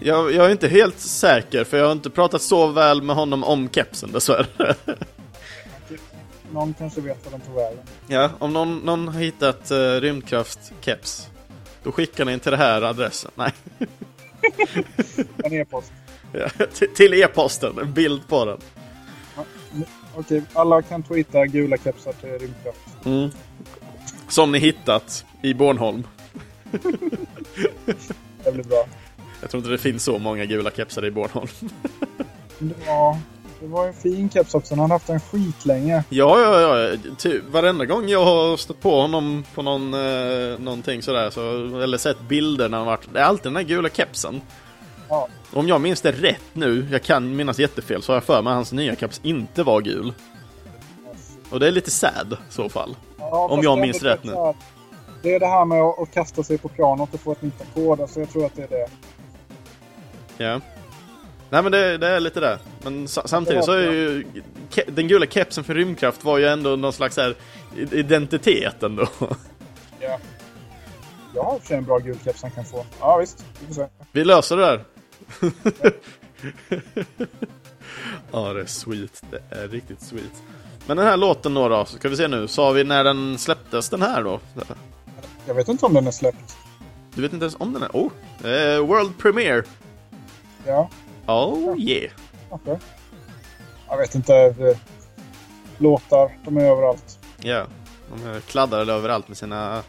[0.00, 3.44] Jag, jag är inte helt säker, för jag har inte pratat så väl med honom
[3.44, 4.74] om kepsen dessvärre.
[6.52, 7.78] Någon kanske vet vad den tog vägen.
[8.08, 11.26] ja, om någon, någon har hittat uh, Rymdkraft-keps,
[11.82, 13.30] då skickar ni till den här adressen.
[13.34, 13.52] Nej,
[15.44, 15.92] En e-post.
[16.32, 16.48] ja,
[16.96, 18.58] till, e-posten, en bild på den.
[19.36, 19.44] Ja,
[20.14, 23.04] Okej, alla kan tweeta gula kepsar till Rymdkraft.
[23.04, 23.30] Mm.
[24.28, 26.06] Som ni hittat i Bornholm.
[28.44, 28.84] Det blir bra.
[29.40, 31.48] Jag tror inte det finns så många gula kepsar i Bornholm.
[32.58, 32.74] Men
[33.62, 34.74] det var, en fin keps också.
[34.74, 36.04] Han har haft den skitlänge.
[36.08, 36.96] Ja, ja, ja.
[37.18, 41.40] Ty, varenda gång jag har stött på honom på någon, eh, någonting sådär, så,
[41.80, 44.40] eller sett bilder när han varit, det är alltid den här gula kepsen.
[45.08, 45.28] Ja.
[45.52, 48.50] Om jag minns det rätt nu, jag kan minnas jättefel, så har jag för mig
[48.50, 50.14] att hans nya keps inte var gul.
[51.50, 52.96] Och det är lite sad i så fall.
[53.18, 54.32] Ja, Om jag minns rätt typ nu.
[54.32, 54.54] så
[55.22, 58.00] Det är det här med att, kasta sig på pianot och få ett nytt ackord.
[58.00, 58.88] Alltså jag tror att det är det.
[60.44, 60.60] Ja.
[61.52, 62.58] Nej men det, det är lite det.
[62.82, 64.24] Men sa, samtidigt så är ju
[64.86, 67.34] den gula kepsen för rymdkraft var ju ändå någon slags här
[67.76, 69.08] identitet ändå.
[70.00, 70.18] Ja.
[71.34, 72.86] Jag har för en bra gul keps han kan få.
[73.00, 73.86] Ja visst, vi får se.
[74.12, 74.84] Vi löser det där.
[78.32, 79.22] ja, det är sweet.
[79.30, 80.42] Det är riktigt sweet.
[80.86, 82.48] Men den här låten då, då ska vi se nu.
[82.48, 84.40] Sa vi när den släpptes den här då?
[85.46, 86.56] Jag vet inte om den är släppt.
[87.14, 87.90] Du vet inte ens om den är?
[87.92, 88.12] Oh!
[88.50, 89.62] Eh, World Premiere!
[90.66, 90.90] Ja,
[91.26, 92.10] Oh yeah!
[92.50, 92.78] kanske.
[93.88, 94.32] Jag vet inte.
[94.50, 94.78] Det...
[95.78, 97.18] Låtar, de är överallt.
[97.40, 97.66] Ja,
[98.14, 99.82] de är kladdade överallt med sina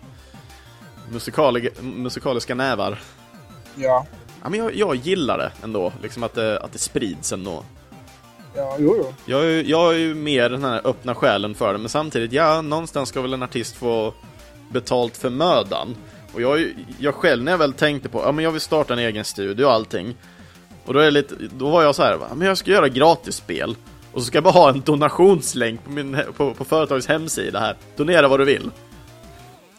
[1.11, 2.99] musikaliga, musikaliska nävar.
[3.75, 4.05] Ja,
[4.43, 7.63] Ja, men jag, jag gillar det ändå, liksom att det, att det sprids ändå.
[8.55, 9.13] ja jo, jo.
[9.25, 12.31] Jag är, ju- jag är ju mer den här öppna själen för det, men samtidigt,
[12.33, 14.13] ja, någonstans ska väl en artist få
[14.69, 15.95] betalt för mödan.
[16.33, 18.99] Och jag, jag själv, när jag väl tänkte på, ja men jag vill starta en
[18.99, 20.15] egen studio och allting.
[20.85, 23.75] Och då, är lite, då var jag så här, men jag ska göra gratisspel.
[24.11, 27.75] Och så ska jag bara ha en donationslänk på, min, på, på företagets hemsida här.
[27.95, 28.71] Donera vad du vill.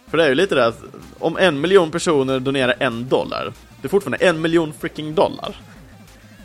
[0.06, 0.78] För det är ju lite det att
[1.18, 5.60] om en miljon personer donerar en dollar, Det är fortfarande en miljon freaking dollar.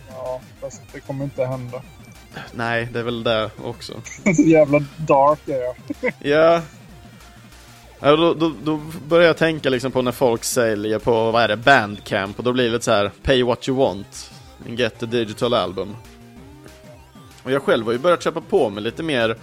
[0.10, 1.82] Ja, fast det kommer inte hända.
[2.52, 3.94] Nej, det är väl det också.
[4.36, 5.76] Så jävla dark är jag.
[6.20, 6.62] Ja.
[8.00, 11.48] Ja, då, då, då börjar jag tänka liksom på när folk säljer på, vad är
[11.48, 14.32] det, Bandcamp och då blir det lite så här Pay what you want
[14.66, 15.96] and get the digital album.
[17.44, 19.38] Och jag själv har ju börjat köpa på mig lite mer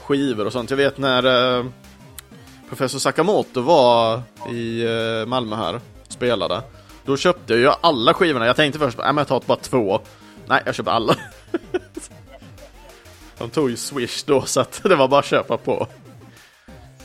[0.00, 0.70] skivor och sånt.
[0.70, 1.64] Jag vet när eh,
[2.68, 6.62] Professor Sakamoto var i eh, Malmö här och spelade.
[7.04, 8.46] Då köpte jag ju alla skivorna.
[8.46, 10.00] Jag tänkte först, nej men jag tar bara två.
[10.46, 11.16] Nej, jag köper alla.
[13.38, 15.86] De tog ju Swish då så att det var bara att köpa på.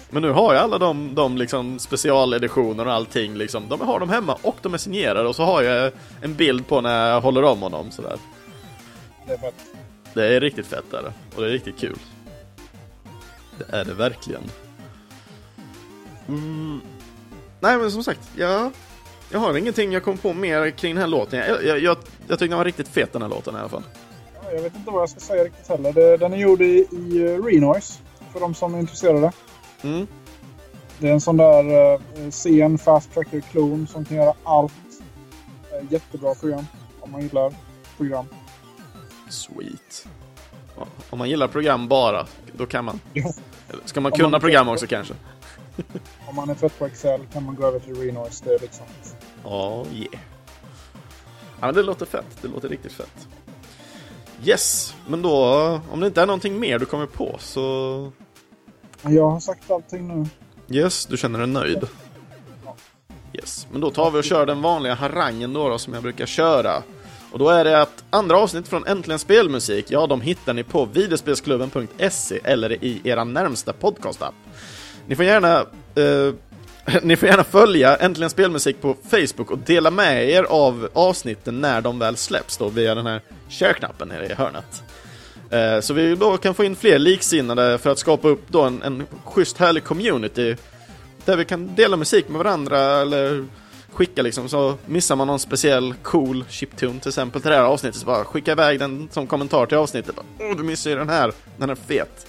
[0.10, 3.70] Men nu har jag alla de, de liksom specialeditioner och allting liksom.
[3.70, 5.92] De har dem hemma och de är signerade och så har jag
[6.22, 8.18] en bild på när jag håller om honom sådär.
[9.28, 9.56] Det är fett.
[10.14, 11.14] Det är riktigt fett är det.
[11.36, 11.98] Och det är riktigt kul.
[13.58, 14.42] Det är det verkligen.
[16.28, 16.82] Mm.
[17.60, 18.72] Nej men som sagt, jag,
[19.32, 21.40] jag har ingenting jag kom på mer kring den här låten.
[21.40, 23.84] Jag, jag, jag, jag tyckte den var riktigt fet den här låten i alla fall.
[24.44, 26.18] Ja, jag vet inte vad jag ska säga riktigt heller.
[26.18, 28.00] Den är gjord i, i Renoise.
[28.34, 29.32] För de som är intresserade.
[29.86, 30.08] Mm.
[31.00, 32.00] Det är en sån där eh,
[32.30, 34.74] sen fast tracker klon som kan göra allt.
[35.72, 36.66] Eh, jättebra program.
[37.00, 37.54] Om man gillar
[37.98, 38.26] program.
[39.30, 40.08] Sweet.
[40.78, 42.26] Ja, Om man gillar program bara,
[42.58, 43.00] då kan man.
[43.14, 43.34] Ja.
[43.86, 45.14] Ska man Om kunna man- program också kanske?
[46.28, 48.44] Om man är trött på Excel kan man gå över till Renoise.
[48.46, 48.86] Det är liksom...
[49.44, 50.14] Ja, yeah.
[51.60, 52.26] Ja, men det låter fett.
[52.42, 53.28] Det låter riktigt fett.
[54.44, 55.46] Yes, men då,
[55.92, 58.12] om det inte är någonting mer du kommer på så...
[59.02, 60.26] Jag har sagt allting nu.
[60.76, 61.88] Yes, du känner dig nöjd.
[63.34, 66.26] Yes, men då tar vi och kör den vanliga harangen då, då som jag brukar
[66.26, 66.84] köra.
[67.32, 70.86] Och då är det att andra avsnitt från Äntligen Spelmusik, ja, de hittar ni på
[70.86, 74.34] videospelsklubben.se eller i era närmsta podcastapp.
[75.08, 75.60] Ni får gärna
[75.96, 76.34] eh,
[77.04, 81.82] ni får gärna följa Äntligen Spelmusik på Facebook och dela med er av avsnitten när
[81.82, 84.84] de väl släpps då via den här share-knappen nere i hörnet.
[85.50, 88.82] Eh, så vi då kan få in fler liksinnade för att skapa upp då en,
[88.84, 90.56] en schysst härlig community
[91.26, 93.46] där vi kan dela musik med varandra eller
[93.92, 98.00] skicka liksom så missar man någon speciell cool chiptune till exempel till det här avsnittet
[98.00, 100.16] så bara skicka iväg den som kommentar till avsnittet.
[100.18, 102.28] Åh, Åh, du missar ju den här, den är fet.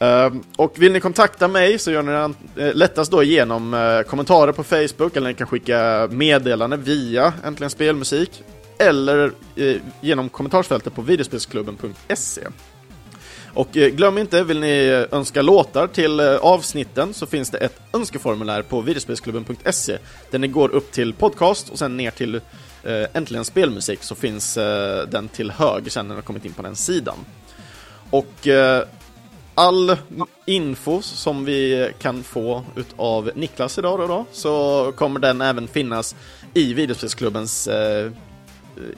[0.00, 4.02] Ehm, och vill ni kontakta mig så gör ni det eh, lättast då genom uh,
[4.02, 8.42] kommentarer på Facebook eller ni kan skicka meddelande via Äntligen Spelmusik
[8.80, 12.42] eller eh, genom kommentarsfältet på videospelsklubben.se.
[13.54, 17.58] Och eh, glöm inte, vill ni eh, önska låtar till eh, avsnitten så finns det
[17.58, 19.98] ett önskeformulär på videospelsklubben.se
[20.30, 24.56] där ni går upp till podcast och sen ner till eh, Äntligen Spelmusik så finns
[24.56, 27.18] eh, den till höger sen när ni har kommit in på den sidan.
[28.10, 28.84] Och eh,
[29.54, 29.96] all
[30.46, 36.16] info som vi kan få utav Niklas idag då, då så kommer den även finnas
[36.54, 38.10] i videospelsklubbens eh,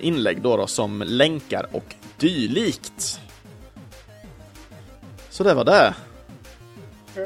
[0.01, 3.21] inlägg då, då som länkar och dylikt.
[5.31, 5.95] Så det var det.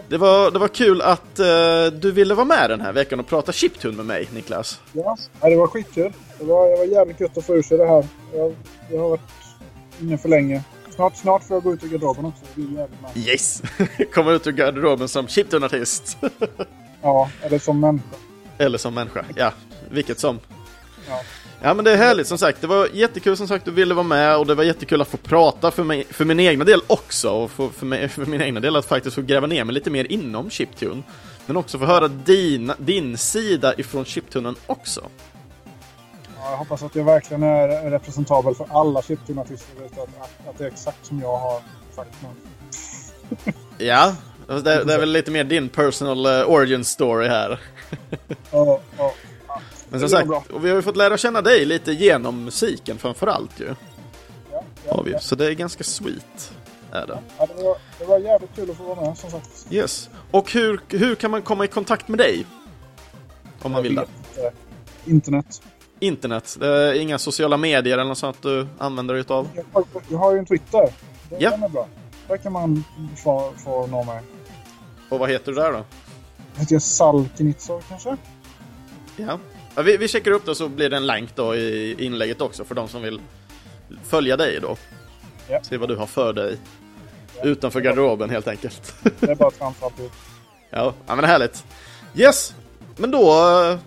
[0.08, 3.26] Det var, det var kul att eh, du ville vara med den här veckan och
[3.26, 4.80] prata chiptune med mig, Niklas.
[4.92, 6.12] Ja, det var skitkul.
[6.38, 8.06] Det var, det var jävligt gött att få ur sig det här.
[8.34, 8.54] Jag,
[8.90, 9.20] jag har varit
[10.00, 10.62] inne för länge.
[10.90, 12.44] Snart, snart får jag gå ut ur garderoben också.
[12.54, 13.28] Det blir jävligt.
[13.28, 13.62] Yes!
[14.14, 16.16] Komma ut ur garderoben som chiptune-artist.
[17.02, 18.16] Ja, eller som människa.
[18.58, 19.52] Eller som människa, ja.
[19.90, 20.40] Vilket som.
[21.08, 21.20] Ja.
[21.62, 24.06] Ja men det är härligt som sagt, det var jättekul som sagt du ville vara
[24.06, 27.30] med och det var jättekul att få prata för, mig, för min egna del också
[27.30, 29.90] och för, för, mig, för min egna del att faktiskt få gräva ner mig lite
[29.90, 31.02] mer inom chiptune.
[31.46, 35.00] Men också få höra din, din sida ifrån chiptunen också.
[36.36, 39.84] Ja, jag hoppas att jag verkligen är representabel för alla chiptune-artister.
[39.84, 41.60] Att, att, att det är exakt som jag har
[41.94, 42.28] sagt nu.
[43.78, 44.14] Ja,
[44.46, 47.60] det, det är väl lite mer din personal eh, origin story här.
[48.50, 49.12] Ja, ja.
[49.90, 53.60] Men som sagt, och vi har ju fått lära känna dig lite genom musiken framförallt
[53.60, 53.74] ju.
[54.52, 55.18] Ja, ja.
[55.20, 56.52] Så det är ganska sweet.
[56.92, 57.18] Är det.
[57.38, 59.66] Ja, det, var, det var jävligt kul att få vara med som sagt.
[59.70, 60.10] Yes.
[60.30, 62.46] Och hur, hur kan man komma i kontakt med dig?
[63.62, 64.02] Om man vill det.
[64.36, 64.52] Eh,
[65.12, 65.62] Internet.
[66.00, 66.58] Internet,
[66.96, 69.48] inga sociala medier eller något sånt du använder dig utav?
[69.54, 70.92] Jag har, jag har ju en Twitter.
[71.30, 71.52] Den, Ja.
[71.52, 71.88] är bra.
[72.28, 72.84] Där kan man
[73.24, 74.20] få, få nå mig.
[75.08, 75.84] Och vad heter du där då?
[76.56, 78.16] Heter jag Salkinitsov kanske?
[79.16, 79.38] Ja.
[79.76, 82.64] Ja vi, vi checkar upp det så blir det en länk då i inlägget också
[82.64, 83.20] för de som vill
[84.04, 84.76] följa dig då.
[85.48, 85.62] Ja.
[85.62, 86.58] Se vad du har för dig.
[87.42, 88.94] Utanför garderoben helt enkelt.
[89.20, 90.12] Det är bara att trampa upp.
[90.70, 91.64] ja, ja, men härligt.
[92.14, 92.54] Yes,
[92.96, 93.78] men då...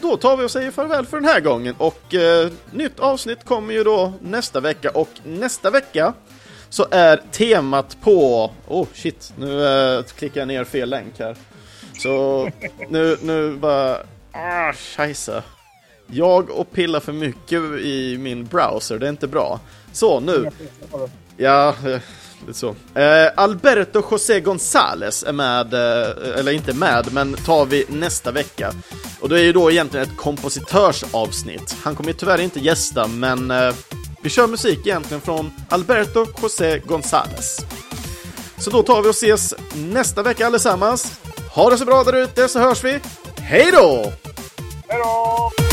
[0.00, 3.74] Då tar vi och säger farväl för den här gången och eh, nytt avsnitt kommer
[3.74, 6.12] ju då nästa vecka och nästa vecka
[6.68, 8.50] så är temat på...
[8.66, 11.36] Oh shit, nu eh, klickar jag ner fel länk här.
[11.98, 12.50] Så
[12.88, 13.98] nu, nu bara...
[14.38, 15.42] Ah, scheisse.
[16.06, 19.60] Jag och pillar för mycket i min browser, det är inte bra.
[19.92, 20.50] Så, nu.
[21.36, 22.00] Ja, eh,
[22.46, 22.68] lite så.
[22.94, 28.72] Eh, Alberto José González är med, eh, eller inte med, men tar vi nästa vecka.
[29.20, 31.76] Och det är ju då egentligen ett kompositörsavsnitt.
[31.82, 33.74] Han kommer ju tyvärr inte gästa, men eh,
[34.22, 37.60] vi kör musik egentligen från Alberto José González.
[38.58, 41.20] Så då tar vi och ses nästa vecka allesammans.
[41.54, 43.00] Ha det så bra där ute så hörs vi.
[43.36, 44.12] Hej då!
[44.90, 45.67] Hej då!